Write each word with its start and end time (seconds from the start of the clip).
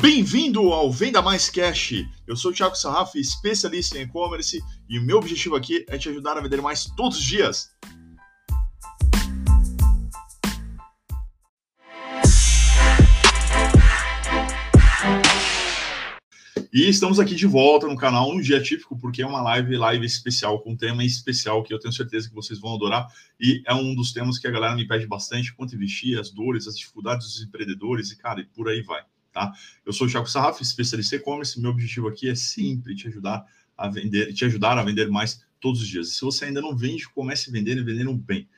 Bem-vindo 0.00 0.72
ao 0.72 0.92
Venda 0.92 1.20
Mais 1.20 1.50
Cash. 1.50 2.04
Eu 2.24 2.36
sou 2.36 2.52
o 2.52 2.54
Thiago 2.54 2.76
Sarraf, 2.76 3.16
especialista 3.16 3.98
em 3.98 4.02
e-commerce, 4.02 4.62
e 4.88 4.96
o 4.96 5.02
meu 5.02 5.18
objetivo 5.18 5.56
aqui 5.56 5.84
é 5.88 5.98
te 5.98 6.08
ajudar 6.08 6.38
a 6.38 6.40
vender 6.40 6.62
mais 6.62 6.84
todos 6.96 7.18
os 7.18 7.24
dias. 7.24 7.68
E 16.72 16.88
estamos 16.88 17.18
aqui 17.18 17.34
de 17.34 17.48
volta 17.48 17.88
no 17.88 17.96
canal 17.96 18.30
um 18.30 18.40
dia 18.40 18.62
típico, 18.62 18.96
porque 18.96 19.20
é 19.20 19.26
uma 19.26 19.42
live, 19.42 19.76
live 19.76 20.06
especial, 20.06 20.60
com 20.60 20.74
um 20.74 20.76
tema 20.76 21.02
especial 21.02 21.64
que 21.64 21.74
eu 21.74 21.80
tenho 21.80 21.92
certeza 21.92 22.28
que 22.28 22.34
vocês 22.36 22.60
vão 22.60 22.76
adorar. 22.76 23.08
E 23.40 23.64
é 23.66 23.74
um 23.74 23.96
dos 23.96 24.12
temas 24.12 24.38
que 24.38 24.46
a 24.46 24.50
galera 24.52 24.76
me 24.76 24.86
pede 24.86 25.08
bastante: 25.08 25.52
quanto 25.52 25.74
investir, 25.74 26.20
as 26.20 26.30
dores, 26.30 26.68
as 26.68 26.78
dificuldades 26.78 27.26
dos 27.26 27.42
empreendedores, 27.42 28.12
e 28.12 28.16
cara, 28.16 28.40
e 28.40 28.44
por 28.44 28.68
aí 28.68 28.80
vai. 28.80 29.02
Tá? 29.32 29.52
Eu 29.84 29.92
sou 29.92 30.06
o 30.06 30.10
Thiago 30.10 30.26
Sarraf, 30.26 30.60
especialista 30.60 31.16
e-commerce. 31.16 31.60
Meu 31.60 31.70
objetivo 31.70 32.08
aqui 32.08 32.28
é 32.28 32.34
sempre 32.34 32.94
te 32.94 33.08
ajudar 33.08 33.44
a 33.76 33.88
vender, 33.88 34.32
te 34.32 34.44
ajudar 34.44 34.76
a 34.78 34.82
vender 34.82 35.08
mais 35.08 35.44
todos 35.60 35.80
os 35.82 35.88
dias. 35.88 36.08
E 36.08 36.14
se 36.14 36.20
você 36.22 36.46
ainda 36.46 36.60
não 36.60 36.76
vende, 36.76 37.08
comece 37.08 37.50
vendendo 37.50 37.80
e 37.80 37.84
vendendo 37.84 38.14
bem. 38.14 38.48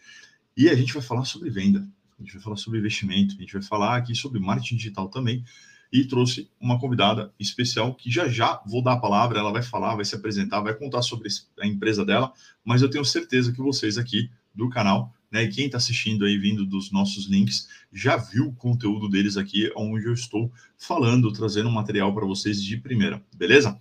E 0.57 0.69
a 0.69 0.75
gente 0.75 0.93
vai 0.93 1.03
falar 1.03 1.25
sobre 1.25 1.51
venda, 1.51 1.87
a 2.19 2.23
gente 2.23 2.35
vai 2.35 2.43
falar 2.43 2.57
sobre 2.57 2.79
investimento, 2.79 3.35
a 3.37 3.41
gente 3.41 3.53
vai 3.53 3.63
falar 3.63 3.97
aqui 3.97 4.15
sobre 4.15 4.41
marketing 4.41 4.77
digital 4.77 5.09
também. 5.09 5.45
E 5.93 6.05
trouxe 6.05 6.49
uma 6.61 6.79
convidada 6.79 7.35
especial 7.39 7.95
que 7.95 8.09
já 8.09 8.29
já 8.29 8.63
vou 8.65 8.81
dar 8.81 8.93
a 8.93 9.01
palavra, 9.01 9.41
ela 9.41 9.51
vai 9.51 9.63
falar, 9.63 9.97
vai 9.97 10.05
se 10.05 10.15
apresentar, 10.15 10.61
vai 10.61 10.73
contar 10.73 11.03
sobre 11.03 11.29
a 11.59 11.67
empresa 11.67 12.05
dela, 12.05 12.33
mas 12.65 12.81
eu 12.81 12.89
tenho 12.89 13.05
certeza 13.05 13.53
que 13.53 13.59
vocês 13.59 13.99
aqui 13.99 14.31
do 14.55 14.69
canal 14.69 15.13
né? 15.31 15.45
E 15.45 15.49
quem 15.49 15.67
está 15.67 15.79
assistindo 15.79 16.25
aí, 16.25 16.37
vindo 16.39 16.67
dos 16.67 16.91
nossos 16.91 17.27
links, 17.27 17.69
já 17.93 18.17
viu 18.17 18.49
o 18.49 18.55
conteúdo 18.55 19.09
deles 19.09 19.37
aqui, 19.37 19.71
onde 19.77 20.07
eu 20.07 20.13
estou 20.13 20.53
falando, 20.77 21.33
trazendo 21.33 21.71
material 21.71 22.15
para 22.15 22.27
vocês 22.27 22.63
de 22.63 22.77
primeira, 22.77 23.23
beleza? 23.35 23.79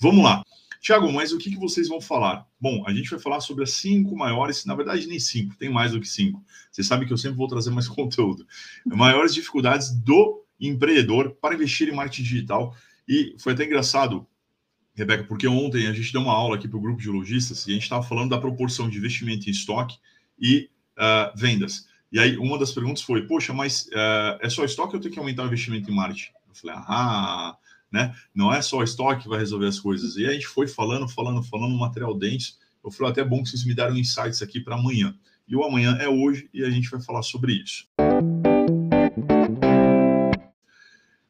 Vamos 0.00 0.24
lá. 0.24 0.44
Tiago, 0.80 1.12
mas 1.12 1.32
o 1.32 1.38
que, 1.38 1.50
que 1.50 1.58
vocês 1.58 1.88
vão 1.88 2.00
falar? 2.00 2.46
Bom, 2.60 2.84
a 2.86 2.94
gente 2.94 3.10
vai 3.10 3.18
falar 3.18 3.40
sobre 3.40 3.64
as 3.64 3.72
cinco 3.72 4.16
maiores, 4.16 4.64
na 4.64 4.74
verdade, 4.74 5.06
nem 5.06 5.18
cinco, 5.18 5.56
tem 5.56 5.68
mais 5.68 5.92
do 5.92 6.00
que 6.00 6.08
cinco. 6.08 6.42
Você 6.70 6.84
sabe 6.84 7.04
que 7.04 7.12
eu 7.12 7.18
sempre 7.18 7.36
vou 7.36 7.48
trazer 7.48 7.70
mais 7.70 7.88
conteúdo. 7.88 8.46
Maiores 8.86 9.34
dificuldades 9.34 9.90
do 9.90 10.44
empreendedor 10.60 11.36
para 11.40 11.54
investir 11.54 11.88
em 11.88 11.94
marketing 11.94 12.22
digital. 12.22 12.76
E 13.08 13.34
foi 13.38 13.54
até 13.54 13.64
engraçado, 13.64 14.26
Rebeca, 14.94 15.24
porque 15.24 15.48
ontem 15.48 15.86
a 15.86 15.92
gente 15.92 16.12
deu 16.12 16.20
uma 16.20 16.32
aula 16.32 16.56
aqui 16.56 16.68
para 16.68 16.78
o 16.78 16.80
grupo 16.80 17.00
de 17.00 17.08
lojistas 17.08 17.66
e 17.66 17.70
a 17.70 17.74
gente 17.74 17.84
estava 17.84 18.02
falando 18.02 18.30
da 18.30 18.40
proporção 18.40 18.88
de 18.88 18.98
investimento 18.98 19.48
em 19.48 19.52
estoque 19.52 19.96
e 20.38 20.70
uh, 20.98 21.32
vendas. 21.36 21.86
E 22.10 22.18
aí, 22.18 22.36
uma 22.36 22.58
das 22.58 22.72
perguntas 22.72 23.02
foi: 23.02 23.26
Poxa, 23.26 23.52
mas 23.52 23.86
uh, 23.86 24.38
é 24.40 24.48
só 24.50 24.64
estoque 24.64 24.96
ou 24.96 25.00
tenho 25.00 25.12
que 25.12 25.18
aumentar 25.18 25.44
o 25.44 25.46
investimento 25.46 25.90
em 25.90 25.94
marketing? 25.94 26.32
Eu 26.48 26.54
falei: 26.54 26.76
Ah, 26.80 27.56
né? 27.90 28.14
Não 28.34 28.52
é 28.52 28.60
só 28.60 28.82
estoque 28.82 29.22
que 29.22 29.28
vai 29.28 29.38
resolver 29.38 29.66
as 29.66 29.78
coisas. 29.78 30.16
E 30.16 30.24
aí 30.24 30.30
a 30.30 30.32
gente 30.34 30.46
foi 30.46 30.66
falando, 30.66 31.08
falando, 31.08 31.42
falando, 31.42 31.76
material 31.76 32.14
denso. 32.14 32.58
Eu 32.84 32.90
falei: 32.90 33.12
Até 33.12 33.24
bom 33.24 33.42
que 33.42 33.50
vocês 33.50 33.64
me 33.64 33.74
deram 33.74 33.96
insights 33.96 34.42
aqui 34.42 34.60
para 34.60 34.74
amanhã. 34.74 35.14
E 35.46 35.56
o 35.56 35.64
amanhã 35.64 35.96
é 35.98 36.08
hoje 36.08 36.48
e 36.52 36.62
a 36.62 36.70
gente 36.70 36.90
vai 36.90 37.00
falar 37.00 37.22
sobre 37.22 37.54
isso. 37.54 37.86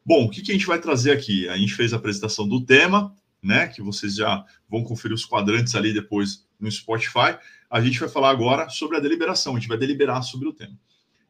Bom, 0.04 0.24
o 0.24 0.30
que, 0.30 0.40
que 0.42 0.50
a 0.50 0.54
gente 0.54 0.66
vai 0.66 0.80
trazer 0.80 1.12
aqui? 1.12 1.48
A 1.48 1.56
gente 1.56 1.74
fez 1.74 1.92
a 1.92 1.96
apresentação 1.96 2.48
do 2.48 2.64
tema, 2.64 3.14
né? 3.42 3.68
Que 3.68 3.82
vocês 3.82 4.16
já 4.16 4.44
vão 4.68 4.82
conferir 4.82 5.14
os 5.14 5.24
quadrantes 5.24 5.74
ali 5.74 5.92
depois 5.92 6.47
no 6.58 6.70
Spotify 6.70 7.38
a 7.70 7.80
gente 7.80 8.00
vai 8.00 8.08
falar 8.08 8.30
agora 8.30 8.68
sobre 8.68 8.96
a 8.96 9.00
deliberação, 9.00 9.54
a 9.54 9.58
gente 9.58 9.68
vai 9.68 9.78
deliberar 9.78 10.22
sobre 10.22 10.48
o 10.48 10.52
tema. 10.52 10.78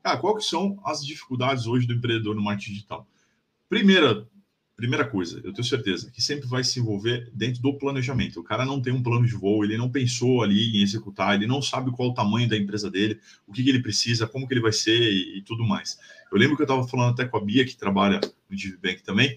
Ah, 0.02 0.16
qual 0.16 0.36
que 0.36 0.44
são 0.44 0.80
as 0.84 1.04
dificuldades 1.04 1.66
hoje 1.66 1.86
do 1.86 1.94
empreendedor 1.94 2.34
no 2.34 2.42
marketing 2.42 2.72
digital? 2.72 3.06
Primeira, 3.68 4.26
primeira 4.76 5.04
coisa, 5.04 5.40
eu 5.44 5.52
tenho 5.52 5.64
certeza 5.64 6.10
que 6.10 6.22
sempre 6.22 6.46
vai 6.46 6.62
se 6.62 6.78
envolver 6.78 7.28
dentro 7.34 7.60
do 7.60 7.76
planejamento. 7.76 8.38
O 8.38 8.44
cara 8.44 8.64
não 8.64 8.80
tem 8.80 8.92
um 8.92 9.02
plano 9.02 9.26
de 9.26 9.34
voo, 9.34 9.64
ele 9.64 9.76
não 9.76 9.90
pensou 9.90 10.42
ali 10.42 10.78
em 10.78 10.82
executar, 10.82 11.34
ele 11.34 11.48
não 11.48 11.60
sabe 11.60 11.90
qual 11.90 12.10
o 12.10 12.14
tamanho 12.14 12.48
da 12.48 12.56
empresa 12.56 12.88
dele, 12.88 13.20
o 13.46 13.52
que, 13.52 13.64
que 13.64 13.68
ele 13.68 13.82
precisa, 13.82 14.26
como 14.26 14.46
que 14.46 14.54
ele 14.54 14.60
vai 14.60 14.72
ser 14.72 14.98
e, 14.98 15.38
e 15.38 15.42
tudo 15.42 15.64
mais. 15.64 15.98
Eu 16.30 16.38
lembro 16.38 16.56
que 16.56 16.62
eu 16.62 16.64
estava 16.64 16.86
falando 16.86 17.10
até 17.10 17.26
com 17.26 17.36
a 17.36 17.44
Bia, 17.44 17.66
que 17.66 17.76
trabalha 17.76 18.20
no 18.48 18.56
DiviBank 18.56 19.02
também, 19.02 19.36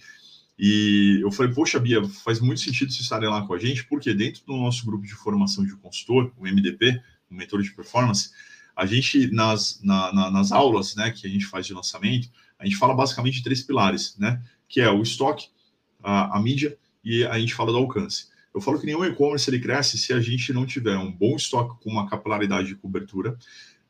e 0.63 1.19
eu 1.23 1.31
falei, 1.31 1.51
poxa, 1.51 1.79
Bia, 1.79 2.07
faz 2.23 2.39
muito 2.39 2.61
sentido 2.61 2.91
vocês 2.91 3.01
estarem 3.01 3.27
lá 3.27 3.41
com 3.47 3.55
a 3.55 3.57
gente, 3.57 3.83
porque 3.85 4.13
dentro 4.13 4.45
do 4.45 4.55
nosso 4.55 4.85
grupo 4.85 5.03
de 5.03 5.13
formação 5.15 5.65
de 5.65 5.75
consultor, 5.75 6.31
o 6.37 6.43
MDP, 6.43 7.01
o 7.31 7.33
Mentor 7.33 7.63
de 7.63 7.71
Performance, 7.71 8.29
a 8.75 8.85
gente, 8.85 9.31
nas, 9.31 9.81
na, 9.81 10.13
na, 10.13 10.29
nas 10.29 10.51
aulas 10.51 10.95
né, 10.95 11.09
que 11.09 11.25
a 11.25 11.29
gente 11.31 11.47
faz 11.47 11.65
de 11.65 11.73
lançamento, 11.73 12.29
a 12.59 12.65
gente 12.65 12.77
fala 12.77 12.93
basicamente 12.93 13.37
de 13.37 13.43
três 13.43 13.63
pilares, 13.63 14.15
né? 14.19 14.39
Que 14.67 14.81
é 14.81 14.91
o 14.91 15.01
estoque, 15.01 15.47
a, 16.03 16.37
a 16.37 16.39
mídia 16.39 16.77
e 17.03 17.23
a 17.25 17.39
gente 17.39 17.55
fala 17.55 17.71
do 17.71 17.79
alcance. 17.79 18.27
Eu 18.53 18.61
falo 18.61 18.79
que 18.79 18.85
nenhum 18.85 19.03
e-commerce 19.03 19.49
ele 19.49 19.59
cresce 19.59 19.97
se 19.97 20.13
a 20.13 20.21
gente 20.21 20.53
não 20.53 20.67
tiver 20.67 20.95
um 20.95 21.11
bom 21.11 21.35
estoque 21.35 21.83
com 21.83 21.89
uma 21.89 22.07
capilaridade 22.07 22.67
de 22.67 22.75
cobertura, 22.75 23.35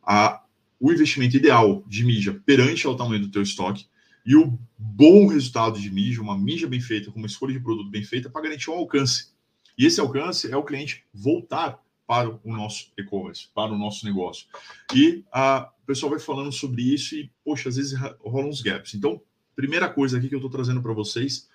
a, 0.01 0.41
o 0.79 0.89
investimento 0.89 1.35
ideal 1.35 1.83
de 1.85 2.05
mídia 2.05 2.41
perante 2.45 2.87
ao 2.87 2.95
tamanho 2.95 3.23
do 3.23 3.29
teu 3.29 3.41
estoque, 3.41 3.87
e 4.25 4.35
o 4.35 4.57
bom 4.77 5.27
resultado 5.27 5.79
de 5.79 5.89
mídia, 5.89 6.21
uma 6.21 6.37
mídia 6.37 6.67
bem 6.67 6.79
feita, 6.79 7.11
com 7.11 7.17
uma 7.17 7.27
escolha 7.27 7.53
de 7.53 7.59
produto 7.59 7.89
bem 7.89 8.03
feita, 8.03 8.29
para 8.29 8.41
garantir 8.41 8.69
um 8.69 8.73
alcance. 8.73 9.31
E 9.77 9.85
esse 9.85 9.99
alcance 9.99 10.51
é 10.51 10.55
o 10.55 10.63
cliente 10.63 11.03
voltar 11.13 11.79
para 12.05 12.29
o 12.29 12.39
nosso 12.51 12.91
e-commerce, 12.97 13.47
para 13.55 13.71
o 13.71 13.77
nosso 13.77 14.05
negócio. 14.05 14.45
E 14.93 15.23
a, 15.31 15.71
o 15.81 15.85
pessoal 15.85 16.09
vai 16.09 16.19
falando 16.19 16.51
sobre 16.51 16.81
isso 16.81 17.15
e, 17.15 17.31
poxa, 17.43 17.69
às 17.69 17.77
vezes 17.77 17.97
rolam 18.19 18.49
uns 18.49 18.61
gaps. 18.61 18.93
Então, 18.93 19.21
primeira 19.55 19.89
coisa 19.89 20.17
aqui 20.17 20.27
que 20.27 20.35
eu 20.35 20.39
estou 20.39 20.51
trazendo 20.51 20.81
para 20.81 20.93
vocês, 20.93 21.49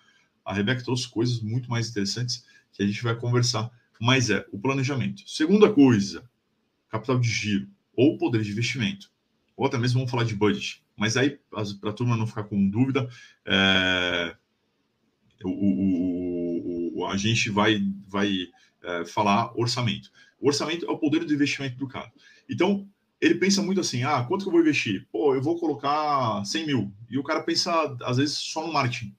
a 0.45 0.55
Rebeca 0.55 0.83
trouxe 0.83 1.09
coisas 1.09 1.41
muito 1.41 1.69
mais 1.69 1.91
interessantes 1.91 2.45
que 2.73 2.83
a 2.83 2.87
gente 2.87 3.03
vai 3.03 3.15
conversar, 3.15 3.71
mas 4.01 4.31
é 4.31 4.47
o 4.51 4.59
planejamento. 4.59 5.29
Segunda 5.29 5.73
coisa, 5.73 6.29
capital 6.89 7.19
de 7.19 7.29
giro 7.29 7.69
ou 7.95 8.17
poder 8.17 8.43
de 8.43 8.51
investimento. 8.51 9.11
Ou 9.57 9.67
até 9.67 9.79
mesmo 9.79 9.99
vamos 9.99 10.11
falar 10.11 10.25
de 10.25 10.35
budget. 10.35 10.83
Mas 10.97 11.17
aí, 11.17 11.39
para 11.81 11.91
a 11.91 11.93
turma 11.93 12.17
não 12.17 12.27
ficar 12.27 12.45
com 12.45 12.69
dúvida, 12.69 13.09
é, 13.45 14.35
o, 15.45 15.51
o, 15.51 17.01
o, 17.01 17.07
a 17.07 17.17
gente 17.17 17.51
vai, 17.51 17.81
vai 18.09 18.33
é, 18.83 19.05
falar 19.05 19.53
orçamento. 19.59 20.11
O 20.41 20.49
orçamento 20.49 20.87
é 20.87 20.91
o 20.91 20.99
poder 20.99 21.25
do 21.25 21.35
investimento 21.35 21.77
do 21.77 21.87
cara. 21.87 22.11
Então, 22.49 22.89
ele 23.21 23.35
pensa 23.35 23.63
muito 23.63 23.81
assim: 23.81 24.03
ah, 24.05 24.25
quanto 24.25 24.43
que 24.43 24.49
eu 24.49 24.53
vou 24.53 24.61
investir? 24.61 25.07
Pô, 25.11 25.35
eu 25.35 25.43
vou 25.43 25.59
colocar 25.59 26.45
100 26.45 26.67
mil. 26.67 26.93
E 27.11 27.19
o 27.19 27.23
cara 27.23 27.43
pensa, 27.43 27.97
às 28.03 28.17
vezes, 28.17 28.39
só 28.39 28.67
no 28.67 28.73
marketing. 28.73 29.15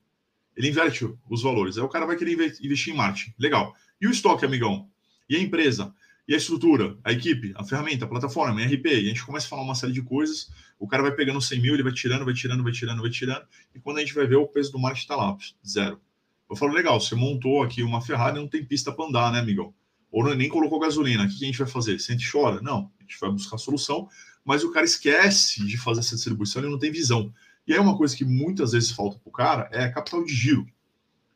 Ele 0.56 0.70
inverte 0.70 1.08
os 1.30 1.44
valores. 1.44 1.78
Aí 1.78 1.84
o 1.84 1.90
cara 1.90 2.06
vai 2.06 2.16
querer 2.16 2.34
investir 2.62 2.94
em 2.94 2.98
marketing. 2.98 3.34
Legal. 3.38 3.76
E 4.02 4.08
o 4.08 4.12
estoque, 4.12 4.46
amigão? 4.46 4.90
E 5.30 5.36
a 5.36 5.40
empresa? 5.40 5.94
E 6.28 6.34
a 6.34 6.38
estrutura, 6.38 6.98
a 7.04 7.14
equipe, 7.14 7.54
a 7.56 7.64
ferramenta, 7.64 8.04
a 8.04 8.08
plataforma, 8.08 8.60
a 8.60 8.66
RP, 8.66 8.86
e 8.88 9.06
a 9.06 9.10
gente 9.10 9.26
começa 9.26 9.46
a 9.46 9.50
falar 9.50 9.62
uma 9.62 9.76
série 9.76 9.94
de 9.94 10.02
coisas, 10.02 10.50
o 10.78 10.86
cara 10.86 11.02
vai 11.02 11.14
pegando 11.14 11.40
100 11.40 11.62
mil, 11.62 11.74
ele 11.74 11.84
vai 11.84 11.94
tirando, 11.94 12.26
vai 12.26 12.34
tirando, 12.34 12.64
vai 12.64 12.72
tirando, 12.74 13.02
vai 13.02 13.10
tirando, 13.10 13.46
e 13.74 13.80
quando 13.80 13.98
a 13.98 14.00
gente 14.02 14.14
vai 14.14 14.28
ver, 14.28 14.36
o 14.36 14.46
peso 14.46 14.72
do 14.72 14.80
marketing 14.80 15.04
está 15.06 15.16
lá, 15.16 15.38
zero. 15.66 16.02
Eu 16.50 16.56
falo, 16.56 16.74
legal, 16.74 17.00
você 17.00 17.16
montou 17.16 17.64
aqui 17.64 17.82
uma 17.82 18.02
Ferrari, 18.02 18.38
não 18.38 18.48
tem 18.48 18.66
pista 18.66 18.92
para 18.92 19.06
andar, 19.06 19.32
né, 19.32 19.40
amigão? 19.40 19.74
Ou 20.12 20.36
nem 20.36 20.50
colocou 20.50 20.80
gasolina, 20.80 21.24
o 21.24 21.30
que 21.30 21.44
a 21.44 21.48
gente 21.48 21.60
vai 21.60 21.68
fazer? 21.68 22.00
Sente 22.00 22.30
chora? 22.30 22.62
Não, 22.62 22.92
a 23.00 23.04
gente 23.04 23.18
vai 23.20 23.32
buscar 23.32 23.58
solução, 23.58 24.10
mas 24.44 24.64
o 24.64 24.72
cara 24.72 24.86
esquece 24.86 25.66
de 25.66 25.78
fazer 25.78 26.02
essa 26.02 26.16
distribuição, 26.16 26.62
ele 26.62 26.72
não 26.72 26.80
tem 26.80 26.92
visão. 26.92 27.34
E 27.66 27.74
aí 27.74 27.80
uma 27.80 27.98
coisa 27.98 28.16
que 28.16 28.26
muitas 28.26 28.72
vezes 28.74 28.92
falta 28.92 29.18
para 29.18 29.30
o 29.30 29.32
cara 29.32 29.70
é 29.72 29.90
capital 29.90 30.24
de 30.24 30.34
giro. 30.34 30.66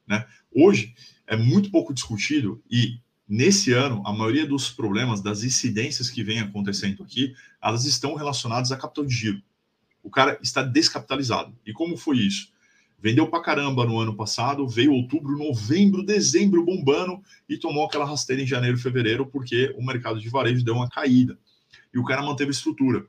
Né? 0.08 0.26
Hoje 0.54 0.94
é 1.28 1.38
muito 1.38 1.70
pouco 1.72 1.94
discutido 1.94 2.62
e 2.70 3.00
Nesse 3.34 3.72
ano, 3.72 4.04
a 4.06 4.12
maioria 4.12 4.46
dos 4.46 4.70
problemas, 4.70 5.22
das 5.22 5.46
incidências 5.46 6.10
que 6.10 6.22
vem 6.22 6.42
acontecendo 6.42 7.02
aqui, 7.02 7.34
elas 7.64 7.86
estão 7.86 8.14
relacionadas 8.14 8.74
a 8.74 8.78
capital 8.78 9.06
de 9.06 9.16
giro. 9.16 9.42
O 10.04 10.10
cara 10.10 10.38
está 10.44 10.62
descapitalizado. 10.62 11.58
E 11.66 11.72
como 11.72 11.96
foi 11.96 12.18
isso? 12.18 12.52
Vendeu 13.02 13.26
para 13.30 13.42
caramba 13.42 13.86
no 13.86 13.98
ano 13.98 14.14
passado, 14.14 14.68
veio 14.68 14.92
outubro, 14.92 15.38
novembro, 15.38 16.04
dezembro 16.04 16.66
bombando 16.66 17.24
e 17.48 17.58
tomou 17.58 17.86
aquela 17.86 18.04
rasteira 18.04 18.42
em 18.42 18.46
janeiro, 18.46 18.78
fevereiro, 18.78 19.26
porque 19.26 19.74
o 19.78 19.86
mercado 19.86 20.20
de 20.20 20.28
varejo 20.28 20.66
deu 20.66 20.76
uma 20.76 20.90
caída. 20.90 21.40
E 21.94 21.98
o 21.98 22.04
cara 22.04 22.22
manteve 22.22 22.50
a 22.50 22.52
estrutura. 22.52 23.06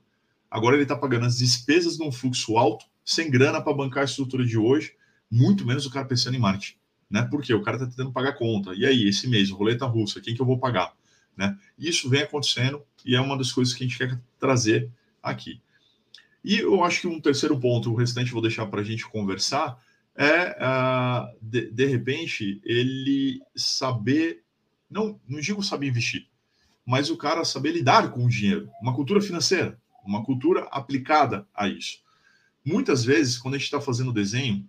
Agora 0.49 0.77
ele 0.77 0.83
está 0.83 0.95
pagando 0.95 1.25
as 1.25 1.39
despesas 1.39 1.97
num 1.99 2.13
fluxo 2.13 2.57
alto, 2.57 2.85
sem 3.03 3.29
grana 3.29 3.61
para 3.61 3.73
bancar 3.73 4.03
a 4.03 4.05
estrutura 4.05 4.45
de 4.45 4.57
hoje, 4.57 4.93
muito 5.29 5.65
menos 5.65 5.85
o 5.85 5.91
cara 5.91 6.05
pensando 6.05 6.37
em 6.37 6.39
marketing 6.39 6.81
né? 7.13 7.27
Porque 7.29 7.53
o 7.53 7.61
cara 7.61 7.77
está 7.77 7.87
tentando 7.87 8.11
pagar 8.11 8.33
conta. 8.33 8.73
E 8.73 8.87
aí, 8.87 9.07
esse 9.07 9.27
mês, 9.27 9.51
roleta 9.51 9.85
russa, 9.85 10.19
quem 10.19 10.33
que 10.33 10.41
eu 10.41 10.45
vou 10.47 10.57
pagar? 10.57 10.95
Né? 11.37 11.55
Isso 11.77 12.09
vem 12.09 12.23
acontecendo 12.23 12.81
e 13.05 13.15
é 13.15 13.21
uma 13.21 13.37
das 13.37 13.51
coisas 13.51 13.71
que 13.71 13.83
a 13.83 13.87
gente 13.87 13.99
quer 13.99 14.19
trazer 14.39 14.89
aqui. 15.21 15.61
E 16.43 16.57
eu 16.57 16.83
acho 16.83 17.01
que 17.01 17.07
um 17.07 17.21
terceiro 17.21 17.57
ponto, 17.59 17.91
o 17.91 17.95
restante 17.95 18.31
vou 18.31 18.41
deixar 18.41 18.65
para 18.65 18.81
a 18.81 18.83
gente 18.83 19.07
conversar, 19.07 19.79
é, 20.15 20.57
uh, 20.59 21.37
de, 21.39 21.69
de, 21.69 21.85
repente, 21.85 22.59
ele 22.65 23.39
saber, 23.55 24.43
não, 24.89 25.19
não 25.27 25.39
digo 25.39 25.61
saber 25.61 25.89
investir, 25.89 26.27
mas 26.83 27.11
o 27.11 27.17
cara 27.17 27.45
saber 27.45 27.73
lidar 27.73 28.11
com 28.11 28.25
o 28.25 28.29
dinheiro, 28.29 28.69
uma 28.81 28.95
cultura 28.95 29.21
financeira, 29.21 29.79
uma 30.03 30.25
cultura 30.25 30.67
aplicada 30.71 31.47
a 31.53 31.67
isso. 31.67 31.99
Muitas 32.65 33.05
vezes, 33.05 33.37
quando 33.37 33.53
a 33.53 33.57
gente 33.57 33.65
está 33.65 33.79
fazendo 33.79 34.11
desenho, 34.11 34.67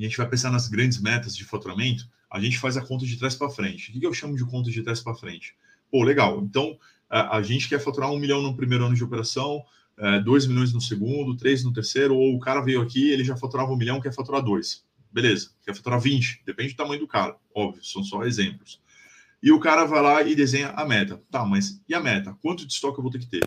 e 0.00 0.06
a 0.06 0.08
gente 0.08 0.16
vai 0.16 0.26
pensar 0.26 0.50
nas 0.50 0.66
grandes 0.66 0.98
metas 0.98 1.36
de 1.36 1.44
faturamento, 1.44 2.08
a 2.30 2.40
gente 2.40 2.58
faz 2.58 2.74
a 2.78 2.80
conta 2.80 3.04
de 3.04 3.18
trás 3.18 3.34
para 3.34 3.50
frente. 3.50 3.90
O 3.90 4.00
que 4.00 4.06
eu 4.06 4.14
chamo 4.14 4.34
de 4.34 4.42
conta 4.46 4.70
de 4.70 4.82
trás 4.82 5.02
para 5.02 5.14
frente? 5.14 5.54
Pô, 5.90 6.02
legal. 6.02 6.40
Então, 6.42 6.78
a, 7.10 7.42
gente 7.42 7.68
quer 7.68 7.78
faturar 7.78 8.10
um 8.10 8.18
milhão 8.18 8.40
no 8.40 8.56
primeiro 8.56 8.86
ano 8.86 8.94
de 8.94 9.04
operação, 9.04 9.62
é, 9.98 10.18
dois 10.20 10.46
milhões 10.46 10.72
no 10.72 10.80
segundo, 10.80 11.36
três 11.36 11.62
no 11.62 11.70
terceiro, 11.70 12.16
ou 12.16 12.34
o 12.34 12.40
cara 12.40 12.62
veio 12.62 12.80
aqui, 12.80 13.10
ele 13.10 13.22
já 13.22 13.36
faturava 13.36 13.70
um 13.72 13.76
milhão, 13.76 14.00
quer 14.00 14.14
faturar 14.14 14.42
dois. 14.42 14.86
Beleza, 15.12 15.50
quer 15.66 15.74
faturar 15.74 16.00
20, 16.00 16.44
depende 16.46 16.72
do 16.72 16.76
tamanho 16.76 17.00
do 17.00 17.06
cara, 17.06 17.36
óbvio, 17.54 17.84
são 17.84 18.02
só 18.02 18.24
exemplos. 18.24 18.80
E 19.42 19.52
o 19.52 19.60
cara 19.60 19.84
vai 19.84 20.00
lá 20.00 20.22
e 20.22 20.34
desenha 20.34 20.68
a 20.68 20.86
meta. 20.86 21.22
Tá, 21.30 21.44
mas 21.44 21.82
e 21.86 21.94
a 21.94 22.00
meta? 22.00 22.34
Quanto 22.40 22.66
de 22.66 22.72
estoque 22.72 22.98
eu 22.98 23.02
vou 23.02 23.10
ter 23.10 23.18
que 23.18 23.26
ter? 23.26 23.40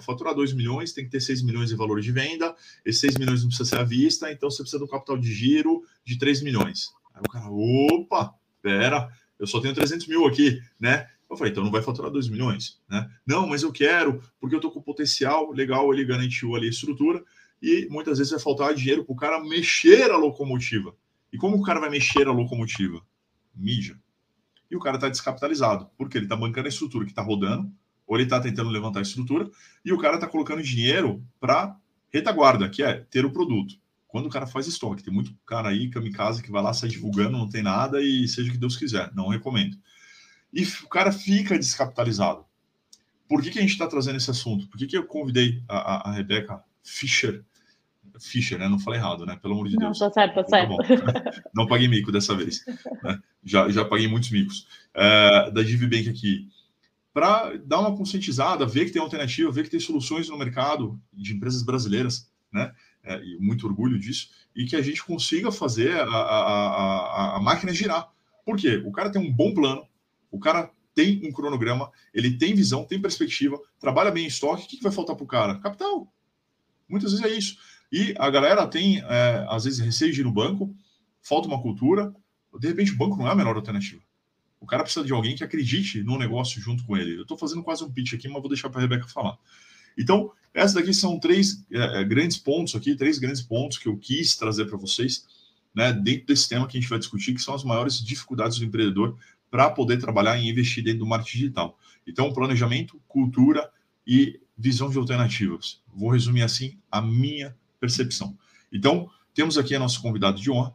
Faturar 0.00 0.34
2 0.34 0.52
milhões, 0.52 0.92
tem 0.92 1.04
que 1.04 1.10
ter 1.10 1.20
6 1.20 1.42
milhões 1.42 1.68
de 1.68 1.76
valor 1.76 2.00
de 2.00 2.12
venda. 2.12 2.54
Esses 2.84 3.00
6 3.00 3.18
milhões 3.18 3.40
não 3.42 3.48
precisa 3.48 3.68
ser 3.68 3.78
à 3.78 3.84
vista, 3.84 4.30
então 4.30 4.50
você 4.50 4.62
precisa 4.62 4.78
de 4.78 4.84
um 4.84 4.88
capital 4.88 5.18
de 5.18 5.32
giro 5.32 5.82
de 6.04 6.18
3 6.18 6.42
milhões. 6.42 6.90
Aí 7.14 7.22
o 7.26 7.30
cara, 7.30 7.48
opa, 7.50 8.34
pera, 8.62 9.10
eu 9.38 9.46
só 9.46 9.60
tenho 9.60 9.74
300 9.74 10.06
mil 10.06 10.26
aqui, 10.26 10.60
né? 10.78 11.08
Eu 11.30 11.36
falei, 11.36 11.52
então 11.52 11.64
não 11.64 11.70
vai 11.70 11.82
faturar 11.82 12.10
2 12.10 12.28
milhões, 12.28 12.80
né? 12.88 13.10
Não, 13.26 13.46
mas 13.46 13.62
eu 13.62 13.72
quero, 13.72 14.22
porque 14.40 14.54
eu 14.54 14.60
tô 14.60 14.70
com 14.70 14.82
potencial 14.82 15.50
legal, 15.52 15.92
ele 15.92 16.04
garantiu 16.04 16.54
ali 16.54 16.66
a 16.66 16.70
estrutura, 16.70 17.22
e 17.62 17.88
muitas 17.90 18.18
vezes 18.18 18.32
vai 18.32 18.40
faltar 18.40 18.74
dinheiro 18.74 19.04
para 19.04 19.12
o 19.12 19.16
cara 19.16 19.42
mexer 19.42 20.10
a 20.10 20.16
locomotiva. 20.16 20.94
E 21.32 21.38
como 21.38 21.56
o 21.56 21.62
cara 21.62 21.80
vai 21.80 21.90
mexer 21.90 22.26
a 22.26 22.32
locomotiva? 22.32 23.00
Mídia 23.54 23.98
e 24.74 24.76
o 24.76 24.80
cara 24.80 24.96
está 24.96 25.08
descapitalizado, 25.08 25.88
porque 25.96 26.18
ele 26.18 26.26
está 26.26 26.36
bancando 26.36 26.66
a 26.66 26.68
estrutura 26.68 27.04
que 27.04 27.12
está 27.12 27.22
rodando, 27.22 27.70
ou 28.14 28.16
ele 28.16 28.24
está 28.24 28.40
tentando 28.40 28.70
levantar 28.70 29.00
a 29.00 29.02
estrutura, 29.02 29.50
e 29.84 29.92
o 29.92 29.98
cara 29.98 30.14
está 30.14 30.26
colocando 30.26 30.62
dinheiro 30.62 31.22
para 31.40 31.76
retaguarda, 32.12 32.68
que 32.68 32.82
é 32.82 32.94
ter 33.10 33.24
o 33.24 33.32
produto. 33.32 33.74
Quando 34.06 34.26
o 34.26 34.30
cara 34.30 34.46
faz 34.46 34.68
estoque, 34.68 35.02
tem 35.02 35.12
muito 35.12 35.34
cara 35.44 35.70
aí, 35.70 35.90
kamikaze, 35.90 36.42
que 36.42 36.50
vai 36.50 36.62
lá, 36.62 36.72
sai 36.72 36.88
divulgando, 36.88 37.36
não 37.36 37.48
tem 37.48 37.62
nada 37.62 38.00
e 38.00 38.28
seja 38.28 38.48
o 38.48 38.52
que 38.52 38.58
Deus 38.58 38.76
quiser, 38.76 39.10
não 39.14 39.28
recomendo. 39.28 39.76
E 40.52 40.62
o 40.62 40.88
cara 40.88 41.10
fica 41.10 41.58
descapitalizado. 41.58 42.44
Por 43.28 43.42
que, 43.42 43.50
que 43.50 43.58
a 43.58 43.62
gente 43.62 43.72
está 43.72 43.88
trazendo 43.88 44.16
esse 44.16 44.30
assunto? 44.30 44.68
Por 44.68 44.78
que, 44.78 44.86
que 44.86 44.96
eu 44.96 45.04
convidei 45.04 45.60
a, 45.68 45.76
a, 45.76 46.10
a 46.10 46.12
Rebeca 46.12 46.62
Fischer 46.84 47.44
Fischer, 48.20 48.58
né? 48.58 48.68
Não 48.68 48.78
falei 48.78 49.00
errado, 49.00 49.26
né? 49.26 49.36
Pelo 49.40 49.54
amor 49.54 49.68
de 49.68 49.76
Deus. 49.76 49.98
Não, 49.98 50.08
tá 50.08 50.14
certo, 50.14 50.34
tá 50.36 50.44
certo. 50.44 50.76
Tá 50.76 51.42
não 51.54 51.66
paguei 51.66 51.88
mico 51.88 52.12
dessa 52.12 52.34
vez. 52.34 52.64
Né? 53.02 53.18
Já, 53.44 53.68
já 53.68 53.84
paguei 53.84 54.06
muitos 54.06 54.30
micos. 54.30 54.68
É, 54.94 55.50
da 55.50 55.62
DiviBank 55.62 56.08
aqui. 56.08 56.48
Para 57.14 57.56
dar 57.58 57.80
uma 57.80 57.96
conscientizada, 57.96 58.66
ver 58.66 58.84
que 58.84 58.90
tem 58.90 59.00
alternativa, 59.00 59.50
ver 59.50 59.62
que 59.62 59.70
tem 59.70 59.80
soluções 59.80 60.28
no 60.28 60.36
mercado 60.36 61.00
de 61.12 61.32
empresas 61.32 61.62
brasileiras, 61.62 62.30
né? 62.52 62.74
É, 63.02 63.22
e 63.22 63.38
muito 63.38 63.66
orgulho 63.66 63.98
disso, 63.98 64.30
e 64.56 64.64
que 64.64 64.74
a 64.74 64.82
gente 64.82 65.02
consiga 65.04 65.52
fazer 65.52 65.94
a, 65.94 66.04
a, 66.04 67.34
a, 67.34 67.36
a 67.36 67.40
máquina 67.40 67.72
girar. 67.72 68.10
Por 68.44 68.56
quê? 68.56 68.82
O 68.84 68.90
cara 68.90 69.10
tem 69.10 69.20
um 69.20 69.32
bom 69.32 69.54
plano, 69.54 69.86
o 70.30 70.38
cara 70.38 70.70
tem 70.94 71.20
um 71.24 71.32
cronograma, 71.32 71.90
ele 72.12 72.36
tem 72.36 72.54
visão, 72.54 72.84
tem 72.84 73.00
perspectiva, 73.00 73.60
trabalha 73.78 74.10
bem 74.10 74.24
em 74.24 74.28
estoque, 74.28 74.64
o 74.64 74.66
que, 74.66 74.76
que 74.78 74.82
vai 74.82 74.92
faltar 74.92 75.16
para 75.16 75.24
o 75.24 75.28
cara? 75.28 75.58
Capital. 75.58 76.12
Muitas 76.88 77.12
vezes 77.12 77.26
é 77.26 77.36
isso. 77.36 77.58
E 77.92 78.14
a 78.18 78.30
galera 78.30 78.66
tem, 78.66 79.00
é, 79.00 79.46
às 79.48 79.64
vezes, 79.64 79.80
receio 79.80 80.12
de 80.12 80.20
ir 80.20 80.24
no 80.24 80.32
banco, 80.32 80.74
falta 81.22 81.46
uma 81.46 81.60
cultura. 81.60 82.14
De 82.58 82.68
repente, 82.68 82.92
o 82.92 82.96
banco 82.96 83.16
não 83.16 83.28
é 83.28 83.32
a 83.32 83.34
melhor 83.34 83.56
alternativa. 83.56 84.02
O 84.64 84.66
cara 84.66 84.82
precisa 84.82 85.04
de 85.04 85.12
alguém 85.12 85.36
que 85.36 85.44
acredite 85.44 86.02
no 86.02 86.16
negócio 86.16 86.58
junto 86.58 86.82
com 86.84 86.96
ele. 86.96 87.16
Eu 87.16 87.22
estou 87.22 87.36
fazendo 87.36 87.62
quase 87.62 87.84
um 87.84 87.92
pitch 87.92 88.14
aqui, 88.14 88.26
mas 88.28 88.40
vou 88.40 88.48
deixar 88.48 88.70
para 88.70 88.80
a 88.80 88.82
Rebeca 88.82 89.06
falar. 89.06 89.36
Então, 89.96 90.32
essas 90.54 90.72
daqui 90.72 90.94
são 90.94 91.20
três 91.20 91.62
é, 91.70 92.00
é, 92.00 92.04
grandes 92.04 92.38
pontos 92.38 92.74
aqui, 92.74 92.96
três 92.96 93.18
grandes 93.18 93.42
pontos 93.42 93.76
que 93.76 93.86
eu 93.86 93.98
quis 93.98 94.34
trazer 94.36 94.64
para 94.64 94.78
vocês, 94.78 95.26
né, 95.74 95.92
dentro 95.92 96.28
desse 96.28 96.48
tema 96.48 96.66
que 96.66 96.78
a 96.78 96.80
gente 96.80 96.88
vai 96.88 96.98
discutir, 96.98 97.34
que 97.34 97.42
são 97.42 97.54
as 97.54 97.62
maiores 97.62 98.02
dificuldades 98.02 98.58
do 98.58 98.64
empreendedor 98.64 99.18
para 99.50 99.68
poder 99.68 99.98
trabalhar 99.98 100.38
e 100.38 100.48
investir 100.48 100.82
dentro 100.82 101.00
do 101.00 101.06
marketing 101.06 101.38
digital. 101.38 101.78
Então, 102.06 102.32
planejamento, 102.32 102.98
cultura 103.06 103.70
e 104.06 104.40
visão 104.56 104.88
de 104.88 104.96
alternativas. 104.96 105.82
Vou 105.94 106.08
resumir 106.08 106.42
assim 106.42 106.78
a 106.90 107.02
minha 107.02 107.54
percepção. 107.78 108.34
Então, 108.72 109.10
temos 109.34 109.58
aqui 109.58 109.74
a 109.74 109.78
nossa 109.78 110.00
convidada 110.00 110.38
de 110.38 110.50
honra, 110.50 110.74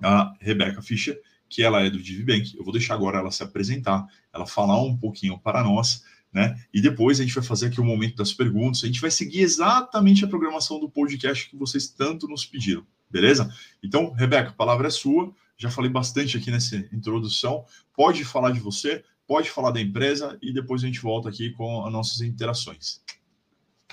a 0.00 0.32
Rebeca 0.40 0.80
Fischer, 0.80 1.20
que 1.48 1.62
ela 1.62 1.82
é 1.82 1.90
do 1.90 2.02
DiviBank. 2.02 2.56
Eu 2.56 2.64
vou 2.64 2.72
deixar 2.72 2.94
agora 2.94 3.18
ela 3.18 3.30
se 3.30 3.42
apresentar, 3.42 4.06
ela 4.32 4.46
falar 4.46 4.82
um 4.82 4.96
pouquinho 4.96 5.38
para 5.38 5.62
nós, 5.62 6.04
né? 6.32 6.60
E 6.72 6.80
depois 6.80 7.18
a 7.18 7.22
gente 7.22 7.34
vai 7.34 7.44
fazer 7.44 7.66
aqui 7.66 7.80
o 7.80 7.84
momento 7.84 8.16
das 8.16 8.32
perguntas. 8.32 8.84
A 8.84 8.86
gente 8.86 9.00
vai 9.00 9.10
seguir 9.10 9.40
exatamente 9.40 10.24
a 10.24 10.28
programação 10.28 10.78
do 10.78 10.90
podcast 10.90 11.48
que 11.48 11.56
vocês 11.56 11.88
tanto 11.88 12.28
nos 12.28 12.44
pediram, 12.44 12.86
beleza? 13.10 13.52
Então, 13.82 14.12
Rebeca, 14.12 14.50
a 14.50 14.54
palavra 14.54 14.88
é 14.88 14.90
sua. 14.90 15.32
Já 15.56 15.70
falei 15.70 15.90
bastante 15.90 16.36
aqui 16.36 16.50
nessa 16.50 16.76
introdução. 16.92 17.64
Pode 17.96 18.24
falar 18.24 18.52
de 18.52 18.60
você, 18.60 19.02
pode 19.26 19.50
falar 19.50 19.72
da 19.72 19.80
empresa 19.80 20.38
e 20.40 20.52
depois 20.52 20.82
a 20.82 20.86
gente 20.86 21.00
volta 21.00 21.28
aqui 21.28 21.50
com 21.50 21.84
as 21.84 21.92
nossas 21.92 22.20
interações. 22.20 23.00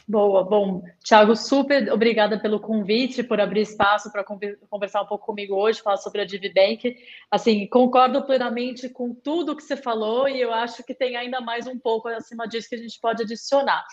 Boa, 0.08 0.44
bom, 0.44 0.84
Thiago, 1.04 1.36
super 1.36 1.92
obrigada 1.92 2.40
pelo 2.40 2.60
convite, 2.60 3.24
por 3.24 3.42
abrir 3.42 3.62
espaço 3.62 4.12
para 4.12 4.24
conversar 4.24 5.02
um 5.02 5.08
pouco 5.08 5.26
comigo 5.26 5.56
hoje, 5.56 5.82
falar 5.82 5.98
sobre 5.98 6.22
a 6.22 6.26
DiviBank. 6.26 6.96
Assim, 7.32 7.66
concordo 7.66 8.24
plenamente 8.24 8.88
com 8.88 9.16
tudo 9.16 9.56
que 9.56 9.64
você 9.64 9.76
falou 9.76 10.30
e 10.30 10.40
eu 10.40 10.54
acho 10.54 10.84
que 10.84 10.94
tem 10.94 11.16
ainda 11.16 11.42
mais 11.42 11.66
um 11.66 11.80
pouco 11.80 12.08
acima 12.08 12.48
disso 12.48 12.70
que 12.70 12.76
a 12.76 12.78
gente 12.78 13.00
pode 13.02 13.24
adicionar. 13.24 13.84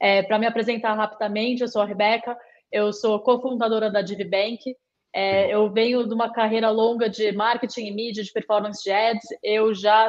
É, 0.00 0.24
para 0.24 0.36
me 0.36 0.46
apresentar 0.46 0.94
rapidamente, 0.94 1.62
eu 1.62 1.68
sou 1.68 1.80
a 1.80 1.86
Rebeca, 1.86 2.36
eu 2.72 2.92
sou 2.92 3.20
cofundadora 3.20 3.88
da 3.88 4.02
DiviBank. 4.02 4.76
É, 5.14 5.52
eu 5.52 5.70
venho 5.70 6.08
de 6.08 6.14
uma 6.14 6.32
carreira 6.32 6.70
longa 6.70 7.08
de 7.08 7.32
marketing 7.32 7.86
e 7.86 7.90
mídia, 7.92 8.24
de 8.24 8.32
performance 8.32 8.82
de 8.82 8.90
ads. 8.90 9.26
Eu 9.42 9.74
já, 9.74 10.08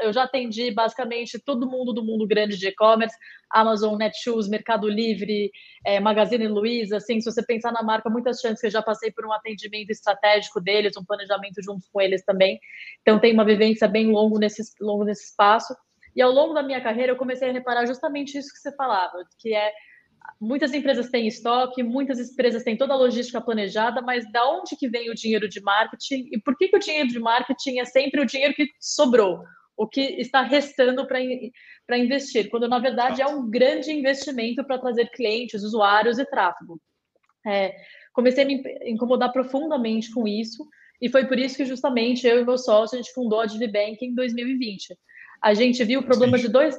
eu 0.00 0.12
já 0.12 0.22
atendi 0.22 0.70
basicamente 0.70 1.40
todo 1.40 1.68
mundo 1.68 1.92
do 1.92 2.04
mundo 2.04 2.24
grande 2.26 2.56
de 2.56 2.68
e-commerce, 2.68 3.16
Amazon, 3.50 3.96
Netshoes, 3.96 4.48
Mercado 4.48 4.88
Livre, 4.88 5.50
é, 5.84 5.98
Magazine 5.98 6.46
Luiza. 6.46 6.98
Assim, 6.98 7.20
se 7.20 7.30
você 7.30 7.44
pensar 7.44 7.72
na 7.72 7.82
marca, 7.82 8.08
muitas 8.08 8.40
chances 8.40 8.60
que 8.60 8.68
eu 8.68 8.70
já 8.70 8.82
passei 8.82 9.10
por 9.10 9.26
um 9.26 9.32
atendimento 9.32 9.90
estratégico 9.90 10.60
deles, 10.60 10.96
um 10.96 11.04
planejamento 11.04 11.60
junto 11.60 11.84
com 11.92 12.00
eles 12.00 12.24
também. 12.24 12.60
Então, 13.02 13.18
tem 13.18 13.32
uma 13.32 13.44
vivência 13.44 13.88
bem 13.88 14.06
longo 14.12 14.38
nesse, 14.38 14.62
longo 14.80 15.04
nesse 15.04 15.24
espaço. 15.24 15.74
E 16.14 16.22
ao 16.22 16.30
longo 16.30 16.54
da 16.54 16.62
minha 16.62 16.80
carreira, 16.80 17.10
eu 17.10 17.16
comecei 17.16 17.50
a 17.50 17.52
reparar 17.52 17.86
justamente 17.86 18.38
isso 18.38 18.52
que 18.52 18.60
você 18.60 18.74
falava, 18.76 19.18
que 19.40 19.52
é 19.52 19.72
muitas 20.40 20.72
empresas 20.72 21.08
têm 21.10 21.26
estoque, 21.26 21.82
muitas 21.82 22.18
empresas 22.18 22.62
têm 22.62 22.76
toda 22.76 22.94
a 22.94 22.96
logística 22.96 23.40
planejada, 23.40 24.00
mas 24.02 24.30
da 24.32 24.48
onde 24.50 24.76
que 24.76 24.88
vem 24.88 25.10
o 25.10 25.14
dinheiro 25.14 25.48
de 25.48 25.60
marketing 25.60 26.28
e 26.32 26.40
por 26.40 26.56
que, 26.56 26.68
que 26.68 26.76
o 26.76 26.80
dinheiro 26.80 27.08
de 27.08 27.18
marketing 27.18 27.78
é 27.78 27.84
sempre 27.84 28.20
o 28.20 28.26
dinheiro 28.26 28.54
que 28.54 28.66
sobrou, 28.80 29.42
o 29.76 29.86
que 29.86 30.00
está 30.00 30.42
restando 30.42 31.06
para 31.06 31.98
investir, 31.98 32.48
quando 32.50 32.68
na 32.68 32.78
verdade 32.78 33.20
é 33.22 33.26
um 33.26 33.48
grande 33.48 33.92
investimento 33.92 34.64
para 34.64 34.78
trazer 34.78 35.10
clientes, 35.10 35.62
usuários 35.62 36.18
e 36.18 36.24
tráfego. 36.24 36.80
É, 37.46 37.74
comecei 38.12 38.44
a 38.44 38.46
me 38.46 38.62
incomodar 38.84 39.32
profundamente 39.32 40.10
com 40.12 40.26
isso 40.26 40.66
e 41.00 41.08
foi 41.08 41.26
por 41.26 41.38
isso 41.38 41.56
que 41.56 41.66
justamente 41.66 42.26
eu 42.26 42.40
e 42.40 42.44
meu 42.44 42.56
sócio 42.56 42.98
a 42.98 43.02
gente 43.02 43.12
fundou 43.12 43.40
a 43.40 43.46
DiviBank 43.46 43.98
em 44.04 44.14
2020. 44.14 44.96
A 45.42 45.52
gente 45.52 45.84
viu 45.84 46.00
o 46.00 46.04
problema 46.04 46.38
de 46.38 46.48
dois. 46.48 46.78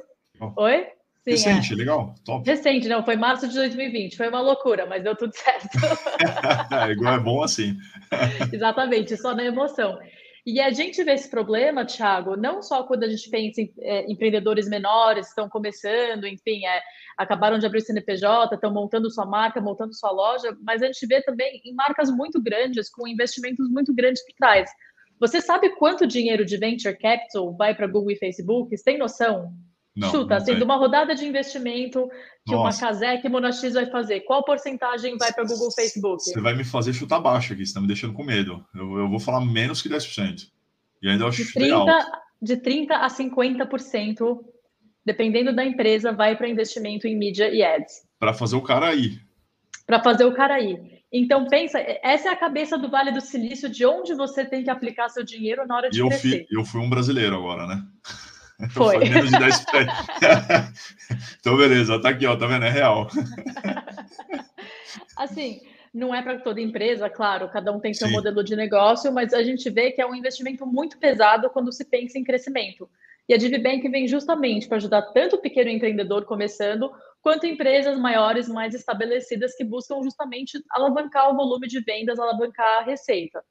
Oi? 0.56 0.95
Sim, 1.26 1.32
Recente, 1.32 1.72
é. 1.72 1.76
legal, 1.76 2.14
top. 2.24 2.48
Recente, 2.48 2.88
não, 2.88 3.04
foi 3.04 3.16
março 3.16 3.48
de 3.48 3.54
2020, 3.54 4.16
foi 4.16 4.28
uma 4.28 4.40
loucura, 4.40 4.86
mas 4.86 5.02
deu 5.02 5.16
tudo 5.16 5.32
certo. 5.34 5.66
é, 6.72 6.92
igual 6.92 7.14
é 7.14 7.18
bom 7.18 7.42
assim. 7.42 7.76
Exatamente, 8.52 9.16
só 9.16 9.34
na 9.34 9.44
emoção. 9.44 9.98
E 10.46 10.60
a 10.60 10.70
gente 10.70 11.02
vê 11.02 11.14
esse 11.14 11.28
problema, 11.28 11.84
Thiago, 11.84 12.36
não 12.36 12.62
só 12.62 12.84
quando 12.84 13.02
a 13.02 13.08
gente 13.08 13.28
pensa 13.28 13.60
em 13.60 13.74
é, 13.80 14.08
empreendedores 14.08 14.68
menores, 14.68 15.26
estão 15.26 15.48
começando, 15.48 16.28
enfim, 16.28 16.64
é, 16.64 16.80
acabaram 17.18 17.58
de 17.58 17.66
abrir 17.66 17.80
o 17.80 17.84
CNPJ, 17.84 18.54
estão 18.54 18.72
montando 18.72 19.10
sua 19.10 19.26
marca, 19.26 19.60
montando 19.60 19.92
sua 19.92 20.12
loja, 20.12 20.56
mas 20.62 20.80
a 20.80 20.86
gente 20.86 21.04
vê 21.08 21.20
também 21.22 21.60
em 21.64 21.74
marcas 21.74 22.08
muito 22.08 22.40
grandes, 22.40 22.88
com 22.88 23.08
investimentos 23.08 23.68
muito 23.68 23.92
grandes 23.92 24.24
por 24.24 24.34
trás. 24.36 24.70
Você 25.18 25.40
sabe 25.40 25.70
quanto 25.70 26.06
dinheiro 26.06 26.44
de 26.44 26.56
venture 26.56 26.96
capital 26.96 27.52
vai 27.56 27.74
para 27.74 27.88
Google 27.88 28.12
e 28.12 28.16
Facebook? 28.16 28.76
Você 28.76 28.84
tem 28.84 28.98
noção? 28.98 29.52
Não, 29.96 30.10
Chuta, 30.10 30.34
não 30.34 30.36
assim, 30.36 30.56
de 30.56 30.62
uma 30.62 30.76
rodada 30.76 31.14
de 31.14 31.24
investimento 31.24 32.06
que 32.44 32.52
Nossa. 32.52 32.84
uma 32.84 32.88
Casec 32.88 33.26
e 33.26 33.30
Monax 33.30 33.62
vai 33.72 33.86
fazer, 33.86 34.20
qual 34.20 34.44
porcentagem 34.44 35.16
vai 35.16 35.32
para 35.32 35.44
Google 35.44 35.72
Facebook? 35.72 36.22
Você 36.22 36.40
vai 36.40 36.54
me 36.54 36.64
fazer 36.64 36.92
chutar 36.92 37.18
baixo 37.18 37.54
aqui, 37.54 37.64
você 37.64 37.70
está 37.70 37.80
me 37.80 37.86
deixando 37.86 38.12
com 38.12 38.22
medo. 38.22 38.62
Eu, 38.74 38.98
eu, 38.98 39.08
vou 39.08 39.18
falar 39.18 39.40
menos 39.40 39.80
que 39.80 39.88
10%. 39.88 40.48
E 41.02 41.08
ainda 41.08 41.24
eu 41.24 41.28
acho 41.28 41.42
de 41.42 41.52
30, 41.52 42.22
de 42.42 42.56
30 42.58 42.94
a 42.94 43.08
50%, 43.08 44.44
dependendo 45.02 45.54
da 45.54 45.64
empresa, 45.64 46.12
vai 46.12 46.36
para 46.36 46.48
investimento 46.48 47.06
em 47.06 47.16
mídia 47.16 47.48
e 47.48 47.62
ads. 47.62 48.02
Para 48.18 48.34
fazer 48.34 48.56
o 48.56 48.62
cara 48.62 48.88
aí. 48.88 49.18
Para 49.86 50.02
fazer 50.02 50.26
o 50.26 50.34
cara 50.34 50.56
aí. 50.56 51.00
Então, 51.10 51.46
pensa, 51.46 51.78
essa 52.02 52.28
é 52.28 52.32
a 52.32 52.36
cabeça 52.36 52.76
do 52.76 52.90
Vale 52.90 53.12
do 53.12 53.20
Silício, 53.22 53.70
de 53.70 53.86
onde 53.86 54.14
você 54.14 54.44
tem 54.44 54.62
que 54.62 54.68
aplicar 54.68 55.08
seu 55.08 55.24
dinheiro 55.24 55.66
na 55.66 55.76
hora 55.76 55.88
de 55.88 55.98
e 55.98 56.02
eu 56.02 56.08
crescer. 56.08 56.46
Fui, 56.46 56.58
eu 56.58 56.64
fui 56.64 56.80
um 56.82 56.90
brasileiro 56.90 57.36
agora, 57.36 57.66
né? 57.66 57.82
Foi. 58.70 58.98
menos 58.98 59.30
de 59.30 59.38
10 59.38 59.66
então, 61.38 61.56
beleza, 61.56 62.00
tá 62.00 62.08
aqui, 62.10 62.26
ó, 62.26 62.36
tá 62.36 62.46
vendo? 62.46 62.64
É 62.64 62.70
real. 62.70 63.08
assim, 65.16 65.60
não 65.92 66.14
é 66.14 66.22
para 66.22 66.38
toda 66.40 66.60
empresa, 66.60 67.08
claro, 67.08 67.48
cada 67.50 67.72
um 67.72 67.80
tem 67.80 67.92
seu 67.92 68.08
Sim. 68.08 68.14
modelo 68.14 68.42
de 68.42 68.56
negócio, 68.56 69.12
mas 69.12 69.32
a 69.32 69.42
gente 69.42 69.68
vê 69.70 69.92
que 69.92 70.00
é 70.00 70.06
um 70.06 70.14
investimento 70.14 70.66
muito 70.66 70.98
pesado 70.98 71.50
quando 71.50 71.72
se 71.72 71.84
pensa 71.84 72.18
em 72.18 72.24
crescimento. 72.24 72.88
E 73.28 73.34
a 73.34 73.36
DiviBank 73.36 73.88
vem 73.88 74.06
justamente 74.06 74.68
para 74.68 74.76
ajudar 74.76 75.02
tanto 75.12 75.36
o 75.36 75.40
pequeno 75.40 75.68
empreendedor 75.68 76.24
começando, 76.24 76.92
quanto 77.20 77.46
empresas 77.46 77.98
maiores, 77.98 78.48
mais 78.48 78.72
estabelecidas, 78.72 79.56
que 79.56 79.64
buscam 79.64 80.00
justamente 80.02 80.62
alavancar 80.70 81.30
o 81.30 81.36
volume 81.36 81.66
de 81.66 81.80
vendas, 81.80 82.18
alavancar 82.20 82.82
a 82.82 82.84
receita. 82.84 83.42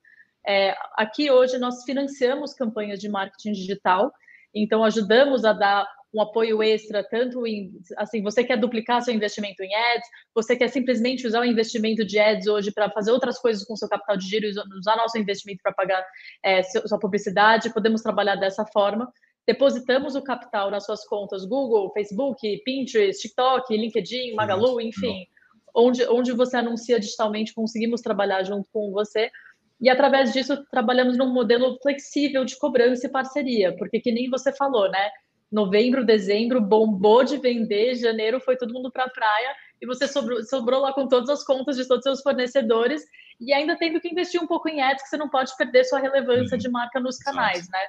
É, 0.47 0.75
aqui 0.95 1.29
hoje 1.29 1.57
nós 1.57 1.83
financiamos 1.83 2.53
campanhas 2.53 2.99
de 2.99 3.09
marketing 3.09 3.51
digital, 3.51 4.13
então 4.55 4.83
ajudamos 4.83 5.43
a 5.43 5.53
dar 5.53 5.85
um 6.15 6.21
apoio 6.21 6.63
extra, 6.63 7.03
tanto 7.03 7.45
em, 7.45 7.73
assim, 7.97 8.23
você 8.23 8.41
quer 8.41 8.57
duplicar 8.57 9.01
seu 9.01 9.13
investimento 9.13 9.61
em 9.61 9.75
ads, 9.75 10.07
você 10.33 10.55
quer 10.55 10.69
simplesmente 10.69 11.27
usar 11.27 11.41
o 11.41 11.45
investimento 11.45 12.05
de 12.05 12.17
ads 12.17 12.47
hoje 12.47 12.71
para 12.71 12.89
fazer 12.89 13.11
outras 13.11 13.37
coisas 13.37 13.65
com 13.65 13.75
seu 13.75 13.89
capital 13.89 14.15
de 14.15 14.25
giro, 14.25 14.47
usar 14.79 14.95
nosso 14.95 15.17
investimento 15.17 15.61
para 15.61 15.73
pagar 15.73 16.05
é, 16.41 16.63
sua 16.63 16.97
publicidade, 16.97 17.73
podemos 17.73 18.01
trabalhar 18.01 18.37
dessa 18.37 18.65
forma. 18.65 19.11
Depositamos 19.45 20.15
o 20.15 20.23
capital 20.23 20.71
nas 20.71 20.85
suas 20.85 21.05
contas 21.05 21.45
Google, 21.45 21.91
Facebook, 21.91 22.39
Pinterest, 22.63 23.21
TikTok, 23.21 23.75
LinkedIn, 23.75 24.35
Magalu, 24.35 24.79
enfim, 24.79 25.27
onde, 25.75 26.03
onde 26.05 26.31
você 26.31 26.57
anuncia 26.57 26.99
digitalmente, 26.99 27.53
conseguimos 27.53 28.01
trabalhar 28.01 28.41
junto 28.43 28.69
com 28.71 28.91
você. 28.91 29.29
E 29.81 29.89
através 29.89 30.31
disso, 30.31 30.65
trabalhamos 30.71 31.17
num 31.17 31.31
modelo 31.31 31.77
flexível 31.81 32.45
de 32.45 32.57
cobrança 32.57 33.07
e 33.07 33.11
parceria, 33.11 33.75
porque 33.77 33.99
que 33.99 34.11
nem 34.11 34.29
você 34.29 34.53
falou, 34.53 34.89
né? 34.89 35.09
novembro, 35.51 36.05
dezembro, 36.05 36.59
bombou 36.59 37.23
de 37.23 37.37
vender, 37.37 37.95
janeiro 37.95 38.39
foi 38.39 38.57
todo 38.57 38.73
mundo 38.73 38.91
para 38.91 39.05
a 39.05 39.09
praia 39.09 39.55
e 39.81 39.85
você 39.85 40.07
sobrou, 40.07 40.43
sobrou, 40.43 40.81
lá 40.81 40.93
com 40.93 41.07
todas 41.07 41.29
as 41.29 41.43
contas 41.45 41.77
de 41.77 41.87
todos 41.87 42.05
os 42.05 42.11
seus 42.11 42.21
fornecedores 42.21 43.03
e 43.39 43.53
ainda 43.53 43.77
tendo 43.77 43.99
que 43.99 44.09
investir 44.09 44.41
um 44.41 44.47
pouco 44.47 44.67
em 44.67 44.81
ads, 44.81 45.03
que 45.03 45.09
você 45.09 45.17
não 45.17 45.29
pode 45.29 45.55
perder 45.57 45.83
sua 45.85 45.99
relevância 45.99 46.55
uhum. 46.55 46.59
de 46.59 46.69
marca 46.69 46.99
nos 46.99 47.17
canais, 47.17 47.59
Exato. 47.59 47.71
né? 47.71 47.79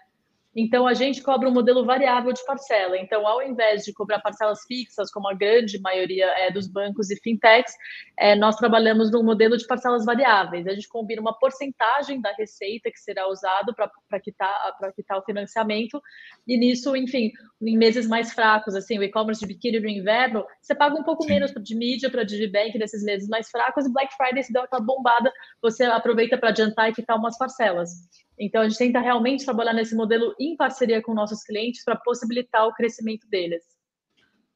Então, 0.59 0.87
a 0.87 0.95
gente 0.95 1.23
cobra 1.23 1.51
um 1.51 1.53
modelo 1.53 1.85
variável 1.85 2.33
de 2.33 2.43
parcela. 2.47 2.97
Então, 2.97 3.27
ao 3.27 3.43
invés 3.43 3.85
de 3.85 3.93
cobrar 3.93 4.21
parcelas 4.21 4.61
fixas, 4.67 5.11
como 5.11 5.29
a 5.29 5.35
grande 5.35 5.79
maioria 5.79 6.25
é, 6.39 6.51
dos 6.51 6.67
bancos 6.67 7.11
e 7.11 7.21
fintechs, 7.21 7.75
é, 8.19 8.35
nós 8.35 8.57
trabalhamos 8.57 9.13
num 9.13 9.23
modelo 9.23 9.59
de 9.59 9.67
parcelas 9.67 10.07
variáveis. 10.07 10.67
A 10.67 10.73
gente 10.73 10.89
combina 10.89 11.21
uma 11.21 11.39
porcentagem 11.39 12.23
da 12.23 12.33
receita 12.33 12.91
que 12.91 12.99
será 12.99 13.29
usado 13.29 13.75
para 13.75 14.21
quitar, 14.21 14.75
quitar 14.97 15.19
o 15.19 15.25
financiamento. 15.25 16.01
E 16.49 16.57
nisso, 16.57 16.97
enfim, 16.97 17.31
em 17.61 17.77
meses 17.77 18.07
mais 18.09 18.33
fracos, 18.33 18.75
assim, 18.75 18.99
o 18.99 19.03
e-commerce 19.03 19.41
de 19.41 19.47
biquíni 19.47 19.79
no 19.79 19.89
inverno, 19.91 20.43
você 20.63 20.75
paga 20.75 20.97
um 20.97 21.05
pouco 21.05 21.25
Sim. 21.25 21.35
menos 21.35 21.53
de 21.53 21.75
mídia 21.77 22.11
para 22.11 22.25
Digibank 22.25 22.79
nesses 22.79 23.05
meses 23.05 23.29
mais 23.29 23.51
fracos, 23.51 23.85
e 23.85 23.93
Black 23.93 24.15
Friday 24.17 24.43
se 24.43 24.53
dá 24.55 24.63
aquela 24.63 24.83
bombada, 24.83 25.31
você 25.61 25.85
aproveita 25.85 26.39
para 26.39 26.49
adiantar 26.49 26.89
e 26.89 26.95
quitar 26.95 27.17
umas 27.19 27.37
parcelas. 27.37 27.91
Então, 28.39 28.63
a 28.63 28.69
gente 28.69 28.79
tenta 28.79 29.01
realmente 29.01 29.45
trabalhar 29.45 29.73
nesse 29.73 29.95
modelo 29.95 30.35
em 30.39 30.57
parceria 30.57 31.01
com 31.01 31.15
nossos 31.15 31.43
clientes 31.43 31.83
para 31.85 31.97
possibilitar 31.97 32.67
o 32.67 32.75
crescimento 32.75 33.27
deles. 33.29 33.63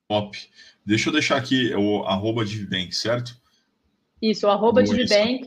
Top. 0.08 0.36
Deixa 0.84 1.08
eu 1.08 1.12
deixar 1.12 1.36
aqui 1.36 1.74
o 1.74 2.02
arroba 2.04 2.44
Divibank, 2.44 2.94
certo? 2.94 3.40
Isso, 4.20 4.46
o 4.46 4.50
arroba 4.50 4.82
Divibank. 4.82 5.46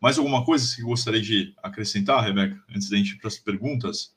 Mais 0.00 0.18
alguma 0.18 0.44
coisa 0.44 0.76
que 0.76 0.82
gostaria 0.82 1.20
de 1.20 1.54
acrescentar, 1.62 2.22
Rebeca, 2.22 2.56
antes 2.70 2.88
da 2.88 2.96
gente 2.96 3.14
ir 3.14 3.18
para 3.18 3.28
as 3.28 3.38
perguntas? 3.38 4.16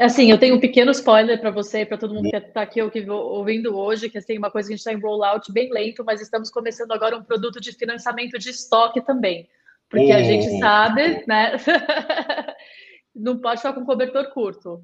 Assim, 0.00 0.30
eu 0.30 0.38
tenho 0.38 0.56
um 0.56 0.60
pequeno 0.60 0.90
spoiler 0.92 1.40
para 1.40 1.50
você 1.50 1.80
e 1.80 1.86
para 1.86 1.98
todo 1.98 2.14
mundo 2.14 2.30
que 2.30 2.36
está 2.36 2.62
aqui 2.62 2.80
ouvindo 2.80 3.76
hoje, 3.76 4.08
que 4.08 4.18
assim, 4.18 4.38
uma 4.38 4.50
coisa 4.50 4.68
que 4.68 4.74
a 4.74 4.76
gente 4.76 4.86
está 4.86 4.92
em 4.92 5.00
rollout 5.00 5.52
bem 5.52 5.72
lento, 5.72 6.04
mas 6.04 6.20
estamos 6.20 6.50
começando 6.50 6.92
agora 6.92 7.16
um 7.16 7.22
produto 7.22 7.60
de 7.60 7.72
financiamento 7.72 8.38
de 8.38 8.50
estoque 8.50 9.00
também. 9.00 9.48
Porque 9.88 10.12
oh. 10.12 10.16
a 10.16 10.22
gente 10.22 10.58
sabe, 10.58 11.24
né? 11.26 11.52
não 13.16 13.38
pode 13.38 13.60
ficar 13.60 13.72
com 13.72 13.84
cobertor 13.84 14.30
curto. 14.32 14.82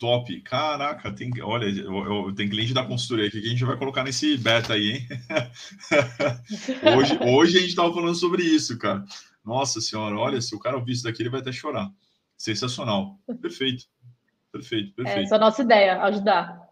Top. 0.00 0.40
Caraca, 0.42 1.12
tem, 1.12 1.30
olha, 1.42 1.66
eu, 1.66 2.26
eu, 2.26 2.34
tem 2.34 2.48
cliente 2.48 2.74
da 2.74 2.84
consultoria 2.84 3.28
aqui 3.28 3.40
que 3.40 3.46
a 3.46 3.50
gente 3.50 3.64
vai 3.64 3.76
colocar 3.76 4.02
nesse 4.02 4.36
beta 4.36 4.74
aí, 4.74 4.90
hein? 4.90 5.08
hoje, 6.96 7.18
hoje 7.22 7.56
a 7.56 7.60
gente 7.60 7.70
estava 7.70 7.94
falando 7.94 8.16
sobre 8.16 8.42
isso, 8.42 8.76
cara. 8.78 9.04
Nossa 9.44 9.80
senhora, 9.80 10.16
olha, 10.16 10.40
se 10.40 10.54
o 10.54 10.58
cara 10.58 10.76
ouvir 10.76 10.92
isso 10.92 11.04
daqui, 11.04 11.22
ele 11.22 11.30
vai 11.30 11.40
até 11.40 11.52
chorar. 11.52 11.88
Sensacional. 12.36 13.16
Perfeito. 13.40 13.84
Perfeito, 14.50 14.92
perfeito. 14.94 15.26
Essa 15.26 15.36
é 15.36 15.38
a 15.38 15.40
nossa 15.40 15.62
ideia, 15.62 16.02
ajudar. 16.02 16.68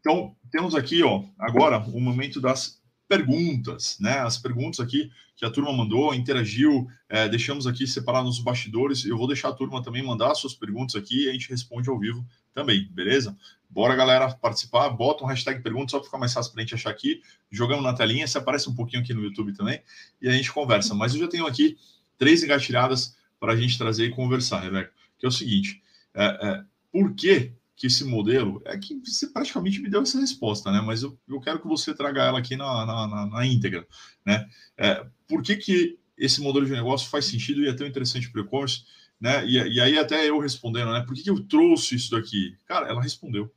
Então, 0.00 0.34
temos 0.50 0.74
aqui, 0.74 1.04
ó, 1.04 1.22
agora 1.38 1.78
o 1.78 2.00
momento 2.00 2.40
das 2.40 2.79
perguntas, 3.10 3.98
né? 3.98 4.20
As 4.20 4.38
perguntas 4.38 4.78
aqui 4.78 5.10
que 5.34 5.44
a 5.44 5.50
turma 5.50 5.72
mandou, 5.72 6.14
interagiu, 6.14 6.86
é, 7.08 7.28
deixamos 7.28 7.66
aqui 7.66 7.84
separado 7.84 8.26
nos 8.26 8.38
bastidores. 8.38 9.04
Eu 9.04 9.18
vou 9.18 9.26
deixar 9.26 9.48
a 9.48 9.52
turma 9.52 9.82
também 9.82 10.00
mandar 10.00 10.32
suas 10.36 10.54
perguntas 10.54 10.94
aqui 10.94 11.24
e 11.24 11.28
a 11.28 11.32
gente 11.32 11.50
responde 11.50 11.90
ao 11.90 11.98
vivo 11.98 12.24
também, 12.54 12.88
beleza? 12.92 13.36
Bora, 13.68 13.96
galera, 13.96 14.32
participar. 14.32 14.88
Bota 14.90 15.24
um 15.24 15.26
hashtag 15.26 15.60
pergunta 15.60 15.90
só 15.90 15.98
para 15.98 16.04
ficar 16.04 16.18
mais 16.18 16.32
fácil 16.32 16.52
para 16.52 16.60
a 16.60 16.64
gente 16.64 16.74
achar 16.76 16.90
aqui. 16.90 17.20
Jogamos 17.50 17.82
na 17.82 17.92
telinha, 17.92 18.28
se 18.28 18.38
aparece 18.38 18.70
um 18.70 18.74
pouquinho 18.76 19.02
aqui 19.02 19.12
no 19.12 19.24
YouTube 19.24 19.54
também 19.54 19.82
e 20.22 20.28
a 20.28 20.32
gente 20.32 20.52
conversa. 20.52 20.94
Mas 20.94 21.12
eu 21.12 21.18
já 21.18 21.26
tenho 21.26 21.48
aqui 21.48 21.76
três 22.16 22.44
engatilhadas 22.44 23.16
para 23.40 23.54
a 23.54 23.56
gente 23.56 23.76
trazer 23.76 24.06
e 24.06 24.10
conversar, 24.10 24.60
Rebeca, 24.60 24.92
que 25.18 25.26
é 25.26 25.28
o 25.28 25.32
seguinte: 25.32 25.82
é, 26.14 26.24
é, 26.24 26.64
por 26.92 27.12
que 27.14 27.52
que 27.80 27.86
esse 27.86 28.04
modelo 28.04 28.60
é 28.66 28.76
que 28.76 29.00
você 29.02 29.26
praticamente 29.26 29.80
me 29.80 29.88
deu 29.88 30.02
essa 30.02 30.20
resposta, 30.20 30.70
né? 30.70 30.82
Mas 30.82 31.02
eu, 31.02 31.18
eu 31.26 31.40
quero 31.40 31.58
que 31.58 31.66
você 31.66 31.94
traga 31.94 32.22
ela 32.24 32.38
aqui 32.38 32.54
na, 32.54 32.84
na, 32.84 33.08
na, 33.08 33.26
na 33.26 33.46
íntegra, 33.46 33.86
né? 34.24 34.46
É, 34.76 35.06
por 35.26 35.42
que, 35.42 35.56
que 35.56 35.98
esse 36.14 36.42
modelo 36.42 36.66
de 36.66 36.72
negócio 36.72 37.08
faz 37.08 37.24
sentido 37.24 37.62
e 37.62 37.68
é 37.68 37.72
tão 37.72 37.86
interessante 37.86 38.30
para 38.30 38.42
o 38.42 38.44
e-commerce, 38.44 38.84
né? 39.18 39.46
E, 39.46 39.56
e, 39.56 39.80
aí 39.80 39.98
até 39.98 40.28
eu 40.28 40.38
respondendo, 40.38 40.92
né? 40.92 41.00
Por 41.06 41.14
que, 41.14 41.22
que 41.22 41.30
eu 41.30 41.42
trouxe 41.44 41.94
isso 41.94 42.10
daqui? 42.10 42.54
Cara, 42.66 42.86
ela 42.86 43.00
respondeu. 43.00 43.50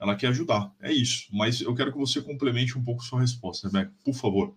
Ela 0.00 0.14
quer 0.14 0.28
ajudar, 0.28 0.72
é 0.80 0.92
isso. 0.92 1.26
Mas 1.32 1.60
eu 1.60 1.74
quero 1.74 1.90
que 1.90 1.98
você 1.98 2.22
complemente 2.22 2.78
um 2.78 2.84
pouco 2.84 3.02
sua 3.02 3.20
resposta, 3.20 3.66
Rebeca, 3.66 3.92
por 4.04 4.14
favor. 4.14 4.54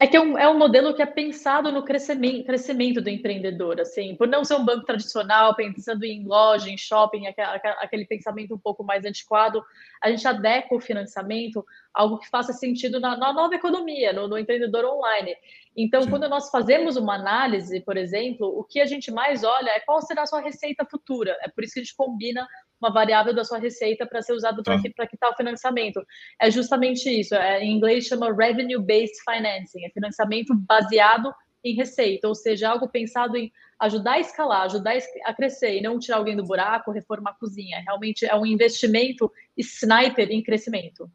É 0.00 0.06
que 0.06 0.16
é 0.16 0.20
um, 0.20 0.38
é 0.38 0.48
um 0.48 0.56
modelo 0.56 0.94
que 0.94 1.02
é 1.02 1.06
pensado 1.06 1.72
no 1.72 1.84
crescimento, 1.84 2.46
crescimento 2.46 3.00
do 3.00 3.10
empreendedor, 3.10 3.80
assim, 3.80 4.14
por 4.14 4.28
não 4.28 4.44
ser 4.44 4.54
um 4.54 4.64
banco 4.64 4.86
tradicional, 4.86 5.56
pensando 5.56 6.04
em 6.04 6.24
loja, 6.24 6.70
em 6.70 6.78
shopping, 6.78 7.26
aquele, 7.26 7.48
aquele 7.80 8.04
pensamento 8.04 8.54
um 8.54 8.58
pouco 8.58 8.84
mais 8.84 9.04
antiquado, 9.04 9.60
a 10.00 10.08
gente 10.08 10.26
adequa 10.26 10.76
o 10.76 10.80
financiamento 10.80 11.66
algo 11.92 12.18
que 12.18 12.28
faça 12.28 12.52
sentido 12.52 13.00
na, 13.00 13.16
na 13.16 13.32
nova 13.32 13.56
economia, 13.56 14.12
no, 14.12 14.28
no, 14.28 14.38
empreendedor 14.38 14.84
online. 14.84 15.34
Então, 15.76 16.02
Sim. 16.02 16.10
quando 16.10 16.28
nós 16.28 16.48
fazemos 16.48 16.96
uma 16.96 17.16
análise, 17.16 17.80
por 17.80 17.96
exemplo, 17.96 18.46
o 18.56 18.62
que 18.62 18.80
a 18.80 18.86
gente 18.86 19.10
mais 19.10 19.42
olha 19.42 19.70
é 19.70 19.80
qual 19.80 20.00
será 20.00 20.22
a 20.22 20.26
sua 20.26 20.40
receita 20.40 20.84
futura. 20.84 21.36
É 21.42 21.48
por 21.48 21.64
isso 21.64 21.74
que 21.74 21.80
a 21.80 21.82
gente 21.82 21.96
combina 21.96 22.46
uma 22.80 22.92
variável 22.92 23.34
da 23.34 23.44
sua 23.44 23.58
receita 23.58 24.06
para 24.06 24.22
ser 24.22 24.32
usado 24.32 24.62
para 24.62 24.80
tá. 24.80 25.06
quitar 25.06 25.30
o 25.30 25.36
financiamento. 25.36 26.00
É 26.40 26.50
justamente 26.50 27.08
isso. 27.08 27.34
É, 27.34 27.62
em 27.62 27.76
inglês 27.76 28.06
chama 28.06 28.32
Revenue 28.32 28.80
Based 28.80 29.22
Financing, 29.24 29.84
é 29.84 29.90
financiamento 29.90 30.54
baseado 30.54 31.32
em 31.64 31.74
receita, 31.74 32.28
ou 32.28 32.34
seja, 32.34 32.70
algo 32.70 32.88
pensado 32.88 33.36
em 33.36 33.52
ajudar 33.80 34.12
a 34.12 34.20
escalar, 34.20 34.62
ajudar 34.62 34.96
a 35.24 35.34
crescer 35.34 35.76
e 35.76 35.82
não 35.82 35.98
tirar 35.98 36.18
alguém 36.18 36.36
do 36.36 36.44
buraco, 36.44 36.92
reformar 36.92 37.30
a 37.30 37.34
cozinha. 37.34 37.82
Realmente 37.84 38.24
é 38.24 38.34
um 38.34 38.46
investimento 38.46 39.30
sniper 39.56 40.30
em 40.30 40.42
crescimento. 40.42 41.10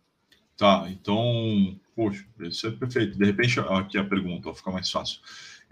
Tá, 0.58 0.86
então, 0.90 1.80
poxa, 1.96 2.26
isso 2.42 2.68
é 2.68 2.72
perfeito. 2.72 3.18
De 3.18 3.26
repente, 3.26 3.60
aqui 3.60 3.98
a 3.98 4.04
pergunta, 4.04 4.46
vai 4.46 4.56
ficar 4.56 4.72
mais 4.72 4.90
fácil. 4.90 5.20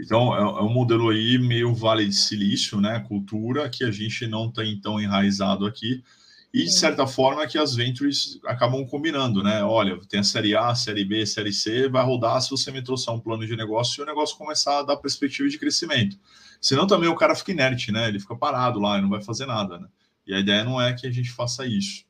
Então, 0.01 0.35
é, 0.35 0.39
é, 0.39 0.63
um 0.63 0.73
modelo 0.73 1.09
aí 1.09 1.37
meio 1.37 1.75
Vale 1.75 2.07
de 2.07 2.15
Silício, 2.15 2.81
né? 2.81 2.99
Cultura 3.07 3.69
que 3.69 3.83
a 3.83 3.91
gente 3.91 4.25
não 4.25 4.51
tem 4.51 4.81
tão 4.81 4.99
enraizado 4.99 5.63
aqui. 5.63 6.03
E, 6.51 6.63
de 6.63 6.71
certa 6.73 7.05
forma, 7.05 7.47
que 7.47 7.57
as 7.57 7.75
ventures 7.75 8.39
acabam 8.45 8.85
combinando, 8.85 9.43
né? 9.43 9.63
Olha, 9.63 9.97
tem 10.09 10.19
a 10.19 10.23
série 10.23 10.55
A, 10.55 10.73
série 10.73 11.05
B, 11.05 11.25
série 11.25 11.53
C, 11.53 11.87
vai 11.87 12.03
rodar 12.03 12.41
se 12.41 12.49
você 12.49 12.71
me 12.71 12.81
trouxer 12.81 13.13
um 13.13 13.19
plano 13.19 13.45
de 13.45 13.55
negócio 13.55 14.01
e 14.01 14.03
o 14.03 14.05
negócio 14.05 14.35
começar 14.37 14.79
a 14.79 14.83
dar 14.83 14.97
perspectiva 14.97 15.47
de 15.47 15.59
crescimento. 15.59 16.17
Senão 16.59 16.87
também 16.87 17.07
o 17.07 17.15
cara 17.15 17.35
fica 17.35 17.51
inerte, 17.51 17.91
né? 17.91 18.07
Ele 18.07 18.19
fica 18.19 18.35
parado 18.35 18.79
lá 18.79 18.97
e 18.97 19.01
não 19.01 19.09
vai 19.09 19.21
fazer 19.21 19.45
nada, 19.45 19.77
né? 19.77 19.87
E 20.25 20.33
a 20.33 20.39
ideia 20.39 20.63
não 20.63 20.81
é 20.81 20.93
que 20.93 21.05
a 21.05 21.11
gente 21.11 21.31
faça 21.31 21.65
isso, 21.65 22.05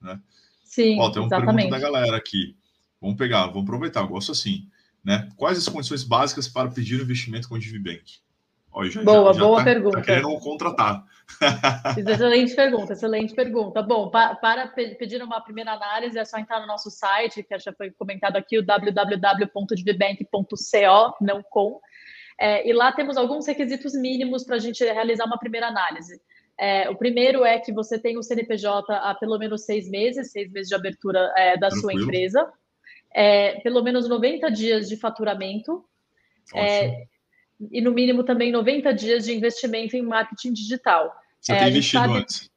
né? 0.00 0.18
Sim, 0.64 0.98
Ó, 0.98 1.10
tem 1.10 1.20
uma 1.20 1.26
exatamente. 1.26 1.68
pergunta 1.68 1.70
da 1.70 1.78
galera 1.78 2.16
aqui. 2.16 2.56
Vamos 3.00 3.16
pegar, 3.16 3.46
vamos 3.48 3.64
aproveitar, 3.64 4.00
eu 4.00 4.08
gosto 4.08 4.32
assim. 4.32 4.68
Né? 5.04 5.28
Quais 5.36 5.58
as 5.58 5.68
condições 5.68 6.04
básicas 6.04 6.46
para 6.48 6.70
pedir 6.70 7.00
um 7.00 7.02
investimento 7.02 7.48
com 7.48 7.56
o 7.56 7.58
DiviBank? 7.58 8.04
Ó, 8.72 8.84
já, 8.84 9.02
boa, 9.02 9.32
já, 9.32 9.40
já 9.40 9.46
boa 9.46 9.58
tá, 9.58 9.64
pergunta. 9.64 9.96
Tá 9.98 10.04
querendo 10.04 10.38
contratar. 10.38 11.04
excelente 11.96 12.54
pergunta, 12.54 12.92
excelente 12.94 13.34
pergunta. 13.34 13.82
Bom, 13.82 14.10
pa, 14.10 14.36
para 14.36 14.68
pedir 14.68 15.20
uma 15.22 15.40
primeira 15.40 15.72
análise, 15.72 16.18
é 16.18 16.24
só 16.24 16.38
entrar 16.38 16.60
no 16.60 16.66
nosso 16.66 16.90
site, 16.90 17.42
que 17.42 17.58
já 17.58 17.72
foi 17.72 17.90
comentado 17.90 18.36
aqui, 18.36 18.58
o 18.58 18.64
www.divibank.co, 18.64 21.16
não 21.20 21.42
com. 21.42 21.80
É, 22.40 22.66
e 22.66 22.72
lá 22.72 22.90
temos 22.92 23.18
alguns 23.18 23.46
requisitos 23.46 23.92
mínimos 23.94 24.44
para 24.44 24.56
a 24.56 24.58
gente 24.58 24.82
realizar 24.84 25.26
uma 25.26 25.38
primeira 25.38 25.68
análise. 25.68 26.18
É, 26.58 26.88
o 26.88 26.96
primeiro 26.96 27.44
é 27.44 27.58
que 27.58 27.72
você 27.72 27.98
tem 27.98 28.16
o 28.16 28.22
CNPJ 28.22 28.94
há 28.94 29.14
pelo 29.14 29.38
menos 29.38 29.64
seis 29.64 29.90
meses, 29.90 30.32
seis 30.32 30.50
meses 30.50 30.68
de 30.68 30.74
abertura 30.74 31.32
é, 31.36 31.56
da 31.56 31.68
Tranquilo. 31.68 31.80
sua 31.80 32.02
empresa, 32.02 32.52
é, 33.14 33.60
pelo 33.60 33.82
menos 33.82 34.08
90 34.08 34.50
dias 34.50 34.88
de 34.88 34.96
faturamento, 34.96 35.84
é, 36.54 37.06
e 37.70 37.80
no 37.80 37.92
mínimo 37.92 38.24
também 38.24 38.50
90 38.50 38.92
dias 38.92 39.24
de 39.24 39.32
investimento 39.32 39.96
em 39.96 40.02
marketing 40.02 40.52
digital. 40.52 41.14
Você 41.40 41.56
tem 41.56 41.68
investido 41.68 42.04
sabe... 42.04 42.18
antes? 42.18 42.52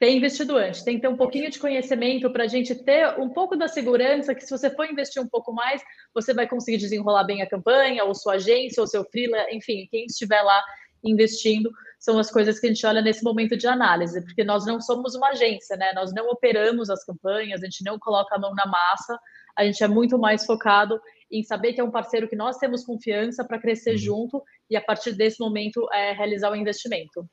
tem 0.00 0.16
investido 0.16 0.56
antes, 0.56 0.82
tem 0.82 0.96
que 0.96 1.02
ter 1.02 1.08
um 1.08 1.16
pouquinho 1.16 1.50
de 1.50 1.58
conhecimento 1.58 2.30
para 2.30 2.44
a 2.44 2.46
gente 2.46 2.74
ter 2.74 3.20
um 3.20 3.28
pouco 3.28 3.54
da 3.54 3.68
segurança 3.68 4.34
que 4.34 4.40
se 4.40 4.50
você 4.50 4.70
for 4.70 4.86
investir 4.86 5.22
um 5.22 5.28
pouco 5.28 5.52
mais, 5.52 5.82
você 6.14 6.32
vai 6.32 6.48
conseguir 6.48 6.78
desenrolar 6.78 7.24
bem 7.24 7.42
a 7.42 7.46
campanha, 7.46 8.02
ou 8.04 8.14
sua 8.14 8.36
agência, 8.36 8.80
ou 8.80 8.86
seu 8.86 9.04
freela, 9.04 9.36
enfim, 9.52 9.86
quem 9.90 10.06
estiver 10.06 10.40
lá 10.40 10.58
investindo, 11.04 11.70
são 11.98 12.18
as 12.18 12.30
coisas 12.30 12.58
que 12.58 12.66
a 12.66 12.70
gente 12.70 12.86
olha 12.86 13.02
nesse 13.02 13.22
momento 13.22 13.58
de 13.58 13.66
análise, 13.66 14.22
porque 14.24 14.42
nós 14.42 14.64
não 14.64 14.80
somos 14.80 15.14
uma 15.14 15.28
agência, 15.28 15.76
né? 15.76 15.92
Nós 15.94 16.14
não 16.14 16.30
operamos 16.30 16.88
as 16.88 17.04
campanhas, 17.04 17.62
a 17.62 17.66
gente 17.66 17.84
não 17.84 17.98
coloca 17.98 18.34
a 18.34 18.38
mão 18.38 18.54
na 18.54 18.64
massa, 18.64 19.18
a 19.56 19.64
gente 19.64 19.82
é 19.82 19.88
muito 19.88 20.18
mais 20.18 20.44
focado 20.44 21.00
em 21.30 21.42
saber 21.42 21.72
que 21.72 21.80
é 21.80 21.84
um 21.84 21.90
parceiro 21.90 22.28
que 22.28 22.36
nós 22.36 22.58
temos 22.58 22.84
confiança 22.84 23.44
para 23.44 23.60
crescer 23.60 23.92
uhum. 23.92 23.98
junto 23.98 24.42
e 24.68 24.76
a 24.76 24.80
partir 24.80 25.12
desse 25.12 25.38
momento 25.38 25.86
é, 25.92 26.12
realizar 26.12 26.50
o 26.50 26.56
investimento. 26.56 27.28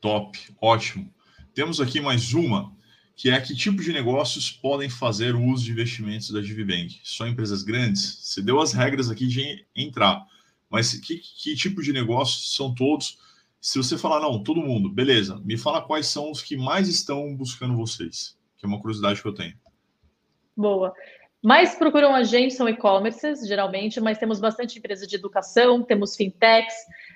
Top, 0.00 0.38
ótimo. 0.60 1.12
Temos 1.54 1.80
aqui 1.80 2.00
mais 2.00 2.32
uma, 2.32 2.74
que 3.16 3.30
é 3.30 3.40
que 3.40 3.54
tipo 3.54 3.82
de 3.82 3.92
negócios 3.92 4.50
podem 4.50 4.88
fazer 4.88 5.34
o 5.34 5.44
uso 5.44 5.64
de 5.64 5.72
investimentos 5.72 6.30
da 6.30 6.40
DiviBank? 6.40 7.00
Só 7.02 7.26
empresas 7.26 7.62
grandes? 7.62 8.18
Você 8.22 8.40
deu 8.40 8.60
as 8.60 8.72
regras 8.72 9.10
aqui 9.10 9.26
de 9.26 9.66
entrar, 9.76 10.24
mas 10.70 10.94
que, 10.94 11.18
que 11.18 11.54
tipo 11.54 11.82
de 11.82 11.92
negócios 11.92 12.54
são 12.54 12.74
todos? 12.74 13.18
Se 13.60 13.76
você 13.76 13.98
falar, 13.98 14.20
não, 14.20 14.42
todo 14.42 14.62
mundo, 14.62 14.88
beleza, 14.88 15.38
me 15.44 15.58
fala 15.58 15.82
quais 15.82 16.06
são 16.06 16.30
os 16.30 16.40
que 16.40 16.56
mais 16.56 16.88
estão 16.88 17.36
buscando 17.36 17.76
vocês, 17.76 18.38
que 18.56 18.64
é 18.64 18.68
uma 18.68 18.80
curiosidade 18.80 19.20
que 19.20 19.28
eu 19.28 19.34
tenho. 19.34 19.54
Boa. 20.56 20.94
Mais 21.42 21.74
procuram 21.74 22.14
a 22.14 22.22
gente 22.22 22.52
são 22.52 22.68
e-commerces, 22.68 23.46
geralmente, 23.48 23.98
mas 23.98 24.18
temos 24.18 24.38
bastante 24.38 24.78
empresas 24.78 25.08
de 25.08 25.16
educação, 25.16 25.82
temos 25.82 26.14
fintechs, 26.14 26.74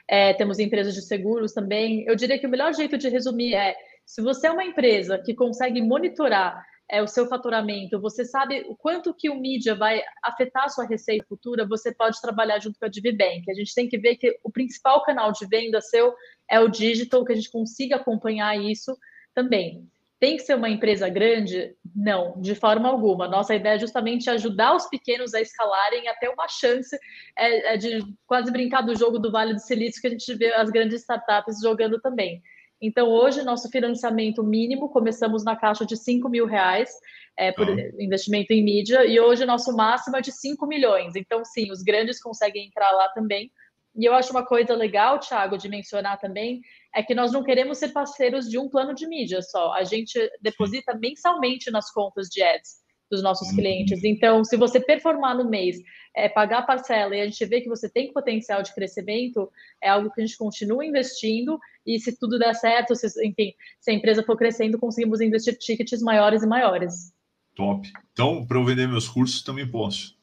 é, 0.08 0.32
temos 0.32 0.58
empresas 0.58 0.94
de 0.94 1.02
seguros 1.02 1.52
também. 1.52 2.04
Eu 2.06 2.16
diria 2.16 2.38
que 2.38 2.46
o 2.46 2.50
melhor 2.50 2.72
jeito 2.72 2.96
de 2.96 3.08
resumir 3.10 3.54
é 3.54 3.76
se 4.06 4.22
você 4.22 4.46
é 4.46 4.50
uma 4.50 4.64
empresa 4.64 5.18
que 5.18 5.34
consegue 5.34 5.82
monitorar 5.82 6.64
é, 6.90 7.02
o 7.02 7.06
seu 7.06 7.26
faturamento, 7.26 8.00
você 8.00 8.24
sabe 8.24 8.64
o 8.68 8.76
quanto 8.76 9.14
que 9.14 9.28
o 9.28 9.38
mídia 9.38 9.74
vai 9.74 10.02
afetar 10.22 10.64
a 10.64 10.68
sua 10.68 10.86
receita 10.86 11.24
futura, 11.26 11.66
você 11.66 11.94
pode 11.94 12.20
trabalhar 12.20 12.58
junto 12.60 12.78
com 12.78 12.84
a 12.84 12.88
DiviBank. 12.88 13.50
A 13.50 13.54
gente 13.54 13.74
tem 13.74 13.88
que 13.88 13.98
ver 13.98 14.16
que 14.16 14.38
o 14.42 14.50
principal 14.50 15.02
canal 15.02 15.32
de 15.32 15.46
venda 15.46 15.80
seu 15.80 16.14
é 16.50 16.60
o 16.60 16.68
digital, 16.68 17.24
que 17.24 17.32
a 17.32 17.36
gente 17.36 17.50
consiga 17.50 17.96
acompanhar 17.96 18.56
isso 18.56 18.96
também. 19.34 19.86
Tem 20.24 20.38
que 20.38 20.42
ser 20.42 20.54
uma 20.54 20.70
empresa 20.70 21.06
grande? 21.06 21.76
Não, 21.94 22.40
de 22.40 22.54
forma 22.54 22.88
alguma. 22.88 23.28
Nossa 23.28 23.54
ideia 23.54 23.74
é 23.74 23.78
justamente 23.78 24.30
ajudar 24.30 24.74
os 24.74 24.86
pequenos 24.88 25.34
a 25.34 25.40
escalarem 25.42 26.08
até 26.08 26.30
uma 26.30 26.48
chance 26.48 26.98
é, 27.36 27.74
é 27.74 27.76
de 27.76 28.02
quase 28.26 28.50
brincar 28.50 28.80
do 28.80 28.96
jogo 28.96 29.18
do 29.18 29.30
Vale 29.30 29.52
do 29.52 29.60
Silício 29.60 30.00
que 30.00 30.06
a 30.06 30.10
gente 30.10 30.34
vê 30.34 30.50
as 30.54 30.70
grandes 30.70 31.02
startups 31.02 31.60
jogando 31.62 32.00
também. 32.00 32.40
Então, 32.80 33.06
hoje, 33.10 33.42
nosso 33.42 33.68
financiamento 33.68 34.42
mínimo, 34.42 34.88
começamos 34.88 35.44
na 35.44 35.56
caixa 35.56 35.84
de 35.84 35.94
5 35.94 36.26
mil 36.30 36.46
reais 36.46 36.88
é, 37.36 37.52
por 37.52 37.68
uhum. 37.68 37.76
investimento 38.00 38.50
em 38.54 38.64
mídia, 38.64 39.04
e 39.04 39.20
hoje 39.20 39.44
nosso 39.44 39.76
máximo 39.76 40.16
é 40.16 40.22
de 40.22 40.32
5 40.32 40.66
milhões. 40.66 41.16
Então, 41.16 41.44
sim, 41.44 41.70
os 41.70 41.82
grandes 41.82 42.18
conseguem 42.18 42.66
entrar 42.66 42.90
lá 42.92 43.10
também. 43.10 43.52
E 43.96 44.04
eu 44.04 44.14
acho 44.14 44.30
uma 44.32 44.44
coisa 44.44 44.74
legal, 44.74 45.18
Thiago, 45.20 45.56
de 45.56 45.68
mencionar 45.68 46.18
também, 46.18 46.60
é 46.94 47.02
que 47.02 47.14
nós 47.14 47.32
não 47.32 47.44
queremos 47.44 47.78
ser 47.78 47.88
parceiros 47.88 48.48
de 48.48 48.58
um 48.58 48.68
plano 48.68 48.94
de 48.94 49.06
mídia 49.06 49.40
só. 49.40 49.72
A 49.72 49.84
gente 49.84 50.18
deposita 50.40 50.98
mensalmente 50.98 51.70
nas 51.70 51.92
contas 51.92 52.28
de 52.28 52.42
ads 52.42 52.84
dos 53.10 53.22
nossos 53.22 53.48
uhum. 53.50 53.56
clientes. 53.56 54.02
Então, 54.02 54.44
se 54.44 54.56
você 54.56 54.80
performar 54.80 55.36
no 55.36 55.48
mês, 55.48 55.76
é, 56.16 56.28
pagar 56.28 56.58
a 56.58 56.62
parcela 56.62 57.14
e 57.14 57.20
a 57.20 57.24
gente 57.24 57.44
vê 57.44 57.60
que 57.60 57.68
você 57.68 57.88
tem 57.88 58.12
potencial 58.12 58.62
de 58.62 58.74
crescimento, 58.74 59.50
é 59.82 59.88
algo 59.88 60.10
que 60.10 60.20
a 60.20 60.26
gente 60.26 60.36
continua 60.36 60.84
investindo 60.84 61.58
e 61.86 61.98
se 61.98 62.18
tudo 62.18 62.38
der 62.38 62.54
certo, 62.54 62.94
se, 62.94 63.06
enfim, 63.26 63.52
se 63.80 63.90
a 63.90 63.94
empresa 63.94 64.22
for 64.22 64.36
crescendo, 64.36 64.78
conseguimos 64.78 65.20
investir 65.20 65.56
tickets 65.58 66.02
maiores 66.02 66.42
e 66.42 66.46
maiores. 66.46 67.12
Top. 67.54 67.88
Então, 68.12 68.44
para 68.46 68.58
eu 68.58 68.64
vender 68.64 68.88
meus 68.88 69.08
cursos, 69.08 69.42
também 69.42 69.68
posso. 69.68 70.16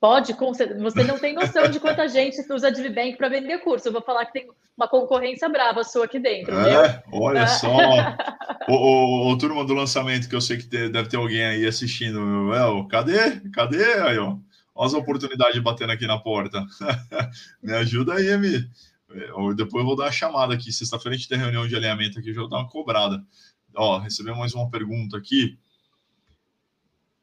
Pode, 0.00 0.32
você 0.32 1.02
não 1.02 1.18
tem 1.18 1.34
noção 1.34 1.68
de 1.68 1.80
quanta 1.80 2.08
gente 2.08 2.36
usa 2.52 2.70
DivBank 2.70 3.16
para 3.16 3.28
vender 3.28 3.58
curso. 3.58 3.88
Eu 3.88 3.92
vou 3.92 4.02
falar 4.02 4.26
que 4.26 4.32
tem 4.32 4.48
uma 4.76 4.86
concorrência 4.86 5.48
brava 5.48 5.82
sua 5.82 6.04
aqui 6.04 6.20
dentro. 6.20 6.54
É, 6.54 7.02
olha 7.12 7.48
só. 7.48 7.68
o, 8.68 8.74
o, 8.74 9.32
o, 9.32 9.38
turma 9.38 9.64
do 9.64 9.74
lançamento, 9.74 10.28
que 10.28 10.36
eu 10.36 10.40
sei 10.40 10.58
que 10.58 10.66
deve 10.66 11.08
ter 11.08 11.16
alguém 11.16 11.44
aí 11.44 11.66
assistindo. 11.66 12.20
É, 12.54 12.88
cadê? 12.88 13.40
Cadê? 13.50 13.84
Aí, 14.02 14.18
ó. 14.18 14.36
Olha 14.72 14.86
as 14.86 14.94
oportunidades 14.94 15.60
batendo 15.60 15.90
aqui 15.90 16.06
na 16.06 16.18
porta. 16.18 16.64
Me 17.60 17.72
ajuda 17.72 18.14
aí, 18.14 18.28
Emi. 18.28 18.70
É, 19.10 19.54
depois 19.56 19.82
eu 19.82 19.84
vou 19.84 19.96
dar 19.96 20.04
uma 20.04 20.12
chamada 20.12 20.54
aqui. 20.54 20.70
Sexta-feira 20.70 21.16
a 21.16 21.18
gente 21.18 21.28
tem 21.28 21.38
reunião 21.38 21.66
de 21.66 21.74
alinhamento 21.74 22.20
aqui, 22.20 22.32
já 22.32 22.40
vou 22.40 22.48
dar 22.48 22.58
uma 22.58 22.68
cobrada. 22.68 23.20
Ó, 23.74 23.98
recebemos 23.98 24.38
mais 24.38 24.54
uma 24.54 24.70
pergunta 24.70 25.16
aqui 25.16 25.58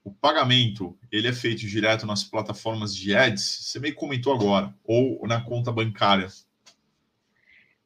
o 0.06 0.12
pagamento 0.12 0.96
ele 1.12 1.28
é 1.28 1.34
feito 1.34 1.62
direto 1.62 2.06
nas 2.06 2.24
plataformas 2.24 2.96
de 2.96 3.15
ads? 3.15 3.44
Você 3.44 3.80
meio 3.80 3.96
comentou 3.96 4.32
agora, 4.32 4.72
ou 4.86 5.28
na 5.28 5.41
conta 5.41 5.72
bancária? 5.72 6.28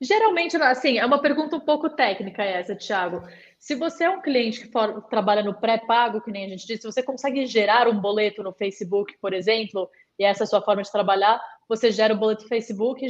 Geralmente, 0.02 0.58
assim, 0.58 0.98
é 0.98 1.06
uma 1.06 1.22
pergunta 1.22 1.56
um 1.56 1.62
pouco 1.62 1.90
técnica 1.90 2.44
essa, 2.44 2.76
Thiago. 2.76 3.26
Se 3.58 3.74
você 3.74 4.04
é 4.04 4.10
um 4.10 4.22
cliente 4.22 4.62
que 4.62 4.72
for, 4.72 5.02
trabalha 5.04 5.42
no 5.42 5.54
pré-pago, 5.54 6.22
que 6.22 6.32
nem 6.32 6.46
a 6.46 6.50
gente 6.50 6.68
disse, 6.68 6.84
você 6.84 7.02
consegue 7.02 7.46
gerar 7.46 7.88
um 7.88 8.00
boleto 8.00 8.44
no 8.44 8.54
Facebook, 8.54 9.18
por 9.22 9.34
exemplo, 9.34 9.90
e 10.18 10.26
essa 10.26 10.44
é 10.44 10.46
a 10.46 10.48
sua 10.48 10.62
forma 10.62 10.84
de 10.84 10.92
trabalhar, 10.92 11.42
você 11.70 11.92
gera 11.92 12.16
o 12.16 12.18
boleto 12.18 12.48
Facebook, 12.48 13.06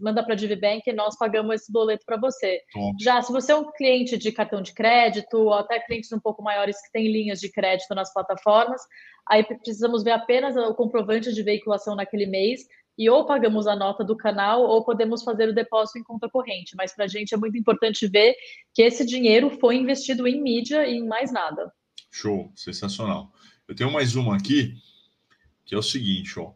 manda 0.00 0.22
para 0.22 0.34
a 0.34 0.36
DiviBank 0.36 0.88
e 0.88 0.92
nós 0.92 1.18
pagamos 1.18 1.56
esse 1.56 1.72
boleto 1.72 2.06
para 2.06 2.16
você. 2.16 2.60
Já 3.00 3.20
se 3.20 3.32
você 3.32 3.50
é 3.50 3.56
um 3.56 3.72
cliente 3.72 4.16
de 4.16 4.30
cartão 4.30 4.62
de 4.62 4.72
crédito, 4.72 5.36
ou 5.36 5.52
até 5.52 5.80
clientes 5.80 6.12
um 6.12 6.20
pouco 6.20 6.40
maiores 6.40 6.80
que 6.80 6.92
têm 6.92 7.10
linhas 7.10 7.40
de 7.40 7.50
crédito 7.50 7.92
nas 7.92 8.12
plataformas, 8.14 8.80
aí 9.28 9.42
precisamos 9.42 10.04
ver 10.04 10.12
apenas 10.12 10.54
o 10.56 10.72
comprovante 10.74 11.34
de 11.34 11.42
veiculação 11.42 11.96
naquele 11.96 12.26
mês 12.26 12.60
e 12.96 13.10
ou 13.10 13.26
pagamos 13.26 13.66
a 13.66 13.74
nota 13.74 14.04
do 14.04 14.16
canal 14.16 14.62
ou 14.62 14.84
podemos 14.84 15.24
fazer 15.24 15.48
o 15.48 15.54
depósito 15.54 15.98
em 15.98 16.04
conta 16.04 16.28
corrente. 16.28 16.76
Mas 16.76 16.94
para 16.94 17.06
a 17.06 17.08
gente 17.08 17.34
é 17.34 17.36
muito 17.36 17.58
importante 17.58 18.06
ver 18.06 18.36
que 18.72 18.82
esse 18.82 19.04
dinheiro 19.04 19.50
foi 19.58 19.74
investido 19.74 20.28
em 20.28 20.40
mídia 20.40 20.86
e 20.86 20.98
em 20.98 21.06
mais 21.08 21.32
nada. 21.32 21.72
Show, 22.12 22.52
sensacional. 22.54 23.32
Eu 23.66 23.74
tenho 23.74 23.90
mais 23.90 24.14
uma 24.14 24.36
aqui, 24.36 24.76
que 25.64 25.74
é 25.74 25.78
o 25.78 25.82
seguinte, 25.82 26.38
ó. 26.38 26.52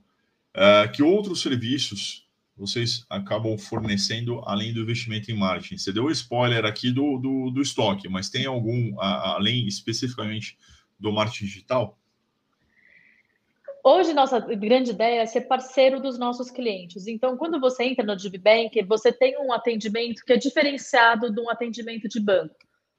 Uh, 0.59 0.90
que 0.90 1.05
outros 1.05 1.40
serviços 1.40 2.29
vocês 2.57 3.07
acabam 3.09 3.57
fornecendo 3.57 4.40
além 4.44 4.75
do 4.75 4.81
investimento 4.81 5.31
em 5.31 5.38
marketing? 5.38 5.79
Você 5.79 5.92
deu 5.92 6.11
spoiler 6.11 6.64
aqui 6.64 6.90
do, 6.90 7.16
do, 7.16 7.51
do 7.53 7.62
estoque, 7.62 8.09
mas 8.09 8.29
tem 8.29 8.44
algum, 8.44 8.99
a, 9.01 9.37
além 9.37 9.68
especificamente 9.68 10.59
do 10.99 11.12
marketing 11.12 11.44
digital? 11.44 11.97
Hoje, 13.85 14.12
nossa 14.12 14.40
grande 14.40 14.90
ideia 14.90 15.21
é 15.21 15.27
ser 15.27 15.42
parceiro 15.42 16.01
dos 16.01 16.18
nossos 16.18 16.51
clientes. 16.51 17.07
Então, 17.07 17.37
quando 17.37 17.61
você 17.61 17.85
entra 17.85 18.05
no 18.05 18.16
DiviBank, 18.16 18.83
você 18.83 19.12
tem 19.12 19.38
um 19.38 19.53
atendimento 19.53 20.25
que 20.25 20.33
é 20.33 20.37
diferenciado 20.37 21.33
de 21.33 21.40
um 21.40 21.49
atendimento 21.49 22.09
de 22.09 22.18
banco. 22.18 22.57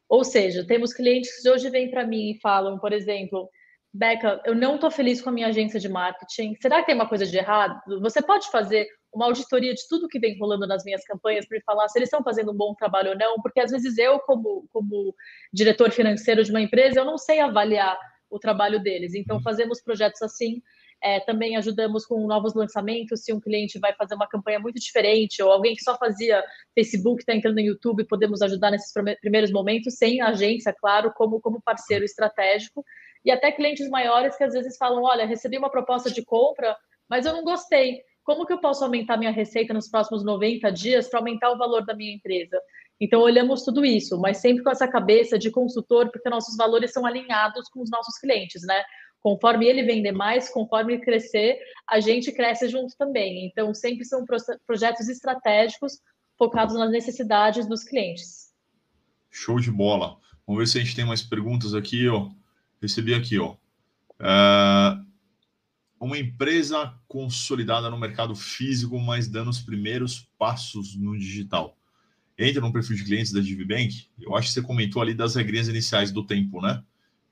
Ou 0.07 0.23
seja, 0.23 0.65
temos 0.65 0.93
clientes 0.93 1.41
que 1.41 1.49
hoje 1.49 1.69
vêm 1.69 1.91
para 1.91 2.07
mim 2.07 2.31
e 2.31 2.39
falam, 2.39 2.79
por 2.79 2.93
exemplo, 2.93 3.49
Beca, 3.91 4.39
eu 4.45 4.53
não 4.53 4.75
estou 4.75 4.91
feliz 4.91 5.19
com 5.21 5.29
a 5.29 5.31
minha 5.31 5.47
agência 5.47 5.79
de 5.79 5.89
marketing. 5.89 6.55
Será 6.61 6.79
que 6.79 6.85
tem 6.85 6.95
uma 6.95 7.09
coisa 7.09 7.25
de 7.25 7.35
errado? 7.35 7.79
Você 8.01 8.21
pode 8.21 8.49
fazer 8.51 8.87
uma 9.11 9.25
auditoria 9.25 9.73
de 9.73 9.87
tudo 9.87 10.07
que 10.07 10.19
vem 10.19 10.37
rolando 10.37 10.67
nas 10.67 10.83
minhas 10.83 11.03
campanhas 11.03 11.47
para 11.47 11.57
me 11.57 11.63
falar 11.63 11.87
se 11.87 11.97
eles 11.97 12.07
estão 12.07 12.23
fazendo 12.23 12.51
um 12.51 12.55
bom 12.55 12.75
trabalho 12.75 13.11
ou 13.11 13.17
não? 13.17 13.41
Porque 13.41 13.59
às 13.59 13.71
vezes 13.71 13.97
eu, 13.97 14.19
como, 14.19 14.67
como 14.71 15.15
diretor 15.51 15.91
financeiro 15.91 16.43
de 16.43 16.51
uma 16.51 16.61
empresa, 16.61 16.99
eu 16.99 17.05
não 17.05 17.17
sei 17.17 17.39
avaliar 17.39 17.97
o 18.29 18.37
trabalho 18.37 18.79
deles. 18.79 19.15
Então, 19.15 19.37
uhum. 19.37 19.43
fazemos 19.43 19.81
projetos 19.81 20.21
assim. 20.21 20.61
É, 21.01 21.21
também 21.21 21.55
ajudamos 21.55 22.05
com 22.05 22.27
novos 22.27 22.53
lançamentos. 22.53 23.23
Se 23.23 23.33
um 23.33 23.39
cliente 23.39 23.79
vai 23.79 23.95
fazer 23.95 24.13
uma 24.13 24.27
campanha 24.27 24.59
muito 24.59 24.79
diferente, 24.79 25.41
ou 25.41 25.49
alguém 25.49 25.73
que 25.73 25.81
só 25.81 25.97
fazia 25.97 26.43
Facebook 26.75 27.21
está 27.21 27.33
entrando 27.33 27.55
no 27.55 27.61
YouTube, 27.61 28.05
podemos 28.05 28.41
ajudar 28.43 28.69
nesses 28.69 28.93
primeiros 29.19 29.51
momentos, 29.51 29.95
sem 29.95 30.21
agência, 30.21 30.75
claro, 30.79 31.11
como, 31.15 31.39
como 31.41 31.61
parceiro 31.61 32.05
estratégico 32.05 32.85
e 33.23 33.31
até 33.31 33.51
clientes 33.51 33.89
maiores 33.89 34.35
que 34.35 34.43
às 34.43 34.53
vezes 34.53 34.77
falam: 34.77 35.03
olha, 35.03 35.25
recebi 35.25 35.57
uma 35.57 35.69
proposta 35.69 36.11
de 36.11 36.23
compra, 36.23 36.75
mas 37.09 37.25
eu 37.25 37.33
não 37.33 37.43
gostei. 37.43 38.01
Como 38.23 38.45
que 38.45 38.53
eu 38.53 38.59
posso 38.59 38.83
aumentar 38.83 39.17
minha 39.17 39.31
receita 39.31 39.73
nos 39.73 39.89
próximos 39.89 40.23
90 40.23 40.71
dias 40.71 41.09
para 41.09 41.19
aumentar 41.19 41.51
o 41.51 41.57
valor 41.57 41.85
da 41.85 41.95
minha 41.95 42.13
empresa? 42.13 42.59
Então, 43.01 43.21
olhamos 43.21 43.63
tudo 43.63 43.85
isso, 43.85 44.19
mas 44.19 44.37
sempre 44.37 44.61
com 44.61 44.69
essa 44.69 44.87
cabeça 44.87 45.39
de 45.39 45.49
consultor, 45.49 46.11
porque 46.11 46.29
nossos 46.29 46.57
valores 46.57 46.91
são 46.91 47.05
alinhados 47.05 47.69
com 47.69 47.81
os 47.81 47.89
nossos 47.89 48.19
clientes, 48.19 48.61
né? 48.63 48.83
Conforme 49.21 49.67
ele 49.67 49.83
vender 49.83 50.11
mais, 50.11 50.49
conforme 50.49 50.93
ele 50.93 51.01
crescer, 51.01 51.59
a 51.87 51.99
gente 51.99 52.31
cresce 52.31 52.67
junto 52.67 52.95
também. 52.97 53.45
Então, 53.47 53.73
sempre 53.73 54.05
são 54.05 54.25
projetos 54.65 55.07
estratégicos 55.07 55.99
focados 56.37 56.75
nas 56.75 56.91
necessidades 56.91 57.67
dos 57.67 57.83
clientes. 57.83 58.49
Show 59.29 59.59
de 59.59 59.71
bola. 59.71 60.17
Vamos 60.45 60.59
ver 60.59 60.67
se 60.67 60.77
a 60.77 60.81
gente 60.81 60.95
tem 60.95 61.05
mais 61.05 61.21
perguntas 61.21 61.73
aqui, 61.73 62.07
ó. 62.07 62.29
Recebi 62.81 63.13
aqui, 63.13 63.39
ó. 63.39 63.55
É... 64.19 65.09
Uma 65.99 66.17
empresa 66.17 66.93
consolidada 67.07 67.89
no 67.89 67.99
mercado 67.99 68.33
físico, 68.33 68.97
mas 68.99 69.27
dando 69.27 69.49
os 69.49 69.59
primeiros 69.59 70.29
passos 70.37 70.95
no 70.95 71.17
digital. 71.17 71.77
Entra 72.37 72.61
no 72.61 72.71
perfil 72.71 72.95
de 72.95 73.03
clientes 73.03 73.33
da 73.33 73.41
DiviBank. 73.41 74.07
Eu 74.17 74.33
acho 74.35 74.47
que 74.47 74.53
você 74.53 74.61
comentou 74.61 75.01
ali 75.01 75.13
das 75.13 75.35
regrinhas 75.35 75.67
iniciais 75.67 76.09
do 76.09 76.25
tempo, 76.25 76.61
né? 76.61 76.81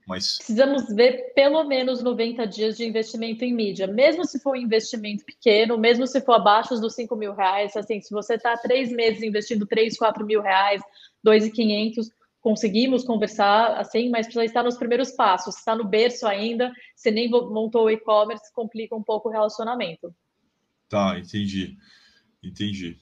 Mas... 0.05 0.37
Precisamos 0.37 0.87
ver 0.93 1.33
pelo 1.33 1.65
menos 1.65 2.01
90 2.01 2.45
dias 2.47 2.77
de 2.77 2.85
investimento 2.85 3.43
em 3.43 3.53
mídia, 3.53 3.87
mesmo 3.87 4.25
se 4.25 4.39
for 4.39 4.53
um 4.53 4.61
investimento 4.61 5.25
pequeno, 5.25 5.77
mesmo 5.77 6.07
se 6.07 6.21
for 6.21 6.33
abaixo 6.33 6.79
dos 6.79 6.95
5 6.95 7.13
mil 7.15 7.33
reais, 7.33 7.75
assim, 7.75 8.01
se 8.01 8.11
você 8.11 8.35
está 8.35 8.55
três 8.57 8.89
meses 8.89 9.21
investindo 9.21 9.65
3, 9.65 9.97
4 9.97 10.25
mil 10.25 10.41
reais, 10.41 10.81
2,500, 11.23 12.09
conseguimos 12.41 13.03
conversar 13.03 13.77
assim, 13.77 14.09
mas 14.09 14.25
precisa 14.25 14.45
estar 14.45 14.63
nos 14.63 14.77
primeiros 14.77 15.11
passos. 15.11 15.55
Se 15.55 15.59
está 15.59 15.75
no 15.75 15.87
berço 15.87 16.25
ainda, 16.27 16.71
se 16.95 17.11
nem 17.11 17.29
montou 17.29 17.85
o 17.85 17.89
e-commerce, 17.89 18.53
complica 18.53 18.95
um 18.95 19.03
pouco 19.03 19.29
o 19.29 19.31
relacionamento. 19.31 20.13
Tá, 20.89 21.19
entendi. 21.19 21.77
Entendi 22.43 22.99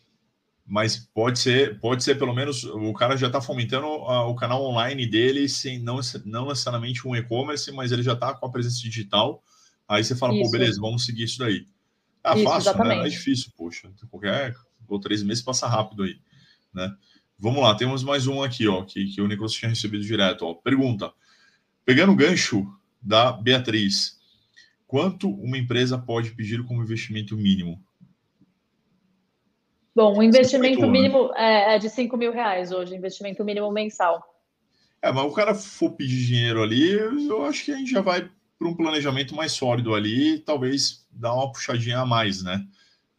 mas 0.65 0.97
pode 0.97 1.37
ser, 1.37 1.79
pode 1.79 2.03
ser 2.03 2.17
pelo 2.17 2.33
menos 2.33 2.63
o 2.63 2.91
cara 2.93 3.15
já 3.15 3.27
está 3.27 3.39
fomentando 3.39 3.85
o 3.85 4.35
canal 4.35 4.63
online 4.63 5.05
dele, 5.05 5.47
sem 5.47 5.77
não, 5.77 5.99
não 6.25 6.47
necessariamente 6.47 7.07
um 7.07 7.15
e-commerce, 7.15 7.71
mas 7.71 7.91
ele 7.91 8.01
já 8.01 8.13
está 8.13 8.33
com 8.33 8.47
a 8.47 8.51
presença 8.51 8.81
digital. 8.81 9.43
Aí 9.87 10.03
você 10.03 10.15
fala, 10.15 10.33
isso. 10.33 10.43
pô, 10.43 10.49
beleza, 10.49 10.81
vamos 10.81 11.05
seguir 11.05 11.25
isso 11.25 11.37
daí. 11.37 11.67
Ah, 12.23 12.35
isso, 12.35 12.43
fácil, 12.43 12.69
exatamente. 12.69 13.01
né? 13.01 13.05
É 13.05 13.09
difícil, 13.09 13.51
poxa. 13.55 13.91
Qualquer 14.09 14.55
ou 14.87 14.99
três 14.99 15.21
meses 15.21 15.43
passa 15.43 15.67
rápido 15.67 16.01
aí, 16.01 16.17
né? 16.73 16.95
Vamos 17.37 17.61
lá, 17.61 17.75
temos 17.75 18.03
mais 18.03 18.27
um 18.27 18.41
aqui, 18.41 18.67
ó, 18.67 18.83
que, 18.83 19.05
que 19.07 19.21
o 19.21 19.27
Nicolas 19.27 19.51
tinha 19.51 19.69
recebido 19.69 20.03
direto. 20.03 20.45
Ó. 20.45 20.53
Pergunta: 20.53 21.11
pegando 21.83 22.13
o 22.13 22.15
gancho 22.15 22.65
da 23.01 23.31
Beatriz, 23.31 24.17
quanto 24.87 25.29
uma 25.29 25.57
empresa 25.57 25.97
pode 25.97 26.31
pedir 26.31 26.63
como 26.63 26.81
investimento 26.81 27.35
mínimo? 27.35 27.83
Bom, 29.93 30.17
o 30.17 30.23
investimento 30.23 30.81
né? 30.81 30.87
mínimo 30.87 31.31
é, 31.35 31.75
é 31.75 31.79
de 31.79 31.89
5 31.89 32.17
mil 32.17 32.31
reais 32.31 32.71
hoje, 32.71 32.95
investimento 32.95 33.43
mínimo 33.43 33.71
mensal. 33.71 34.23
É, 35.01 35.11
mas 35.11 35.25
o 35.25 35.31
cara 35.31 35.53
for 35.53 35.91
pedir 35.91 36.25
dinheiro 36.25 36.63
ali, 36.63 36.91
eu 36.91 37.45
acho 37.45 37.65
que 37.65 37.71
a 37.71 37.77
gente 37.77 37.91
já 37.91 38.01
vai 38.01 38.29
para 38.57 38.67
um 38.67 38.73
planejamento 38.73 39.35
mais 39.35 39.51
sólido 39.51 39.93
ali, 39.93 40.39
talvez 40.39 41.05
dar 41.11 41.33
uma 41.33 41.51
puxadinha 41.51 41.99
a 41.99 42.05
mais, 42.05 42.41
né? 42.41 42.65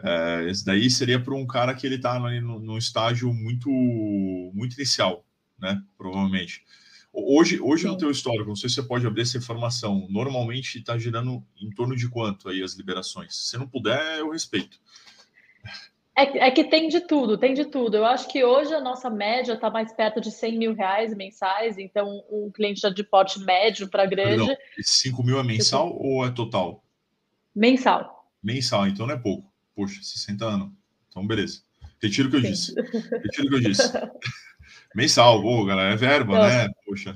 É, 0.02 0.46
esse 0.50 0.64
daí 0.64 0.90
seria 0.90 1.18
para 1.18 1.34
um 1.34 1.46
cara 1.46 1.74
que 1.74 1.86
ele 1.86 1.96
está 1.96 2.18
num 2.18 2.76
estágio 2.76 3.32
muito, 3.32 3.70
muito 4.54 4.74
inicial, 4.74 5.24
né? 5.58 5.82
Provavelmente. 5.96 6.62
Hoje, 7.12 7.58
hoje 7.60 7.86
no 7.86 7.96
teu 7.96 8.10
histórico, 8.10 8.48
não 8.48 8.56
sei 8.56 8.68
se 8.68 8.74
você 8.74 8.82
pode 8.82 9.06
abrir 9.06 9.22
essa 9.22 9.38
informação, 9.38 10.06
normalmente 10.10 10.78
está 10.78 10.98
girando 10.98 11.42
em 11.58 11.70
torno 11.70 11.96
de 11.96 12.10
quanto 12.10 12.48
aí 12.50 12.62
as 12.62 12.74
liberações? 12.74 13.34
Se 13.48 13.56
não 13.56 13.66
puder, 13.66 14.18
eu 14.18 14.30
respeito. 14.30 14.78
É, 16.14 16.46
é, 16.46 16.50
que 16.50 16.64
tem 16.64 16.88
de 16.88 17.00
tudo, 17.00 17.38
tem 17.38 17.54
de 17.54 17.64
tudo. 17.66 17.96
Eu 17.96 18.04
acho 18.04 18.28
que 18.28 18.44
hoje 18.44 18.72
a 18.74 18.80
nossa 18.80 19.08
média 19.08 19.54
está 19.54 19.70
mais 19.70 19.92
perto 19.94 20.20
de 20.20 20.30
100 20.30 20.58
mil 20.58 20.74
reais 20.74 21.14
mensais, 21.14 21.78
então 21.78 22.22
um 22.30 22.50
cliente 22.50 22.80
já 22.80 22.90
de 22.90 23.02
porte 23.02 23.38
médio 23.40 23.88
para 23.88 24.04
grande. 24.04 24.46
Perdão, 24.46 24.56
5 24.78 25.22
mil 25.22 25.38
é 25.38 25.42
mensal 25.42 25.94
ou 25.94 26.24
é 26.24 26.30
total? 26.30 26.84
Mensal. 27.54 28.30
Mensal, 28.42 28.86
então 28.86 29.06
não 29.06 29.14
é 29.14 29.18
pouco. 29.18 29.50
Poxa, 29.76 30.02
60 30.02 30.44
anos. 30.44 30.72
Então, 31.08 31.24
beleza. 31.24 31.60
Retiro 32.02 32.28
o 32.28 32.30
que 32.32 32.38
eu 32.38 32.42
disse. 32.42 32.74
Retiro 32.74 33.46
o 33.46 33.50
que 33.50 33.54
eu 33.54 33.60
disse. 33.60 33.92
mensal, 34.94 35.44
ô, 35.44 35.64
galera, 35.64 35.94
é 35.94 35.96
verba, 35.96 36.34
então, 36.34 36.48
né? 36.48 36.68
Poxa, 36.84 37.14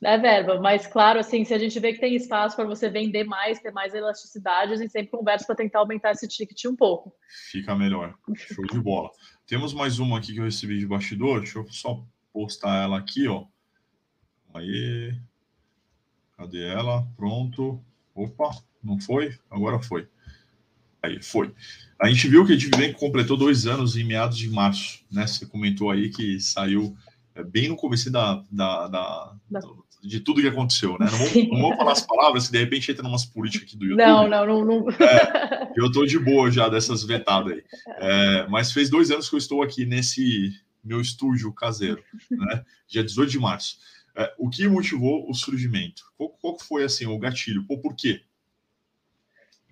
é 0.00 0.16
verba, 0.16 0.60
mas 0.60 0.86
claro, 0.86 1.18
assim, 1.18 1.44
se 1.44 1.52
a 1.52 1.58
gente 1.58 1.78
vê 1.80 1.92
que 1.92 1.98
tem 1.98 2.14
espaço 2.14 2.54
para 2.54 2.64
você 2.64 2.88
vender 2.88 3.24
mais, 3.24 3.58
ter 3.58 3.72
mais 3.72 3.92
elasticidade, 3.94 4.72
a 4.72 4.76
gente 4.76 4.92
sempre 4.92 5.10
conversa 5.10 5.44
para 5.44 5.56
tentar 5.56 5.80
aumentar 5.80 6.12
esse 6.12 6.28
ticket 6.28 6.66
um 6.66 6.76
pouco. 6.76 7.12
Fica 7.50 7.74
melhor. 7.74 8.14
Show 8.36 8.64
de 8.64 8.80
bola. 8.80 9.10
Temos 9.44 9.74
mais 9.74 9.98
uma 9.98 10.18
aqui 10.18 10.34
que 10.34 10.38
eu 10.38 10.44
recebi 10.44 10.78
de 10.78 10.86
bastidor. 10.86 11.40
Deixa 11.40 11.58
eu 11.58 11.66
só 11.68 12.04
postar 12.32 12.84
ela 12.84 12.96
aqui, 12.96 13.26
ó. 13.26 13.46
Aí. 14.54 15.18
Cadê 16.36 16.64
ela? 16.68 17.04
Pronto. 17.16 17.82
Opa, 18.14 18.50
não 18.82 19.00
foi? 19.00 19.36
Agora 19.50 19.80
foi. 19.80 20.08
Aí, 21.08 21.22
foi. 21.22 21.52
A 22.00 22.08
gente 22.08 22.28
viu 22.28 22.46
que 22.46 22.52
a 22.52 22.56
Dividenco 22.56 22.98
completou 22.98 23.36
dois 23.36 23.66
anos 23.66 23.96
em 23.96 24.04
meados 24.04 24.38
de 24.38 24.48
março, 24.48 25.00
né? 25.10 25.26
Você 25.26 25.44
comentou 25.46 25.90
aí 25.90 26.10
que 26.10 26.38
saiu 26.38 26.96
é, 27.34 27.42
bem 27.42 27.68
no 27.68 27.76
começo 27.76 28.10
da, 28.10 28.42
da, 28.50 28.86
da, 28.86 29.34
da 29.50 29.60
de 30.02 30.20
tudo 30.20 30.40
que 30.40 30.46
aconteceu, 30.46 30.96
né? 30.98 31.08
Não 31.10 31.18
vou, 31.18 31.48
não 31.48 31.60
vou 31.60 31.76
falar 31.76 31.92
as 31.92 32.06
palavras, 32.06 32.44
se 32.44 32.52
de 32.52 32.58
repente 32.58 32.90
entra 32.90 33.06
umas 33.06 33.24
políticas 33.24 33.68
aqui 33.68 33.76
do 33.76 33.84
YouTube. 33.84 34.06
Não, 34.06 34.28
não, 34.28 34.46
não. 34.46 34.64
não. 34.64 34.90
É, 34.90 35.72
eu 35.76 35.90
tô 35.90 36.06
de 36.06 36.18
boa 36.18 36.50
já 36.50 36.68
dessas 36.68 37.02
vetadas 37.02 37.52
aí. 37.52 37.64
É, 37.98 38.46
mas 38.48 38.72
fez 38.72 38.88
dois 38.88 39.10
anos 39.10 39.28
que 39.28 39.34
eu 39.34 39.38
estou 39.38 39.62
aqui 39.62 39.84
nesse 39.84 40.52
meu 40.84 41.00
estúdio 41.00 41.52
caseiro, 41.52 42.02
né? 42.30 42.64
Dia 42.86 43.02
18 43.02 43.30
de 43.30 43.38
março. 43.38 43.78
É, 44.16 44.32
o 44.38 44.48
que 44.48 44.66
motivou 44.68 45.28
o 45.28 45.34
surgimento? 45.34 46.02
Qual, 46.16 46.30
qual 46.30 46.58
foi 46.58 46.84
assim 46.84 47.06
o 47.06 47.18
gatilho? 47.18 47.64
Pô, 47.66 47.78
por 47.78 47.94
quê? 47.94 48.22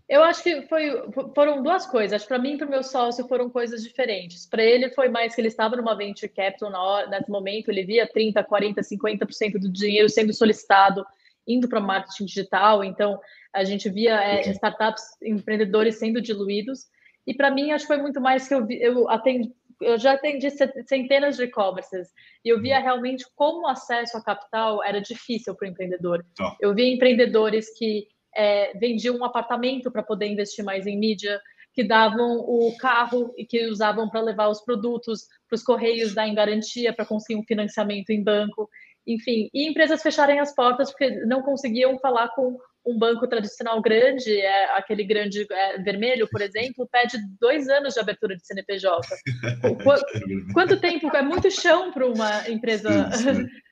Eu 0.09 0.23
acho 0.23 0.42
que 0.42 0.62
foi, 0.62 0.90
foram 1.35 1.62
duas 1.62 1.85
coisas. 1.85 2.25
Para 2.25 2.38
mim 2.38 2.55
e 2.55 2.59
para 2.59 2.66
o 2.66 2.71
meu 2.71 2.83
sócio 2.83 3.27
foram 3.27 3.51
coisas 3.51 3.83
diferentes. 3.83 4.47
Para 4.47 4.62
ele 4.62 4.90
foi 4.90 5.09
mais 5.09 5.35
que 5.35 5.40
ele 5.40 5.49
estava 5.49 5.77
numa 5.77 5.97
venture 5.97 6.31
capital 6.33 6.71
na 6.71 6.81
hora, 6.81 7.09
nesse 7.09 7.29
momento, 7.29 7.71
ele 7.71 7.85
via 7.85 8.07
30, 8.07 8.42
40, 8.45 8.81
50% 8.83 9.53
do 9.59 9.71
dinheiro 9.71 10.09
sendo 10.09 10.33
solicitado 10.33 11.05
indo 11.47 11.69
para 11.69 11.81
marketing 11.81 12.25
digital. 12.27 12.85
Então, 12.85 13.21
a 13.53 13.64
gente 13.64 13.88
via 13.88 14.23
é, 14.23 14.49
startups, 14.51 15.03
empreendedores 15.23 15.99
sendo 15.99 16.21
diluídos. 16.21 16.87
E 17.27 17.35
para 17.35 17.51
mim, 17.51 17.73
acho 17.73 17.87
que 17.87 17.95
foi 17.95 18.01
muito 18.01 18.21
mais 18.21 18.47
que 18.47 18.55
eu, 18.55 18.66
eu 18.71 19.11
atendi, 19.11 19.53
eu 19.81 19.99
já 19.99 20.12
atendi 20.12 20.49
centenas 20.87 21.37
de 21.37 21.45
e-commerces 21.45 22.09
e 22.45 22.49
eu 22.49 22.61
via 22.61 22.79
realmente 22.79 23.27
como 23.35 23.62
o 23.62 23.69
acesso 23.69 24.16
a 24.16 24.23
capital 24.23 24.83
era 24.83 25.01
difícil 25.01 25.55
para 25.55 25.66
o 25.66 25.71
empreendedor. 25.71 26.25
Tá. 26.37 26.57
Eu 26.61 26.75
via 26.75 26.92
empreendedores 26.92 27.77
que 27.77 28.07
é, 28.37 28.72
vendiam 28.79 29.16
um 29.16 29.25
apartamento 29.25 29.90
para 29.90 30.03
poder 30.03 30.27
investir 30.27 30.64
mais 30.64 30.87
em 30.87 30.99
mídia, 30.99 31.40
que 31.72 31.85
davam 31.85 32.38
o 32.38 32.75
carro 32.79 33.35
e 33.37 33.44
que 33.44 33.66
usavam 33.66 34.09
para 34.09 34.20
levar 34.20 34.49
os 34.49 34.62
produtos 34.62 35.27
para 35.49 35.57
os 35.57 35.62
correios 35.62 36.14
dar 36.14 36.27
em 36.27 36.35
garantia 36.35 36.92
para 36.92 37.05
conseguir 37.05 37.38
um 37.38 37.44
financiamento 37.44 38.11
em 38.11 38.22
banco, 38.22 38.68
enfim, 39.07 39.49
e 39.53 39.68
empresas 39.68 40.03
fecharem 40.03 40.40
as 40.40 40.55
portas 40.55 40.90
porque 40.90 41.11
não 41.27 41.42
conseguiam 41.42 41.99
falar 41.99 42.29
com 42.31 42.57
um 42.87 42.99
banco 42.99 43.27
tradicional 43.27 43.83
grande, 43.83 44.40
é, 44.40 44.77
aquele 44.77 45.05
grande 45.05 45.44
é, 45.51 45.79
vermelho, 45.83 46.29
por 46.31 46.40
exemplo, 46.40 46.88
pede 46.90 47.18
dois 47.40 47.68
anos 47.68 47.94
de 47.94 48.01
abertura 48.01 48.37
de 48.37 48.46
CNPJ. 48.46 49.01
Qu 49.83 50.53
quanto 50.55 50.81
tempo? 50.81 51.14
É 51.14 51.22
muito 51.22 51.51
chão 51.51 51.92
para 51.92 52.07
uma 52.07 52.49
empresa 52.49 52.88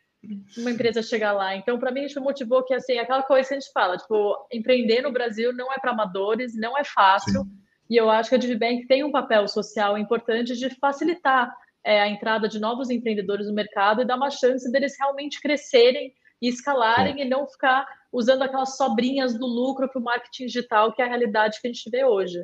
uma 0.56 0.70
empresa 0.70 1.02
chegar 1.02 1.32
lá. 1.32 1.56
Então, 1.56 1.78
para 1.78 1.90
mim, 1.90 2.04
isso 2.04 2.20
motivou 2.20 2.62
que, 2.64 2.74
assim, 2.74 2.98
aquela 2.98 3.22
coisa 3.22 3.48
que 3.48 3.54
a 3.54 3.58
gente 3.60 3.72
fala, 3.72 3.96
tipo, 3.96 4.37
empreender 4.52 5.02
no 5.02 5.12
Brasil 5.12 5.52
não 5.52 5.72
é 5.72 5.78
para 5.78 5.92
amadores, 5.92 6.54
não 6.54 6.76
é 6.76 6.84
fácil. 6.84 7.42
Sim. 7.42 7.64
E 7.88 7.96
eu 7.96 8.10
acho 8.10 8.30
que 8.30 8.34
a 8.34 8.38
DiviBank 8.38 8.87
tem 8.87 9.04
um 9.04 9.12
papel 9.12 9.46
social 9.46 9.98
importante 9.98 10.56
de 10.56 10.70
facilitar 10.70 11.54
é, 11.84 12.00
a 12.00 12.08
entrada 12.08 12.48
de 12.48 12.58
novos 12.58 12.88
empreendedores 12.90 13.46
no 13.46 13.54
mercado 13.54 14.00
e 14.00 14.06
dar 14.06 14.16
uma 14.16 14.30
chance 14.30 14.70
deles 14.72 14.94
realmente 14.98 15.40
crescerem 15.40 16.12
e 16.40 16.48
escalarem 16.48 17.20
e 17.20 17.24
não 17.24 17.46
ficar 17.46 17.87
usando 18.10 18.42
aquelas 18.42 18.76
sobrinhas 18.76 19.38
do 19.38 19.46
lucro 19.46 19.88
para 19.88 20.00
o 20.00 20.04
marketing 20.04 20.46
digital, 20.46 20.92
que 20.92 21.02
é 21.02 21.04
a 21.04 21.08
realidade 21.08 21.60
que 21.60 21.68
a 21.68 21.72
gente 21.72 21.90
vê 21.90 22.04
hoje. 22.04 22.38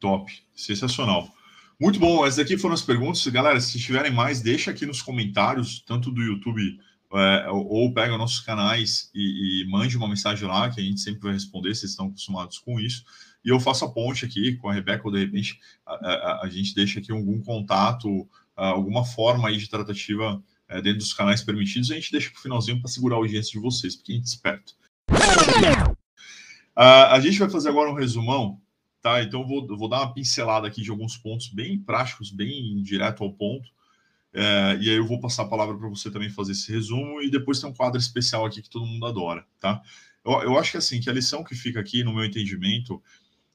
Top, 0.00 0.30
sensacional. 0.54 1.28
Muito 1.80 1.98
bom, 1.98 2.26
essas 2.26 2.40
aqui 2.40 2.58
foram 2.58 2.74
as 2.74 2.82
perguntas. 2.82 3.26
Galera, 3.28 3.60
se 3.60 3.78
tiverem 3.78 4.12
mais, 4.12 4.42
deixa 4.42 4.70
aqui 4.70 4.84
nos 4.84 5.00
comentários, 5.00 5.82
tanto 5.86 6.10
do 6.10 6.20
YouTube 6.20 6.78
é, 7.12 7.50
ou 7.50 7.92
pega 7.92 8.16
nossos 8.16 8.40
canais 8.40 9.10
e, 9.12 9.62
e, 9.62 9.68
mande 9.68 9.96
uma 9.96 10.08
mensagem 10.08 10.46
lá, 10.46 10.70
que 10.70 10.80
a 10.80 10.84
gente 10.84 11.00
sempre 11.00 11.22
vai 11.22 11.32
responder, 11.32 11.74
vocês 11.74 11.90
estão 11.90 12.06
acostumados 12.06 12.58
com 12.58 12.78
isso. 12.78 13.04
E 13.44 13.48
eu 13.48 13.58
faço 13.58 13.84
a 13.84 13.90
ponte 13.90 14.24
aqui 14.24 14.56
com 14.56 14.68
a 14.68 14.72
Rebeca, 14.72 15.02
ou 15.04 15.12
de 15.12 15.18
repente 15.18 15.58
a, 15.84 15.94
a, 15.94 16.40
a 16.44 16.48
gente 16.48 16.74
deixa 16.74 17.00
aqui 17.00 17.10
algum 17.10 17.40
contato, 17.40 18.28
alguma 18.54 19.04
forma 19.04 19.48
aí 19.48 19.56
de 19.56 19.68
tratativa 19.68 20.42
é, 20.68 20.80
dentro 20.80 20.98
dos 20.98 21.12
canais 21.12 21.42
permitidos, 21.42 21.90
a 21.90 21.94
gente 21.94 22.12
deixa 22.12 22.30
para 22.30 22.38
o 22.38 22.42
finalzinho 22.42 22.80
para 22.80 22.90
segurar 22.90 23.16
a 23.16 23.18
audiência 23.18 23.52
de 23.52 23.58
vocês, 23.58 23.96
porque 23.96 24.12
a 24.12 24.14
gente 24.14 24.24
é 24.24 24.28
esperto. 24.28 24.74
a 26.76 27.20
gente 27.20 27.38
vai 27.38 27.50
fazer 27.50 27.70
agora 27.70 27.90
um 27.90 27.94
resumão, 27.94 28.60
tá? 29.02 29.20
Então 29.22 29.44
vou, 29.44 29.66
vou 29.66 29.88
dar 29.88 30.02
uma 30.02 30.14
pincelada 30.14 30.68
aqui 30.68 30.82
de 30.82 30.90
alguns 30.90 31.16
pontos 31.16 31.48
bem 31.48 31.78
práticos, 31.78 32.30
bem 32.30 32.80
direto 32.82 33.24
ao 33.24 33.32
ponto 33.32 33.68
é, 34.32 34.78
e 34.80 34.88
aí 34.90 34.96
eu 34.96 35.06
vou 35.06 35.20
passar 35.20 35.42
a 35.42 35.48
palavra 35.48 35.76
para 35.76 35.88
você 35.88 36.10
também 36.10 36.30
fazer 36.30 36.52
esse 36.52 36.70
resumo 36.72 37.20
e 37.20 37.30
depois 37.30 37.60
tem 37.60 37.68
um 37.68 37.74
quadro 37.74 37.98
especial 37.98 38.44
aqui 38.46 38.62
que 38.62 38.70
todo 38.70 38.86
mundo 38.86 39.04
adora, 39.06 39.44
tá? 39.58 39.82
Eu, 40.24 40.32
eu 40.42 40.58
acho 40.58 40.72
que 40.72 40.76
assim, 40.76 41.00
que 41.00 41.10
a 41.10 41.12
lição 41.12 41.42
que 41.42 41.54
fica 41.54 41.80
aqui, 41.80 42.04
no 42.04 42.14
meu 42.14 42.24
entendimento, 42.24 43.02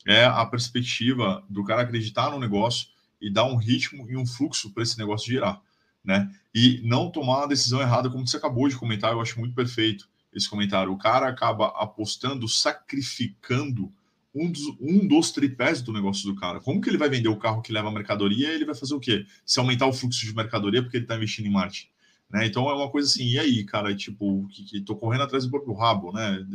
é 0.05 0.25
a 0.25 0.45
perspectiva 0.45 1.43
do 1.49 1.63
cara 1.63 1.81
acreditar 1.81 2.29
no 2.29 2.39
negócio 2.39 2.89
e 3.21 3.31
dar 3.31 3.45
um 3.45 3.55
ritmo 3.55 4.09
e 4.09 4.17
um 4.17 4.25
fluxo 4.25 4.71
para 4.73 4.83
esse 4.83 4.97
negócio 4.97 5.27
girar. 5.31 5.61
né? 6.03 6.29
E 6.53 6.81
não 6.83 7.09
tomar 7.09 7.39
uma 7.39 7.47
decisão 7.47 7.81
errada, 7.81 8.09
como 8.09 8.27
você 8.27 8.37
acabou 8.37 8.67
de 8.69 8.75
comentar, 8.75 9.11
eu 9.11 9.21
acho 9.21 9.39
muito 9.39 9.55
perfeito 9.55 10.07
esse 10.33 10.49
comentário. 10.49 10.91
O 10.91 10.97
cara 10.97 11.27
acaba 11.27 11.67
apostando, 11.69 12.47
sacrificando 12.47 13.91
um 14.35 14.51
dos, 14.51 14.63
um 14.81 15.07
dos 15.07 15.31
tripés 15.31 15.81
do 15.81 15.93
negócio 15.93 16.27
do 16.27 16.35
cara. 16.35 16.59
Como 16.59 16.81
que 16.81 16.89
ele 16.89 16.97
vai 16.97 17.09
vender 17.09 17.29
o 17.29 17.37
carro 17.37 17.61
que 17.61 17.71
leva 17.71 17.87
a 17.87 17.91
mercadoria? 17.91 18.49
Ele 18.49 18.65
vai 18.65 18.75
fazer 18.75 18.93
o 18.93 18.99
quê? 18.99 19.25
Se 19.45 19.59
aumentar 19.59 19.87
o 19.87 19.93
fluxo 19.93 20.25
de 20.25 20.35
mercadoria 20.35 20.81
porque 20.81 20.97
ele 20.97 21.05
está 21.05 21.15
investindo 21.15 21.45
em 21.45 21.51
marketing. 21.51 21.87
Né? 22.29 22.45
Então 22.45 22.69
é 22.69 22.73
uma 22.73 22.91
coisa 22.91 23.07
assim, 23.07 23.25
e 23.25 23.39
aí, 23.39 23.63
cara, 23.63 23.95
tipo, 23.95 24.45
que, 24.49 24.63
que 24.65 24.81
tô 24.81 24.95
correndo 24.95 25.23
atrás 25.23 25.45
do 25.45 25.51
próprio 25.51 25.73
rabo, 25.73 26.11
né? 26.11 26.45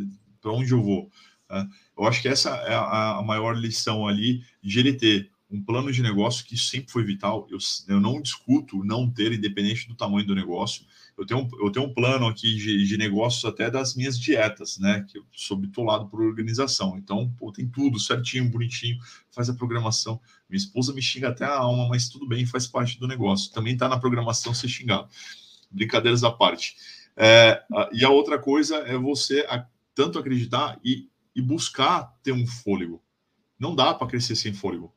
Para 0.42 0.52
onde 0.52 0.72
eu 0.72 0.82
vou? 0.82 1.10
É, 1.50 1.66
eu 1.98 2.04
acho 2.06 2.20
que 2.20 2.28
essa 2.28 2.50
é 2.50 2.74
a, 2.74 3.18
a, 3.18 3.22
maior 3.22 3.56
lição 3.56 4.06
ali 4.06 4.42
de 4.62 4.78
ele 4.78 4.92
ter 4.92 5.30
um 5.50 5.62
plano 5.62 5.90
de 5.90 6.02
negócio 6.02 6.44
que 6.44 6.56
sempre 6.56 6.92
foi 6.92 7.02
vital. 7.02 7.46
Eu, 7.50 7.58
eu 7.88 8.00
não 8.00 8.20
discuto 8.20 8.84
não 8.84 9.08
ter, 9.10 9.32
independente 9.32 9.88
do 9.88 9.94
tamanho 9.94 10.26
do 10.26 10.34
negócio 10.34 10.84
eu 11.20 11.26
tenho, 11.26 11.40
um, 11.40 11.48
eu 11.62 11.70
tenho 11.70 11.84
um 11.84 11.92
plano 11.92 12.26
aqui 12.26 12.56
de, 12.56 12.86
de 12.86 12.96
negócios 12.96 13.44
até 13.44 13.70
das 13.70 13.94
minhas 13.94 14.18
dietas, 14.18 14.78
né? 14.78 15.04
Que 15.06 15.18
eu 15.18 15.24
sou 15.32 15.54
bitolado 15.54 16.08
por 16.08 16.22
organização. 16.22 16.96
Então, 16.96 17.30
pô, 17.38 17.52
tem 17.52 17.68
tudo 17.68 18.00
certinho, 18.00 18.48
bonitinho, 18.48 18.98
faz 19.30 19.50
a 19.50 19.54
programação. 19.54 20.18
Minha 20.48 20.56
esposa 20.56 20.94
me 20.94 21.02
xinga 21.02 21.28
até 21.28 21.44
a 21.44 21.58
alma, 21.58 21.86
mas 21.90 22.08
tudo 22.08 22.26
bem, 22.26 22.46
faz 22.46 22.66
parte 22.66 22.98
do 22.98 23.06
negócio. 23.06 23.52
Também 23.52 23.74
está 23.74 23.86
na 23.86 23.98
programação 23.98 24.54
ser 24.54 24.68
xingado. 24.68 25.10
Brincadeiras 25.70 26.24
à 26.24 26.30
parte. 26.30 26.74
É, 27.14 27.62
e 27.92 28.02
a 28.02 28.08
outra 28.08 28.38
coisa 28.38 28.78
é 28.78 28.96
você 28.96 29.46
tanto 29.94 30.18
acreditar 30.18 30.80
e, 30.82 31.10
e 31.36 31.42
buscar 31.42 32.16
ter 32.22 32.32
um 32.32 32.46
fôlego. 32.46 33.02
Não 33.58 33.74
dá 33.74 33.92
para 33.92 34.06
crescer 34.06 34.36
sem 34.36 34.54
fôlego. 34.54 34.90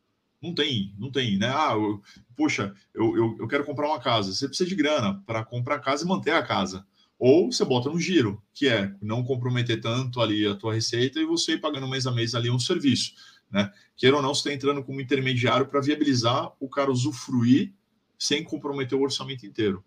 Não 0.44 0.54
tem, 0.54 0.94
não 1.00 1.10
tem, 1.10 1.38
né? 1.38 1.48
Ah, 1.48 1.72
eu, 1.72 2.02
poxa, 2.36 2.76
eu, 2.94 3.16
eu, 3.16 3.38
eu 3.40 3.48
quero 3.48 3.64
comprar 3.64 3.88
uma 3.88 4.00
casa. 4.02 4.34
Você 4.34 4.46
precisa 4.46 4.70
de 4.70 4.76
grana 4.76 5.24
para 5.26 5.42
comprar 5.46 5.76
a 5.76 5.80
casa 5.80 6.04
e 6.04 6.08
manter 6.08 6.32
a 6.32 6.44
casa. 6.44 6.86
Ou 7.18 7.50
você 7.50 7.64
bota 7.64 7.90
no 7.90 7.98
giro, 7.98 8.44
que 8.54 8.68
é 8.68 8.94
não 9.02 9.24
comprometer 9.24 9.80
tanto 9.80 10.20
ali 10.20 10.46
a 10.46 10.54
tua 10.54 10.74
receita 10.74 11.18
e 11.18 11.26
você 11.26 11.54
ir 11.54 11.62
pagando 11.62 11.88
mês 11.88 12.06
a 12.06 12.12
mês 12.12 12.36
ali 12.36 12.52
um 12.52 12.60
serviço, 12.60 13.14
né? 13.50 13.72
Queira 13.96 14.18
ou 14.18 14.22
não, 14.22 14.36
você 14.36 14.50
está 14.50 14.54
entrando 14.54 14.84
como 14.84 15.00
intermediário 15.00 15.66
para 15.68 15.80
viabilizar 15.80 16.52
o 16.60 16.68
cara 16.68 16.92
usufruir 16.92 17.72
sem 18.20 18.44
comprometer 18.44 18.98
o 18.98 19.02
orçamento 19.02 19.46
inteiro, 19.46 19.82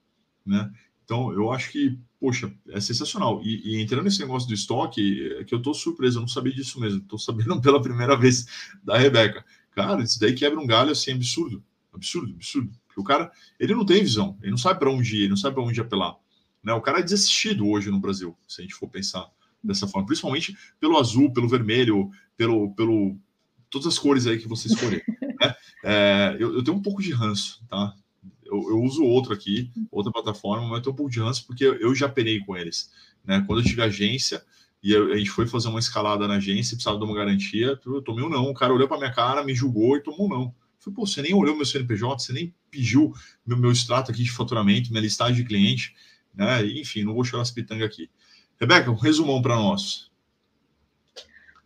né? 0.47 0.73
Então, 1.05 1.33
eu 1.33 1.53
acho 1.53 1.71
que, 1.71 1.99
poxa, 2.19 2.53
é 2.71 2.81
sensacional. 2.81 3.41
E, 3.45 3.77
e 3.77 3.83
entrando 3.83 4.05
nesse 4.05 4.21
negócio 4.21 4.49
do 4.49 4.55
estoque, 4.55 5.37
é 5.39 5.45
que 5.45 5.55
eu 5.55 5.59
estou 5.59 5.73
surpreso, 5.73 6.19
eu 6.19 6.23
não 6.23 6.29
sabia 6.29 6.53
disso 6.53 6.81
mesmo. 6.81 6.99
Estou 6.99 7.19
sabendo 7.19 7.61
pela 7.63 7.81
primeira 7.81 8.17
vez 8.17 8.47
da 8.83 8.99
Rebeca. 8.99 9.45
Cara, 9.77 10.03
isso 10.03 10.19
daí 10.19 10.35
quebra 10.35 10.59
um 10.59 10.67
galho 10.67 10.91
assim 10.91 11.13
absurdo. 11.13 11.63
Absurdo, 11.93 12.33
absurdo. 12.33 12.73
Porque 12.87 12.99
o 12.99 13.05
cara, 13.05 13.31
ele 13.61 13.75
não 13.75 13.85
tem 13.85 14.03
visão, 14.03 14.39
ele 14.41 14.53
não 14.53 14.59
sabe 14.59 14.81
para 14.81 14.91
onde 14.91 15.17
ir, 15.17 15.21
ele 15.21 15.29
não 15.29 15.37
sabe 15.37 15.55
para 15.55 15.63
onde 15.63 15.79
apelar. 15.79 16.17
Né? 16.65 16.73
O 16.73 16.81
cara 16.81 17.01
é 17.01 17.03
desistido 17.03 17.69
hoje 17.69 17.91
no 17.91 18.01
Brasil, 18.01 18.35
se 18.49 18.63
a 18.63 18.65
gente 18.65 18.75
for 18.75 18.89
pensar 18.89 19.29
dessa 19.63 19.87
forma, 19.87 20.07
principalmente 20.07 20.57
pelo 20.81 20.99
azul, 20.99 21.31
pelo 21.31 21.47
vermelho, 21.47 22.11
pelo, 22.39 22.75
pelo 22.75 23.19
todas 23.69 23.87
as 23.87 23.99
cores 23.99 24.27
aí 24.27 24.39
que 24.39 24.49
você 24.49 24.69
escolher. 24.69 25.05
né? 25.43 25.55
é, 25.85 26.37
eu, 26.39 26.55
eu, 26.55 26.65
tenho 26.65 26.79
um 26.79 26.83
pouco 26.83 27.03
de 27.03 27.13
ranço, 27.13 27.63
tá? 27.69 27.95
Eu, 28.47 28.71
eu, 28.71 28.81
uso 28.81 29.05
outro 29.05 29.35
aqui, 29.35 29.71
outra 29.91 30.11
plataforma, 30.11 30.69
mas 30.69 30.79
eu 30.79 30.83
tenho 30.85 30.95
um 30.95 30.97
pouco 30.97 31.13
de 31.13 31.21
ranço 31.21 31.47
porque 31.47 31.65
eu 31.65 31.95
já 31.95 32.09
penei 32.09 32.41
com 32.41 32.57
eles. 32.57 32.91
Né? 33.23 33.45
Quando 33.47 33.61
eu 33.61 33.65
tive 33.65 33.83
agência, 33.83 34.43
e 34.83 34.95
a 34.95 35.17
gente 35.17 35.31
foi 35.31 35.47
fazer 35.47 35.69
uma 35.69 35.79
escalada 35.79 36.29
na 36.29 36.35
agência, 36.35 36.77
precisava 36.77 36.99
de 36.99 37.05
uma 37.05 37.15
garantia, 37.15 37.79
eu 37.85 38.03
tomei 38.03 38.25
um 38.25 38.29
não. 38.29 38.45
O 38.45 38.55
cara 38.55 38.73
olhou 38.73 38.87
para 38.87 38.99
minha 38.99 39.13
cara, 39.13 39.43
me 39.43 39.55
julgou 39.55 39.97
e 39.97 40.03
tomou 40.03 40.27
um 40.27 40.29
não. 40.29 40.43
Eu 40.43 40.55
falei, 40.79 40.95
pô, 40.95 41.07
você 41.07 41.23
nem 41.23 41.35
olhou 41.35 41.57
meu 41.57 41.67
CNPJ, 41.67 42.19
você 42.19 42.33
nem 42.33 42.55
pediu 42.71 43.13
meu, 43.45 43.57
meu 43.57 43.73
extrato 43.73 44.11
aqui 44.11 44.23
de 44.23 44.31
faturamento, 44.31 44.91
minha 44.91 45.03
listagem 45.03 45.37
de 45.37 45.45
cliente, 45.45 45.95
né? 46.35 46.65
Enfim, 46.65 47.03
não 47.03 47.15
vou 47.15 47.25
chorar 47.25 47.43
as 47.43 47.51
pitangas 47.51 47.87
aqui. 47.87 48.11
Rebeca, 48.61 48.91
um 48.91 48.95
resumão 48.95 49.43
para 49.43 49.57
nós. 49.57 50.11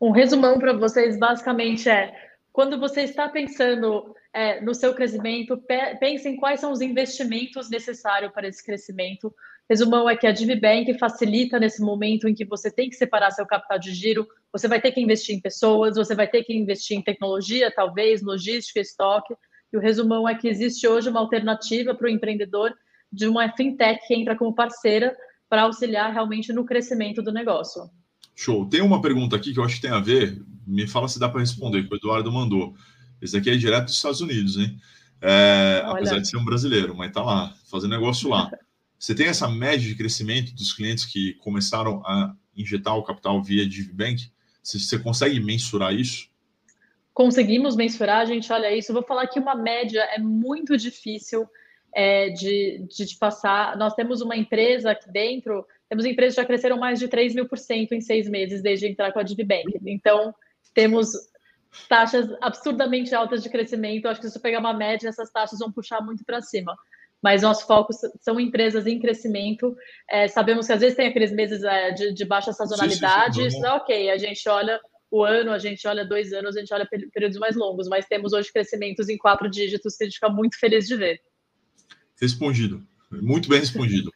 Um 0.01 0.13
resumão 0.13 0.59
para 0.59 0.73
vocês 0.73 1.19
basicamente 1.19 1.89
é 1.89 2.31
quando 2.53 2.81
você 2.81 3.03
está 3.03 3.29
pensando 3.29 4.15
é, 4.33 4.61
no 4.61 4.75
seu 4.75 4.95
crescimento, 4.95 5.61
pense 5.99 6.29
em 6.29 6.37
quais 6.37 6.61
são 6.61 6.73
os 6.73 6.81
investimentos 6.81 7.69
necessários 7.69 8.33
para 8.33 8.47
esse 8.47 8.65
crescimento, 8.65 9.35
Resumão 9.71 10.11
é 10.11 10.17
que 10.17 10.27
a 10.27 10.33
DivBank 10.33 10.99
facilita 10.99 11.57
nesse 11.57 11.81
momento 11.81 12.27
em 12.27 12.35
que 12.35 12.45
você 12.45 12.73
tem 12.73 12.91
que 12.91 12.97
separar 12.97 13.31
seu 13.31 13.47
capital 13.47 13.79
de 13.79 13.95
giro, 13.95 14.27
você 14.53 14.67
vai 14.67 14.81
ter 14.81 14.91
que 14.91 15.01
investir 15.01 15.33
em 15.33 15.41
pessoas, 15.41 15.95
você 15.95 16.13
vai 16.13 16.27
ter 16.27 16.43
que 16.43 16.53
investir 16.53 16.97
em 16.97 17.03
tecnologia, 17.03 17.73
talvez, 17.73 18.21
logística, 18.21 18.81
estoque. 18.81 19.33
E 19.73 19.77
o 19.77 19.81
resumão 19.81 20.29
é 20.29 20.35
que 20.35 20.49
existe 20.49 20.89
hoje 20.89 21.09
uma 21.09 21.21
alternativa 21.21 21.95
para 21.95 22.07
o 22.07 22.11
empreendedor 22.11 22.75
de 23.13 23.29
uma 23.29 23.49
fintech 23.57 24.05
que 24.09 24.15
entra 24.17 24.37
como 24.37 24.53
parceira 24.53 25.17
para 25.49 25.63
auxiliar 25.63 26.13
realmente 26.13 26.53
no 26.53 26.65
crescimento 26.65 27.23
do 27.23 27.31
negócio. 27.31 27.83
Show. 28.35 28.69
Tem 28.69 28.81
uma 28.81 29.01
pergunta 29.01 29.37
aqui 29.37 29.53
que 29.53 29.61
eu 29.61 29.65
acho 29.65 29.77
que 29.77 29.83
tem 29.83 29.93
a 29.93 30.01
ver, 30.01 30.37
me 30.67 30.89
fala 30.89 31.07
se 31.07 31.21
dá 31.21 31.29
para 31.29 31.39
responder, 31.39 31.87
que 31.87 31.95
o 31.95 31.97
Eduardo 31.97 32.33
mandou. 32.33 32.75
Esse 33.21 33.37
aqui 33.37 33.51
é 33.51 33.57
direto 33.57 33.85
dos 33.85 33.97
Estados 33.97 34.21
Unidos, 34.21 34.57
hein? 34.57 34.79
É, 35.23 35.83
apesar 35.85 36.19
de 36.19 36.29
ser 36.29 36.37
um 36.39 36.45
brasileiro, 36.45 36.95
mas 36.95 37.13
tá 37.13 37.23
lá, 37.23 37.55
fazendo 37.71 37.91
negócio 37.91 38.29
lá. 38.29 38.51
Você 38.99 39.15
tem 39.15 39.29
essa 39.29 39.49
média 39.49 39.87
de 39.87 39.95
crescimento 39.95 40.55
dos 40.55 40.73
clientes 40.73 41.07
que 41.07 41.35
começaram 41.35 42.03
a 42.05 42.35
injetar 42.55 42.97
o 42.97 43.03
capital 43.03 43.43
via 43.43 43.67
DivBank? 43.67 44.31
Você 44.63 44.99
consegue 44.99 45.41
mensurar 45.41 45.95
isso? 45.95 46.29
Conseguimos 47.15 47.77
mensurar, 47.77 48.27
gente 48.27 48.53
olha 48.53 48.75
isso. 48.75 48.91
Eu 48.91 48.95
vou 48.95 49.03
falar 49.03 49.27
que 49.27 49.41
uma 49.41 49.55
média 49.55 50.01
é 50.03 50.19
muito 50.19 50.77
difícil 50.77 51.47
é, 51.95 52.29
de, 52.31 52.87
de, 52.89 53.07
de, 53.07 53.17
passar. 53.17 53.77
Nós 53.77 53.95
temos 53.95 54.21
uma 54.21 54.37
empresa 54.37 54.91
aqui 54.91 55.11
dentro, 55.11 55.67
temos 55.89 56.05
empresas 56.05 56.35
que 56.35 56.41
já 56.43 56.47
cresceram 56.47 56.79
mais 56.79 56.99
de 56.99 57.09
3 57.09 57.35
mil 57.35 57.49
por 57.49 57.59
cento 57.59 57.93
em 57.93 58.01
seis 58.01 58.29
meses 58.29 58.63
desde 58.63 58.87
entrar 58.87 59.13
com 59.13 59.19
a 59.19 59.23
DivBank. 59.23 59.81
Então, 59.87 60.35
temos 60.75 61.11
taxas 61.89 62.29
absurdamente 62.41 63.15
altas 63.15 63.43
de 63.43 63.49
crescimento. 63.49 64.07
Acho 64.07 64.21
que 64.21 64.27
se 64.27 64.33
você 64.33 64.41
pegar 64.41 64.61
uma 64.61 64.75
média, 64.75 65.09
essas 65.09 65.31
taxas 65.31 65.59
vão 65.59 65.73
puxar 65.73 66.01
muito 66.01 66.25
para 66.25 66.41
cima 66.41 66.77
mas 67.23 67.43
nosso 67.43 67.67
foco 67.67 67.93
são 68.21 68.41
empresas 68.41 68.87
em 68.87 68.99
crescimento. 68.99 69.77
É, 70.09 70.27
sabemos 70.29 70.67
que 70.67 70.73
às 70.73 70.81
vezes 70.81 70.97
tem 70.97 71.07
aqueles 71.07 71.33
meses 71.33 71.63
é, 71.63 71.91
de, 71.91 72.13
de, 72.15 72.25
baixa 72.25 72.53
sazonalidade, 72.53 73.37
sim, 73.37 73.43
sim, 73.43 73.51
sim. 73.51 73.57
isso 73.57 73.67
é 73.67 73.73
ok, 73.75 74.11
a 74.11 74.19
gente 74.19 74.49
olha 74.49 74.81
o 75.11 75.25
ano, 75.25 75.51
a 75.51 75.59
gente 75.59 75.87
olha 75.89 76.05
dois 76.05 76.33
anos, 76.33 76.57
a 76.57 76.61
gente 76.61 76.73
olha 76.73 76.89
períodos 77.13 77.39
mais 77.39 77.57
longos, 77.57 77.89
mas 77.89 78.07
temos 78.07 78.33
hoje 78.33 78.53
crescimentos 78.53 79.09
em 79.09 79.19
quatro 79.19 79.51
dígitos 79.51 79.97
que 79.97 80.05
a 80.05 80.07
gente 80.07 80.15
fica 80.15 80.29
muito 80.29 80.59
feliz 80.59 80.87
de 80.87 80.97
ver. 80.97 81.21
Respondido, 82.21 82.83
muito 83.11 83.49
bem 83.49 83.59
respondido. 83.61 84.13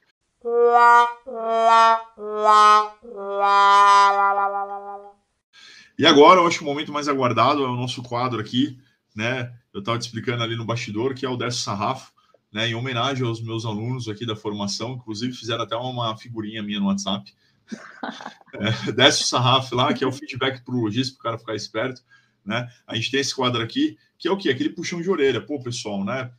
E 5.98 6.06
agora, 6.06 6.40
eu 6.40 6.46
acho 6.46 6.58
que 6.58 6.64
o 6.64 6.66
momento 6.66 6.92
mais 6.92 7.08
aguardado 7.08 7.62
é 7.62 7.68
o 7.68 7.76
nosso 7.76 8.02
quadro 8.02 8.40
aqui, 8.40 8.78
né? 9.14 9.54
Eu 9.72 9.80
estava 9.80 9.98
te 9.98 10.02
explicando 10.02 10.42
ali 10.42 10.56
no 10.56 10.64
bastidor, 10.64 11.14
que 11.14 11.24
é 11.24 11.28
o 11.28 11.36
Décio 11.36 11.62
Sarrafo, 11.62 12.12
né, 12.54 12.68
em 12.68 12.74
homenagem 12.76 13.26
aos 13.26 13.42
meus 13.42 13.64
alunos 13.64 14.08
aqui 14.08 14.24
da 14.24 14.36
formação, 14.36 14.92
inclusive 14.92 15.32
fizeram 15.32 15.64
até 15.64 15.74
uma 15.74 16.16
figurinha 16.16 16.62
minha 16.62 16.78
no 16.78 16.86
WhatsApp. 16.86 17.34
é, 18.54 18.92
desce 18.92 19.24
o 19.24 19.26
sarrafo 19.26 19.74
lá, 19.74 19.92
que 19.92 20.04
é 20.04 20.06
o 20.06 20.12
feedback 20.12 20.62
para 20.64 20.74
o 20.74 20.80
lojista, 20.80 21.14
para 21.14 21.20
o 21.20 21.24
cara 21.24 21.38
ficar 21.38 21.56
esperto. 21.56 22.02
Né? 22.44 22.70
A 22.86 22.94
gente 22.94 23.10
tem 23.10 23.18
esse 23.18 23.34
quadro 23.34 23.60
aqui, 23.60 23.98
que 24.16 24.28
é 24.28 24.30
o 24.30 24.36
quê? 24.36 24.50
Aquele 24.50 24.70
puxão 24.70 25.02
de 25.02 25.10
orelha. 25.10 25.40
Pô, 25.40 25.60
pessoal, 25.60 26.04
né? 26.04 26.30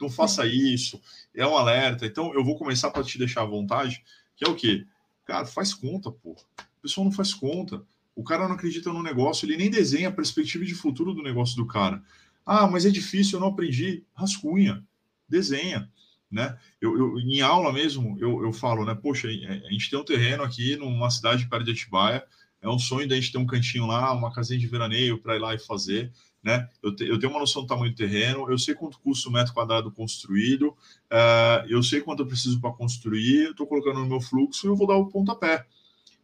Não 0.00 0.10
faça 0.10 0.44
isso, 0.46 1.00
é 1.32 1.46
um 1.46 1.56
alerta. 1.56 2.06
Então, 2.06 2.34
eu 2.34 2.42
vou 2.42 2.56
começar 2.56 2.90
para 2.90 3.04
te 3.04 3.16
deixar 3.16 3.42
à 3.42 3.46
vontade, 3.46 4.02
que 4.34 4.44
é 4.44 4.48
o 4.48 4.56
quê? 4.56 4.84
Cara, 5.24 5.44
faz 5.44 5.72
conta, 5.72 6.10
pô. 6.10 6.32
O 6.32 6.82
pessoal 6.82 7.04
não 7.04 7.12
faz 7.12 7.32
conta. 7.32 7.84
O 8.20 8.22
cara 8.22 8.46
não 8.46 8.54
acredita 8.54 8.92
no 8.92 9.02
negócio, 9.02 9.46
ele 9.46 9.56
nem 9.56 9.70
desenha 9.70 10.10
a 10.10 10.12
perspectiva 10.12 10.62
de 10.62 10.74
futuro 10.74 11.14
do 11.14 11.22
negócio 11.22 11.56
do 11.56 11.66
cara. 11.66 12.02
Ah, 12.44 12.66
mas 12.66 12.84
é 12.84 12.90
difícil, 12.90 13.38
eu 13.38 13.40
não 13.40 13.48
aprendi. 13.48 14.04
Rascunha 14.14 14.84
desenha. 15.26 15.90
Né? 16.30 16.54
Eu, 16.78 16.98
eu, 16.98 17.18
em 17.18 17.40
aula 17.40 17.72
mesmo, 17.72 18.18
eu, 18.20 18.42
eu 18.42 18.52
falo, 18.52 18.84
né? 18.84 18.94
Poxa, 18.94 19.26
a 19.26 19.72
gente 19.72 19.88
tem 19.88 19.98
um 19.98 20.04
terreno 20.04 20.42
aqui 20.42 20.76
numa 20.76 21.10
cidade 21.10 21.48
perto 21.48 21.64
de 21.64 21.72
Atibaia, 21.72 22.22
é 22.60 22.68
um 22.68 22.78
sonho 22.78 23.08
da 23.08 23.14
gente 23.14 23.32
ter 23.32 23.38
um 23.38 23.46
cantinho 23.46 23.86
lá, 23.86 24.12
uma 24.12 24.30
casinha 24.32 24.60
de 24.60 24.66
veraneio 24.66 25.16
para 25.16 25.36
ir 25.36 25.38
lá 25.38 25.54
e 25.54 25.58
fazer, 25.58 26.12
né? 26.42 26.68
Eu, 26.82 26.94
te, 26.94 27.04
eu, 27.04 27.18
tenho 27.18 27.32
uma 27.32 27.40
noção 27.40 27.62
do 27.62 27.68
tamanho 27.68 27.90
do 27.90 27.96
terreno, 27.96 28.50
eu 28.50 28.58
sei 28.58 28.74
quanto 28.74 29.00
custa 29.00 29.30
o 29.30 29.32
metro 29.32 29.54
quadrado 29.54 29.90
construído, 29.90 30.68
uh, 31.10 31.66
eu 31.68 31.82
sei 31.82 32.02
quanto 32.02 32.22
eu 32.22 32.26
preciso 32.26 32.60
para 32.60 32.70
construir, 32.70 33.44
eu 33.44 33.50
estou 33.52 33.66
colocando 33.66 34.00
no 34.00 34.06
meu 34.06 34.20
fluxo 34.20 34.66
e 34.66 34.68
eu 34.68 34.76
vou 34.76 34.86
dar 34.86 34.96
o 34.96 35.06
pontapé. 35.06 35.64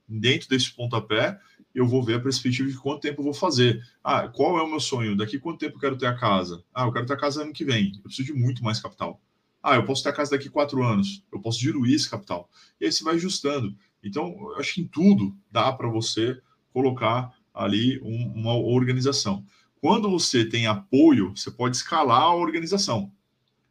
Dentro 0.09 0.49
desse 0.49 0.71
pontapé, 0.73 1.41
eu 1.77 1.87
vou 1.87 2.03
ver 2.03 2.15
a 2.15 2.21
perspectiva 2.21 2.71
de 2.71 2.79
quanto 2.79 3.03
tempo 3.03 3.21
eu 3.21 3.25
vou 3.25 3.35
fazer. 3.35 3.87
Ah, 4.03 4.27
qual 4.29 4.59
é 4.59 4.63
o 4.63 4.67
meu 4.67 4.81
sonho? 4.81 5.15
Daqui 5.15 5.39
quanto 5.39 5.59
tempo 5.59 5.77
eu 5.77 5.81
quero 5.81 5.99
ter 5.99 6.07
a 6.07 6.17
casa? 6.17 6.65
Ah, 6.75 6.85
eu 6.87 6.93
quero 6.93 7.05
ter 7.05 7.13
a 7.13 7.19
casa 7.19 7.43
ano 7.43 7.53
que 7.53 7.67
vem. 7.67 7.93
Eu 7.97 8.03
preciso 8.05 8.33
de 8.33 8.33
muito 8.33 8.65
mais 8.65 8.81
capital. 8.81 9.21
Ah, 9.63 9.75
eu 9.75 9.85
posso 9.85 10.03
ter 10.03 10.09
a 10.09 10.13
casa 10.13 10.31
daqui 10.31 10.49
quatro 10.49 10.83
anos. 10.83 11.23
Eu 11.31 11.39
posso 11.39 11.61
diluir 11.61 11.95
esse 11.95 12.09
capital. 12.09 12.49
E 12.81 12.87
aí 12.87 12.93
você 12.93 13.05
vai 13.05 13.17
ajustando. 13.17 13.77
Então, 14.03 14.35
eu 14.53 14.57
acho 14.57 14.73
que 14.73 14.81
em 14.81 14.89
tudo 14.89 15.37
dá 15.51 15.71
para 15.71 15.87
você 15.87 16.41
colocar 16.73 17.31
ali 17.53 18.01
um, 18.03 18.33
uma 18.35 18.55
organização. 18.55 19.45
Quando 19.79 20.09
você 20.11 20.47
tem 20.47 20.67
apoio, 20.67 21.37
você 21.37 21.51
pode 21.51 21.77
escalar 21.77 22.23
a 22.23 22.35
organização. 22.35 23.13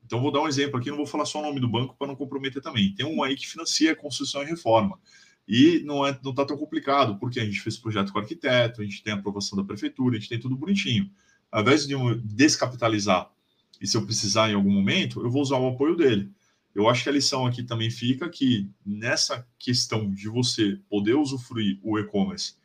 Então, 0.06 0.22
vou 0.22 0.32
dar 0.32 0.42
um 0.42 0.48
exemplo 0.48 0.80
aqui, 0.80 0.92
não 0.92 0.98
vou 0.98 1.08
falar 1.08 1.26
só 1.26 1.40
o 1.40 1.42
nome 1.42 1.60
do 1.60 1.68
banco 1.68 1.96
para 1.98 2.06
não 2.06 2.16
comprometer 2.16 2.62
também. 2.62 2.94
Tem 2.94 3.04
um 3.04 3.24
aí 3.24 3.36
que 3.36 3.48
financia 3.48 3.96
construção 3.96 4.44
e 4.44 4.46
reforma. 4.46 5.00
E 5.48 5.82
não 5.86 6.06
é 6.06 6.18
não 6.24 6.32
está 6.32 6.46
tão 6.46 6.58
complicado, 6.58 7.18
porque 7.18 7.40
a 7.40 7.46
gente 7.46 7.62
fez 7.62 7.78
projeto 7.78 8.12
com 8.12 8.18
o 8.18 8.22
arquiteto, 8.22 8.82
a 8.82 8.84
gente 8.84 9.04
tem 9.04 9.14
a 9.14 9.16
aprovação 9.16 9.58
da 9.58 9.64
prefeitura, 9.64 10.18
a 10.18 10.20
gente 10.20 10.30
tem 10.30 10.40
tudo 10.40 10.56
bonitinho. 10.56 11.10
Ao 11.52 11.62
invés 11.62 11.86
de 11.86 11.94
eu 11.94 12.16
descapitalizar 12.16 13.30
e 13.80 13.88
se 13.88 13.96
eu 13.96 14.06
precisar 14.06 14.50
em 14.50 14.56
algum 14.56 14.72
momento, 14.72 15.22
eu 15.22 15.30
vou 15.30 15.42
usar 15.42 15.58
o 15.58 15.68
apoio 15.68 15.96
dele. 15.96 16.32
Eu 16.74 16.90
acho 16.90 17.04
que 17.04 17.10
a 17.10 17.12
lição 17.12 17.46
aqui 17.46 17.64
também 17.64 17.90
fica 17.90 18.28
que 18.28 18.70
nessa 18.86 19.48
questão 19.58 20.12
de 20.12 20.28
você 20.28 20.78
poder 20.90 21.14
usufruir 21.14 21.80
o 21.82 21.98
e-commerce 21.98 22.56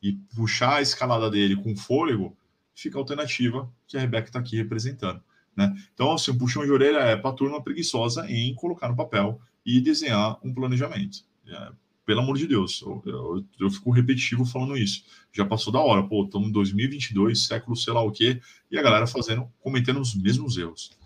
e 0.00 0.12
puxar 0.12 0.76
a 0.76 0.82
escalada 0.82 1.28
dele 1.30 1.56
com 1.56 1.74
fôlego, 1.74 2.36
fica 2.74 2.96
a 2.96 3.00
alternativa 3.00 3.68
que 3.88 3.96
a 3.96 4.00
Rebeca 4.00 4.28
está 4.28 4.38
aqui 4.38 4.56
representando. 4.56 5.20
Né? 5.56 5.74
Então, 5.94 6.12
assim, 6.12 6.30
um 6.30 6.38
puxão 6.38 6.64
de 6.64 6.70
orelha 6.70 6.98
é 6.98 7.16
para 7.16 7.30
a 7.30 7.32
turma 7.32 7.62
preguiçosa 7.62 8.30
em 8.30 8.54
colocar 8.54 8.88
no 8.88 8.96
papel 8.96 9.40
e 9.64 9.80
desenhar 9.80 10.38
um 10.44 10.54
planejamento. 10.54 11.24
É, 11.48 11.72
pelo 12.06 12.20
amor 12.20 12.38
de 12.38 12.46
Deus, 12.46 12.80
eu, 12.82 13.02
eu, 13.04 13.44
eu, 13.60 13.70
fico 13.70 13.90
repetitivo 13.90 14.46
falando 14.46 14.78
isso. 14.78 15.04
Já 15.32 15.44
passou 15.44 15.72
da 15.72 15.80
hora, 15.80 16.04
pô, 16.04 16.24
estamos 16.24 16.48
em 16.48 16.52
2022, 16.52 17.46
século 17.46 17.76
sei 17.76 17.92
lá 17.92 18.00
o 18.00 18.12
quê, 18.12 18.40
e 18.70 18.78
a 18.78 18.82
galera 18.82 19.08
fazendo, 19.08 19.52
cometendo 19.58 20.00
os 20.00 20.14
mesmos 20.14 20.56
erros. 20.56 20.96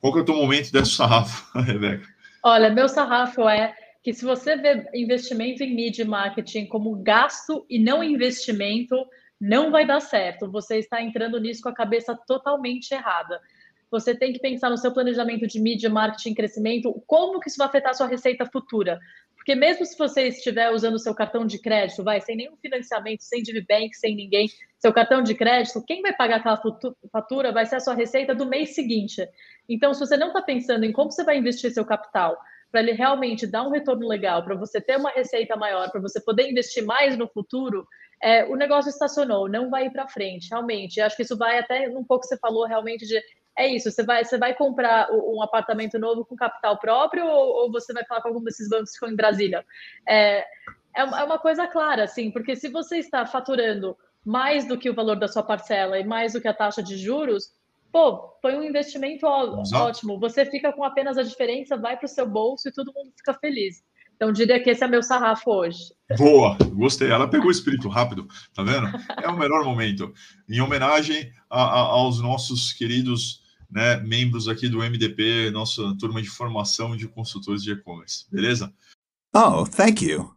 Qual 0.00 0.12
que 0.12 0.20
é 0.20 0.22
o 0.22 0.24
teu 0.24 0.36
momento 0.36 0.70
desse 0.70 0.92
sarrafo, 0.92 1.44
Rebeca? 1.58 2.06
Olha, 2.42 2.70
meu 2.70 2.88
sarrafo 2.88 3.48
é 3.48 3.74
que 4.00 4.14
se 4.14 4.24
você 4.24 4.56
vê 4.56 4.88
investimento 4.94 5.62
em 5.64 5.74
mídia 5.74 6.04
e 6.04 6.08
marketing 6.08 6.66
como 6.66 6.94
gasto 7.02 7.66
e 7.68 7.76
não 7.76 8.02
investimento, 8.02 8.94
não 9.40 9.72
vai 9.72 9.84
dar 9.84 10.00
certo. 10.00 10.48
Você 10.52 10.78
está 10.78 11.02
entrando 11.02 11.40
nisso 11.40 11.62
com 11.62 11.68
a 11.68 11.74
cabeça 11.74 12.16
totalmente 12.26 12.92
errada. 12.92 13.40
Você 13.90 14.14
tem 14.14 14.32
que 14.32 14.38
pensar 14.38 14.70
no 14.70 14.76
seu 14.76 14.92
planejamento 14.92 15.46
de 15.46 15.60
mídia, 15.60 15.90
marketing, 15.90 16.34
crescimento, 16.34 16.92
como 17.06 17.40
que 17.40 17.48
isso 17.48 17.58
vai 17.58 17.66
afetar 17.66 17.90
a 17.90 17.94
sua 17.94 18.06
receita 18.06 18.46
futura. 18.46 19.00
Porque 19.48 19.58
mesmo 19.58 19.86
se 19.86 19.96
você 19.96 20.28
estiver 20.28 20.70
usando 20.70 20.98
seu 20.98 21.14
cartão 21.14 21.46
de 21.46 21.58
crédito, 21.58 22.04
vai 22.04 22.20
sem 22.20 22.36
nenhum 22.36 22.54
financiamento, 22.58 23.22
sem 23.22 23.42
DiviBank, 23.42 23.96
sem 23.96 24.14
ninguém, 24.14 24.46
seu 24.78 24.92
cartão 24.92 25.22
de 25.22 25.34
crédito, 25.34 25.82
quem 25.86 26.02
vai 26.02 26.14
pagar 26.14 26.36
aquela 26.36 26.60
fatura 27.10 27.50
vai 27.50 27.64
ser 27.64 27.76
a 27.76 27.80
sua 27.80 27.94
receita 27.94 28.34
do 28.34 28.44
mês 28.44 28.74
seguinte. 28.74 29.26
Então, 29.66 29.94
se 29.94 30.00
você 30.00 30.18
não 30.18 30.26
está 30.26 30.42
pensando 30.42 30.84
em 30.84 30.92
como 30.92 31.10
você 31.10 31.24
vai 31.24 31.38
investir 31.38 31.70
seu 31.70 31.86
capital, 31.86 32.36
para 32.70 32.82
ele 32.82 32.92
realmente 32.92 33.46
dar 33.46 33.62
um 33.62 33.70
retorno 33.70 34.06
legal, 34.06 34.44
para 34.44 34.54
você 34.54 34.82
ter 34.82 34.98
uma 34.98 35.12
receita 35.12 35.56
maior, 35.56 35.90
para 35.90 36.02
você 36.02 36.20
poder 36.20 36.50
investir 36.50 36.84
mais 36.84 37.16
no 37.16 37.26
futuro, 37.26 37.86
é, 38.22 38.44
o 38.44 38.54
negócio 38.54 38.90
estacionou, 38.90 39.48
não 39.48 39.70
vai 39.70 39.86
ir 39.86 39.90
para 39.90 40.08
frente, 40.08 40.50
realmente. 40.50 41.00
Acho 41.00 41.16
que 41.16 41.22
isso 41.22 41.38
vai 41.38 41.58
até 41.58 41.88
um 41.88 42.04
pouco 42.04 42.26
você 42.26 42.36
falou 42.36 42.66
realmente 42.66 43.06
de 43.06 43.18
é 43.58 43.66
isso, 43.66 43.90
você 43.90 44.04
vai, 44.04 44.24
você 44.24 44.38
vai 44.38 44.54
comprar 44.54 45.10
um 45.10 45.42
apartamento 45.42 45.98
novo 45.98 46.24
com 46.24 46.36
capital 46.36 46.78
próprio 46.78 47.26
ou, 47.26 47.64
ou 47.64 47.72
você 47.72 47.92
vai 47.92 48.04
falar 48.04 48.22
com 48.22 48.28
algum 48.28 48.44
desses 48.44 48.68
bancos 48.68 48.90
que 48.90 48.94
estão 48.94 49.10
em 49.10 49.16
Brasília? 49.16 49.66
É, 50.08 50.38
é, 50.38 51.00
é 51.00 51.24
uma 51.24 51.38
coisa 51.38 51.66
clara, 51.66 52.04
assim, 52.04 52.30
porque 52.30 52.54
se 52.54 52.68
você 52.68 52.98
está 52.98 53.26
faturando 53.26 53.96
mais 54.24 54.66
do 54.66 54.78
que 54.78 54.88
o 54.88 54.94
valor 54.94 55.16
da 55.16 55.26
sua 55.26 55.42
parcela 55.42 55.98
e 55.98 56.04
mais 56.04 56.34
do 56.34 56.40
que 56.40 56.46
a 56.46 56.54
taxa 56.54 56.82
de 56.82 56.96
juros, 56.96 57.52
pô, 57.90 58.36
foi 58.40 58.56
um 58.56 58.62
investimento 58.62 59.26
ótimo. 59.26 60.20
Você 60.20 60.46
fica 60.46 60.72
com 60.72 60.84
apenas 60.84 61.18
a 61.18 61.22
diferença, 61.22 61.76
vai 61.76 61.96
para 61.96 62.06
o 62.06 62.08
seu 62.08 62.28
bolso 62.28 62.68
e 62.68 62.72
todo 62.72 62.92
mundo 62.94 63.12
fica 63.16 63.34
feliz. 63.34 63.82
Então, 64.14 64.32
diria 64.32 64.60
que 64.60 64.70
esse 64.70 64.82
é 64.82 64.88
meu 64.88 65.02
sarrafo 65.02 65.48
hoje. 65.48 65.94
Boa, 66.16 66.56
gostei. 66.74 67.08
Ela 67.08 67.28
pegou 67.28 67.46
o 67.46 67.52
espírito 67.52 67.88
rápido, 67.88 68.26
tá 68.52 68.64
vendo? 68.64 68.88
É 69.22 69.28
o 69.28 69.38
melhor 69.38 69.64
momento. 69.64 70.12
Em 70.48 70.60
homenagem 70.60 71.32
a, 71.48 71.62
a, 71.62 71.78
aos 71.78 72.20
nossos 72.20 72.72
queridos 72.72 73.47
né, 73.70 73.96
membros 73.98 74.48
aqui 74.48 74.68
do 74.68 74.78
MDP, 74.78 75.50
nossa 75.50 75.94
turma 75.98 76.22
de 76.22 76.28
formação 76.28 76.96
de 76.96 77.06
consultores 77.06 77.62
de 77.62 77.72
e-commerce, 77.72 78.26
beleza? 78.30 78.72
Oh, 79.34 79.66
thank 79.66 80.04
you. 80.04 80.34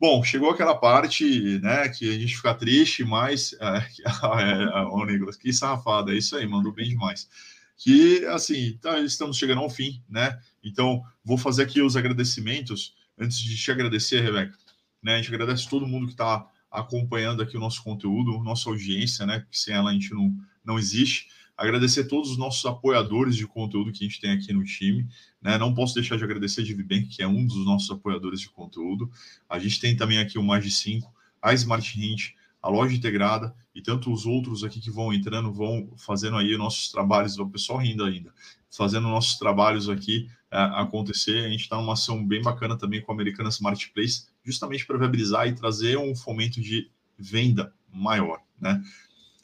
Bom, 0.00 0.24
chegou 0.24 0.50
aquela 0.50 0.74
parte, 0.74 1.58
né, 1.60 1.88
que 1.90 2.08
a 2.08 2.18
gente 2.18 2.34
fica 2.34 2.54
triste, 2.54 3.04
mas 3.04 3.52
é, 3.52 3.86
é, 4.02 4.80
o 4.90 5.04
Nicolas, 5.04 5.36
que 5.36 5.52
safada, 5.52 6.12
é 6.12 6.16
isso 6.16 6.36
aí, 6.36 6.46
mandou 6.46 6.72
bem 6.72 6.88
demais. 6.88 7.28
Que 7.76 8.24
assim, 8.26 8.78
tá, 8.80 8.98
estamos 9.00 9.36
chegando 9.36 9.60
ao 9.60 9.70
fim, 9.70 10.02
né? 10.08 10.38
Então, 10.62 11.02
vou 11.24 11.38
fazer 11.38 11.62
aqui 11.62 11.80
os 11.80 11.96
agradecimentos 11.96 12.94
antes 13.18 13.38
de 13.38 13.56
te 13.56 13.70
agradecer, 13.70 14.20
Rebeca. 14.20 14.56
Né, 15.02 15.14
a 15.14 15.16
gente 15.16 15.32
agradece 15.32 15.68
todo 15.68 15.86
mundo 15.86 16.06
que 16.06 16.12
está 16.12 16.46
acompanhando 16.70 17.42
aqui 17.42 17.56
o 17.56 17.60
nosso 17.60 17.82
conteúdo, 17.82 18.42
nossa 18.42 18.68
audiência, 18.68 19.26
né? 19.26 19.44
Que 19.50 19.58
sem 19.58 19.74
ela 19.74 19.90
a 19.90 19.92
gente 19.92 20.12
não, 20.12 20.34
não 20.64 20.78
existe. 20.78 21.28
Agradecer 21.60 22.04
todos 22.04 22.30
os 22.30 22.38
nossos 22.38 22.64
apoiadores 22.64 23.36
de 23.36 23.46
conteúdo 23.46 23.92
que 23.92 24.02
a 24.02 24.08
gente 24.08 24.18
tem 24.18 24.30
aqui 24.30 24.50
no 24.50 24.64
time. 24.64 25.06
Né? 25.42 25.58
Não 25.58 25.74
posso 25.74 25.94
deixar 25.94 26.16
de 26.16 26.24
agradecer 26.24 26.62
a 26.62 26.64
DiviBank, 26.64 27.08
que 27.08 27.22
é 27.22 27.28
um 27.28 27.44
dos 27.44 27.66
nossos 27.66 27.90
apoiadores 27.90 28.40
de 28.40 28.48
conteúdo. 28.48 29.10
A 29.46 29.58
gente 29.58 29.78
tem 29.78 29.94
também 29.94 30.16
aqui 30.16 30.38
o 30.38 30.42
Mais 30.42 30.64
de 30.64 30.70
5, 30.70 31.12
a 31.42 31.52
Smart 31.52 32.00
Hint, 32.00 32.30
a 32.62 32.70
loja 32.70 32.96
integrada 32.96 33.54
e 33.74 33.82
tanto 33.82 34.10
os 34.10 34.24
outros 34.24 34.64
aqui 34.64 34.80
que 34.80 34.90
vão 34.90 35.12
entrando, 35.12 35.52
vão 35.52 35.92
fazendo 35.98 36.38
aí 36.38 36.56
nossos 36.56 36.90
trabalhos, 36.90 37.38
o 37.38 37.46
pessoal 37.46 37.78
rindo 37.78 38.04
ainda, 38.04 38.32
fazendo 38.74 39.06
nossos 39.08 39.38
trabalhos 39.38 39.86
aqui 39.90 40.30
é, 40.50 40.58
acontecer. 40.58 41.44
A 41.44 41.50
gente 41.50 41.60
está 41.60 41.76
numa 41.76 41.92
ação 41.92 42.26
bem 42.26 42.40
bacana 42.40 42.74
também 42.74 43.02
com 43.02 43.12
a 43.12 43.14
Americanas 43.14 43.60
Marketplace, 43.60 44.28
justamente 44.42 44.86
para 44.86 44.96
viabilizar 44.96 45.46
e 45.46 45.54
trazer 45.54 45.98
um 45.98 46.16
fomento 46.16 46.58
de 46.58 46.90
venda 47.18 47.70
maior, 47.92 48.40
né? 48.58 48.82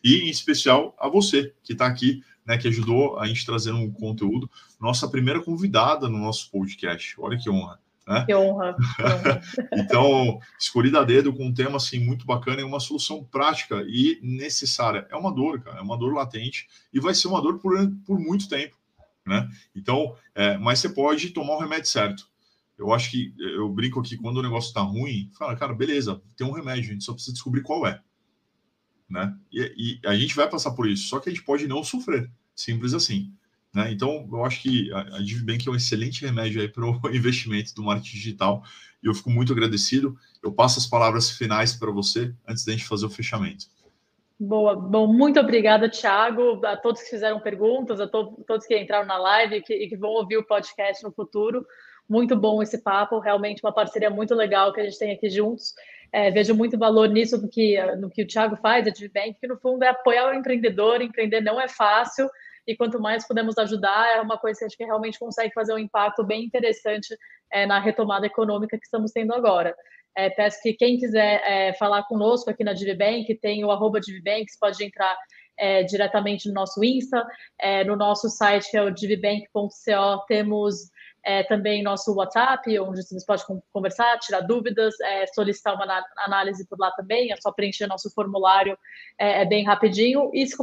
E 0.07 0.21
em 0.21 0.31
especial 0.31 0.95
a 1.01 1.09
você 1.09 1.53
que 1.65 1.73
está 1.73 1.85
aqui, 1.85 2.23
né, 2.47 2.57
que 2.57 2.69
ajudou 2.69 3.19
a 3.19 3.27
gente 3.27 3.45
trazer 3.45 3.73
um 3.73 3.91
conteúdo. 3.91 4.49
Nossa 4.81 5.09
primeira 5.09 5.43
convidada 5.43 6.09
no 6.09 6.17
nosso 6.17 6.49
podcast. 6.53 7.17
Olha 7.19 7.37
que 7.37 7.51
honra. 7.51 7.81
Né? 8.07 8.25
Que 8.25 8.35
honra. 8.37 8.77
então, 9.75 10.39
escolhida 10.61 11.01
a 11.01 11.05
dedo 11.05 11.35
com 11.35 11.47
um 11.47 11.53
tema 11.53 11.79
assim 11.79 11.99
muito 11.99 12.25
bacana 12.25 12.61
e 12.61 12.65
uma 12.65 12.79
solução 12.79 13.25
prática 13.25 13.85
e 13.89 14.21
necessária. 14.23 15.09
É 15.11 15.17
uma 15.17 15.35
dor, 15.35 15.61
cara, 15.61 15.79
é 15.79 15.83
uma 15.83 15.99
dor 15.99 16.15
latente 16.15 16.69
e 16.95 17.01
vai 17.01 17.13
ser 17.13 17.27
uma 17.27 17.43
dor 17.43 17.59
por, 17.59 17.75
por 18.07 18.17
muito 18.17 18.49
tempo, 18.49 18.77
né? 19.27 19.51
Então, 19.75 20.15
é, 20.37 20.57
mas 20.57 20.79
você 20.79 20.89
pode 20.89 21.31
tomar 21.31 21.55
o 21.55 21.59
remédio 21.59 21.91
certo. 21.91 22.29
Eu 22.79 22.93
acho 22.93 23.11
que 23.11 23.35
eu 23.39 23.69
brinco 23.71 23.99
aqui 23.99 24.17
quando 24.17 24.37
o 24.37 24.43
negócio 24.43 24.69
está 24.69 24.83
ruim, 24.83 25.29
fala, 25.37 25.57
cara, 25.57 25.75
beleza, 25.75 26.23
tem 26.37 26.47
um 26.47 26.53
remédio, 26.53 26.91
a 26.91 26.93
gente 26.93 27.05
só 27.05 27.13
precisa 27.13 27.33
descobrir 27.33 27.63
qual 27.63 27.85
é 27.85 28.01
né? 29.09 29.35
E, 29.53 30.01
e, 30.03 30.09
a 30.09 30.17
gente 30.17 30.35
vai 30.35 30.49
passar 30.49 30.73
por 30.73 30.89
isso, 30.89 31.09
só 31.09 31.21
que 31.21 31.29
a 31.29 31.33
gente 31.33 31.45
pode 31.45 31.67
não 31.67 31.83
sofrer, 31.85 32.31
simples 32.55 32.95
assim. 32.95 33.33
Né? 33.75 33.93
Então, 33.93 34.27
eu 34.33 34.45
acho 34.45 34.63
que 34.63 34.93
a, 34.93 35.17
a 35.17 35.23
DivBank 35.23 35.69
é 35.69 35.71
um 35.71 35.77
excelente 35.77 36.25
remédio 36.25 36.61
aí 36.61 36.69
para 36.69 36.85
o 36.85 36.99
investimento 37.15 37.75
do 37.75 37.83
marketing 37.83 38.17
digital 38.17 38.63
e 39.03 39.07
eu 39.07 39.15
fico 39.15 39.31
muito 39.31 39.53
agradecido. 39.53 40.17
Eu 40.43 40.53
passo 40.53 40.79
as 40.79 40.87
palavras 40.87 41.31
finais 41.31 41.75
para 41.75 41.91
você 41.91 42.35
antes 42.49 42.65
da 42.65 42.73
gente 42.73 42.87
fazer 42.87 43.07
o 43.07 43.11
fechamento. 43.11 43.67
Boa, 44.39 44.77
bom, 44.77 45.07
muito 45.07 45.41
obrigada, 45.41 45.91
Thiago, 45.91 46.61
a 46.67 46.77
todos 46.77 47.03
que 47.03 47.09
fizeram 47.09 47.41
perguntas, 47.41 48.01
a 48.01 48.07
to 48.07 48.45
todos 48.47 48.67
que 48.67 48.79
entraram 48.79 49.07
na 49.07 49.17
live 49.17 49.57
e 49.57 49.63
que, 49.63 49.87
que 49.89 49.97
vão 49.97 50.11
ouvir 50.11 50.37
o 50.37 50.45
podcast 50.45 51.03
no 51.03 51.11
futuro. 51.11 51.67
Muito 52.09 52.37
bom 52.37 52.63
esse 52.63 52.79
papo, 52.79 53.19
realmente 53.19 53.63
uma 53.63 53.73
parceria 53.73 54.11
muito 54.11 54.35
legal 54.35 54.73
que 54.73 54.81
a 54.81 54.85
gente 54.85 54.99
tem 54.99 55.13
aqui 55.13 55.29
juntos. 55.29 55.75
É, 56.13 56.31
vejo 56.31 56.55
muito 56.55 56.79
valor 56.79 57.09
nisso 57.09 57.37
do 57.37 57.49
que, 57.49 57.83
no 57.97 58.09
que 58.09 58.23
o 58.23 58.27
Thiago 58.27 58.57
faz, 58.57 58.87
a 58.87 58.91
DivBank, 58.91 59.35
que 59.41 59.47
no 59.49 59.59
fundo 59.59 59.83
é 59.83 59.89
apoiar 59.89 60.31
o 60.31 60.35
empreendedor, 60.35 61.03
empreender 61.03 61.41
não 61.41 61.61
é 61.61 61.69
fácil, 61.69 62.29
e 62.67 62.77
quanto 62.77 63.01
mais 63.01 63.27
podemos 63.27 63.57
ajudar, 63.59 64.17
é 64.17 64.21
uma 64.21 64.39
coisa 64.39 64.59
que 64.59 64.65
a 64.65 64.69
gente 64.69 64.85
realmente 64.85 65.19
consegue 65.19 65.53
fazer 65.53 65.73
um 65.73 65.79
impacto 65.79 66.25
bem 66.25 66.45
interessante 66.45 67.17
é, 67.53 67.67
na 67.67 67.79
retomada 67.79 68.27
econômica 68.27 68.79
que 68.79 68.85
estamos 68.85 69.13
tendo 69.13 69.35
agora. 69.35 69.75
É, 70.17 70.31
peço 70.31 70.61
que 70.63 70.73
quem 70.73 70.97
quiser 70.97 71.43
é, 71.45 71.73
falar 71.75 72.03
conosco 72.05 72.51
aqui 72.51 72.65
na 72.65 72.73
DivBank, 72.73 73.35
tem 73.37 73.65
o 73.65 73.71
arroba 73.71 74.01
DivBank, 74.01 74.51
você 74.51 74.59
pode 74.59 74.85
entrar 74.85 75.17
é, 75.59 75.83
diretamente 75.83 76.49
no 76.49 76.55
nosso 76.55 76.83
Insta, 76.83 77.27
é, 77.61 77.85
no 77.85 77.97
nosso 77.97 78.29
site 78.29 78.71
que 78.71 78.77
é 78.77 78.83
o 78.83 78.91
divbank.co, 78.91 80.25
temos 80.27 80.91
é, 81.27 81.43
também 81.43 81.83
nosso 81.83 82.15
WhatsApp, 82.15 82.79
onde 82.79 83.03
você 83.03 83.27
pode 83.27 83.43
conversar, 83.73 84.17
tirar 84.21 84.43
dúvidas, 84.43 84.95
é, 85.01 85.27
solicitar 85.27 85.75
uma 85.75 86.05
análise 86.19 86.65
por 86.69 86.79
lá 86.79 86.93
também, 86.93 87.33
é 87.33 87.37
só 87.37 87.51
preencher 87.51 87.89
nosso 87.89 88.09
formulário, 88.15 88.79
é, 89.19 89.43
é 89.43 89.45
bem 89.45 89.65
rapidinho. 89.65 90.31
E 90.33 90.47
se 90.47 90.57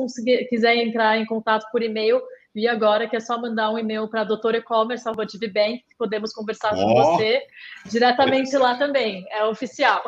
quiser 0.48 0.78
entrar 0.78 1.18
em 1.18 1.26
contato 1.26 1.70
por 1.70 1.84
e-mail, 1.84 2.22
vi 2.56 2.66
agora 2.66 3.10
que 3.10 3.16
é 3.18 3.20
só 3.20 3.38
mandar 3.38 3.72
um 3.72 3.78
e-mail 3.78 4.08
para 4.08 4.24
doutor 4.24 4.56
e-commerce, 4.56 5.04
que 5.28 5.96
podemos 5.98 6.32
conversar 6.32 6.74
oh. 6.74 6.78
com 6.78 6.94
você 6.94 7.42
diretamente 7.88 8.56
lá 8.56 8.78
também, 8.78 9.26
é 9.32 9.44
oficial. 9.44 10.02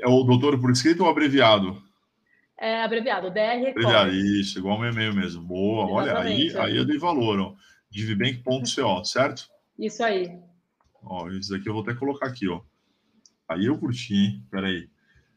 É 0.00 0.08
o 0.08 0.22
doutor 0.22 0.58
por 0.58 0.70
escrito 0.70 1.04
ou 1.04 1.10
abreviado? 1.10 1.76
É 2.58 2.82
abreviado, 2.82 3.30
DR 3.30 3.68
Abreviado, 3.68 4.12
isso, 4.12 4.58
igual 4.58 4.78
o 4.78 4.86
e-mail 4.86 5.12
mesmo. 5.12 5.42
Boa, 5.42 6.02
Exatamente. 6.04 6.56
olha, 6.56 6.64
aí, 6.64 6.70
aí 6.70 6.76
eu 6.78 6.86
dei 6.86 6.96
valor, 6.96 7.38
ó 7.38 7.71
divbank.co, 7.92 9.04
certo? 9.04 9.48
Isso 9.78 10.02
aí. 10.02 10.38
Ó, 11.02 11.28
isso 11.28 11.50
daqui 11.50 11.68
eu 11.68 11.74
vou 11.74 11.82
até 11.82 11.94
colocar 11.94 12.26
aqui, 12.26 12.48
ó. 12.48 12.62
Aí 13.48 13.66
eu 13.66 13.78
curti, 13.78 14.14
hein? 14.14 14.46
Peraí. 14.50 14.88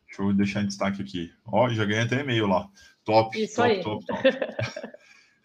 Deixa 0.08 0.22
eu 0.22 0.34
deixar 0.34 0.62
em 0.64 0.68
destaque 0.68 1.02
aqui. 1.02 1.32
Ó, 1.46 1.70
já 1.70 1.84
ganhei 1.84 2.04
até 2.04 2.22
e-mail 2.22 2.48
lá. 2.48 2.70
Top, 3.04 3.38
isso 3.40 3.56
top, 3.56 3.70
aí. 3.70 3.84
top, 3.84 4.06
top. 4.06 4.22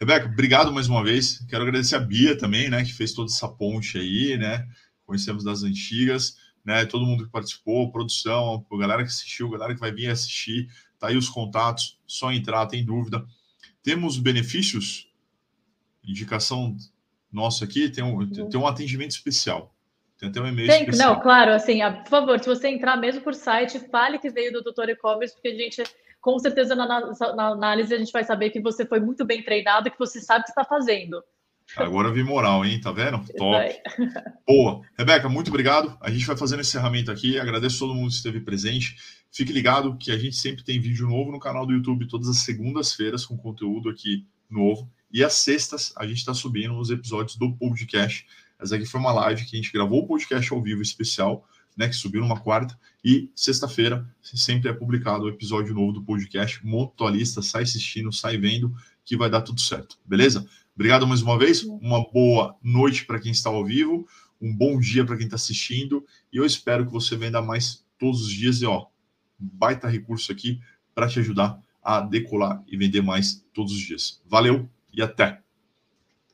Rebeca, 0.00 0.26
obrigado 0.26 0.72
mais 0.72 0.88
uma 0.88 1.02
vez. 1.02 1.44
Quero 1.46 1.62
agradecer 1.62 1.96
a 1.96 2.00
Bia 2.00 2.38
também, 2.38 2.70
né, 2.70 2.82
que 2.82 2.92
fez 2.94 3.12
toda 3.12 3.30
essa 3.30 3.48
ponte 3.48 3.98
aí, 3.98 4.38
né? 4.38 4.66
Conhecemos 5.04 5.44
das 5.44 5.62
antigas, 5.62 6.36
né? 6.64 6.86
Todo 6.86 7.04
mundo 7.04 7.24
que 7.24 7.30
participou, 7.30 7.90
produção, 7.90 8.64
a 8.70 8.78
galera 8.78 9.02
que 9.02 9.08
assistiu, 9.08 9.48
a 9.48 9.52
galera 9.52 9.74
que 9.74 9.80
vai 9.80 9.92
vir 9.92 10.08
assistir, 10.08 10.68
tá 10.98 11.08
aí 11.08 11.16
os 11.16 11.28
contatos, 11.28 11.98
só 12.06 12.32
entrar, 12.32 12.66
tem 12.66 12.84
dúvida. 12.84 13.26
Temos 13.82 14.16
benefícios? 14.16 15.11
Indicação 16.02 16.76
nossa 17.32 17.64
aqui, 17.64 17.88
tem 17.88 18.02
um, 18.02 18.26
tem 18.28 18.60
um 18.60 18.66
atendimento 18.66 19.12
especial. 19.12 19.74
Tem 20.18 20.28
até 20.28 20.40
um 20.40 20.46
e-mail 20.46 20.68
tem, 20.68 20.80
especial. 20.82 21.14
Não, 21.14 21.20
claro, 21.22 21.52
assim, 21.52 21.78
por 22.02 22.08
favor, 22.08 22.38
se 22.40 22.46
você 22.46 22.68
entrar 22.68 22.96
mesmo 22.96 23.22
por 23.22 23.34
site, 23.34 23.78
fale 23.90 24.18
que 24.18 24.30
veio 24.30 24.52
do 24.52 24.62
Doutor 24.62 24.88
E-Commerce, 24.88 25.34
porque 25.34 25.48
a 25.48 25.54
gente 25.54 25.82
com 26.20 26.38
certeza 26.38 26.74
na, 26.74 26.86
na, 26.86 27.48
análise 27.48 27.94
a 27.94 27.98
gente 27.98 28.12
vai 28.12 28.22
saber 28.24 28.50
que 28.50 28.60
você 28.60 28.84
foi 28.84 29.00
muito 29.00 29.24
bem 29.24 29.42
treinado, 29.42 29.90
que 29.90 29.98
você 29.98 30.20
sabe 30.20 30.42
o 30.42 30.44
que 30.44 30.50
está 30.50 30.64
fazendo. 30.64 31.22
Agora 31.76 32.12
vi 32.12 32.22
moral, 32.22 32.64
hein? 32.64 32.80
Tá 32.80 32.90
vendo? 32.90 33.24
Top. 33.36 33.82
Boa. 34.46 34.82
Rebeca, 34.98 35.28
muito 35.28 35.48
obrigado. 35.48 35.96
A 36.00 36.10
gente 36.10 36.26
vai 36.26 36.36
fazendo 36.36 36.60
encerramento 36.60 37.12
aqui. 37.12 37.38
Agradeço 37.38 37.78
todo 37.78 37.94
mundo 37.94 38.08
que 38.08 38.16
esteve 38.16 38.40
presente. 38.40 38.96
Fique 39.32 39.52
ligado 39.52 39.96
que 39.96 40.10
a 40.10 40.18
gente 40.18 40.34
sempre 40.34 40.64
tem 40.64 40.80
vídeo 40.80 41.06
novo 41.06 41.30
no 41.30 41.38
canal 41.38 41.64
do 41.64 41.72
YouTube 41.72 42.08
todas 42.08 42.28
as 42.28 42.38
segundas-feiras 42.38 43.24
com 43.24 43.36
conteúdo 43.36 43.88
aqui 43.88 44.26
novo. 44.50 44.90
E 45.12 45.24
às 45.24 45.34
sextas 45.34 45.92
a 45.96 46.06
gente 46.06 46.18
está 46.18 46.34
subindo 46.34 46.78
os 46.78 46.90
episódios 46.90 47.36
do 47.36 47.52
podcast. 47.52 48.26
Essa 48.58 48.76
aqui 48.76 48.86
foi 48.86 49.00
uma 49.00 49.12
live 49.12 49.44
que 49.44 49.56
a 49.56 49.61
gente 49.61 49.72
gravou 49.72 50.02
o 50.02 50.06
podcast 50.06 50.52
ao 50.52 50.62
vivo 50.62 50.82
especial 50.82 51.46
né, 51.76 51.88
que 51.88 51.94
subiu 51.94 52.20
numa 52.20 52.38
quarta, 52.38 52.78
e 53.02 53.30
sexta-feira 53.34 54.06
sempre 54.22 54.68
é 54.68 54.72
publicado 54.72 55.24
o 55.24 55.28
episódio 55.28 55.74
novo 55.74 55.92
do 55.92 56.02
podcast. 56.02 56.64
Monta 56.64 57.04
a 57.04 57.11
lista, 57.11 57.40
sai 57.42 57.62
assistindo, 57.62 58.12
sai 58.12 58.36
vendo, 58.36 58.74
que 59.04 59.16
vai 59.16 59.30
dar 59.30 59.42
tudo 59.42 59.61
certo, 59.61 59.98
beleza? 60.04 60.46
Obrigado 60.74 61.06
mais 61.06 61.22
uma 61.22 61.38
vez, 61.38 61.62
uma 61.62 62.06
boa 62.11 62.54
noite 62.62 63.06
para 63.06 63.18
quem 63.18 63.32
está 63.32 63.50
ao 63.50 63.64
vivo, 63.64 64.06
um 64.40 64.54
bom 64.54 64.78
dia 64.78 65.04
para 65.04 65.16
quem 65.16 65.24
está 65.24 65.36
assistindo, 65.36 66.04
e 66.32 66.36
eu 66.36 66.44
espero 66.44 66.84
que 66.86 66.92
você 66.92 67.16
venda 67.16 67.40
mais 67.40 67.84
todos 67.98 68.22
os 68.22 68.32
dias, 68.32 68.61
e 68.62 68.66
ó, 68.66 68.86
baita 69.38 69.88
recurso 69.88 70.30
aqui 70.30 70.61
para 70.94 71.08
te 71.08 71.18
ajudar 71.18 71.58
a 71.82 72.00
decolar 72.00 72.62
e 72.66 72.76
vender 72.76 73.00
mais 73.00 73.44
todos 73.54 73.72
os 73.72 73.80
dias. 73.80 74.22
Valeu 74.26 74.68
e 74.93 75.03
até! 75.03 75.41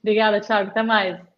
Obrigada, 0.00 0.40
Thiago. 0.40 0.70
Até 0.70 0.82
mais. 0.82 1.35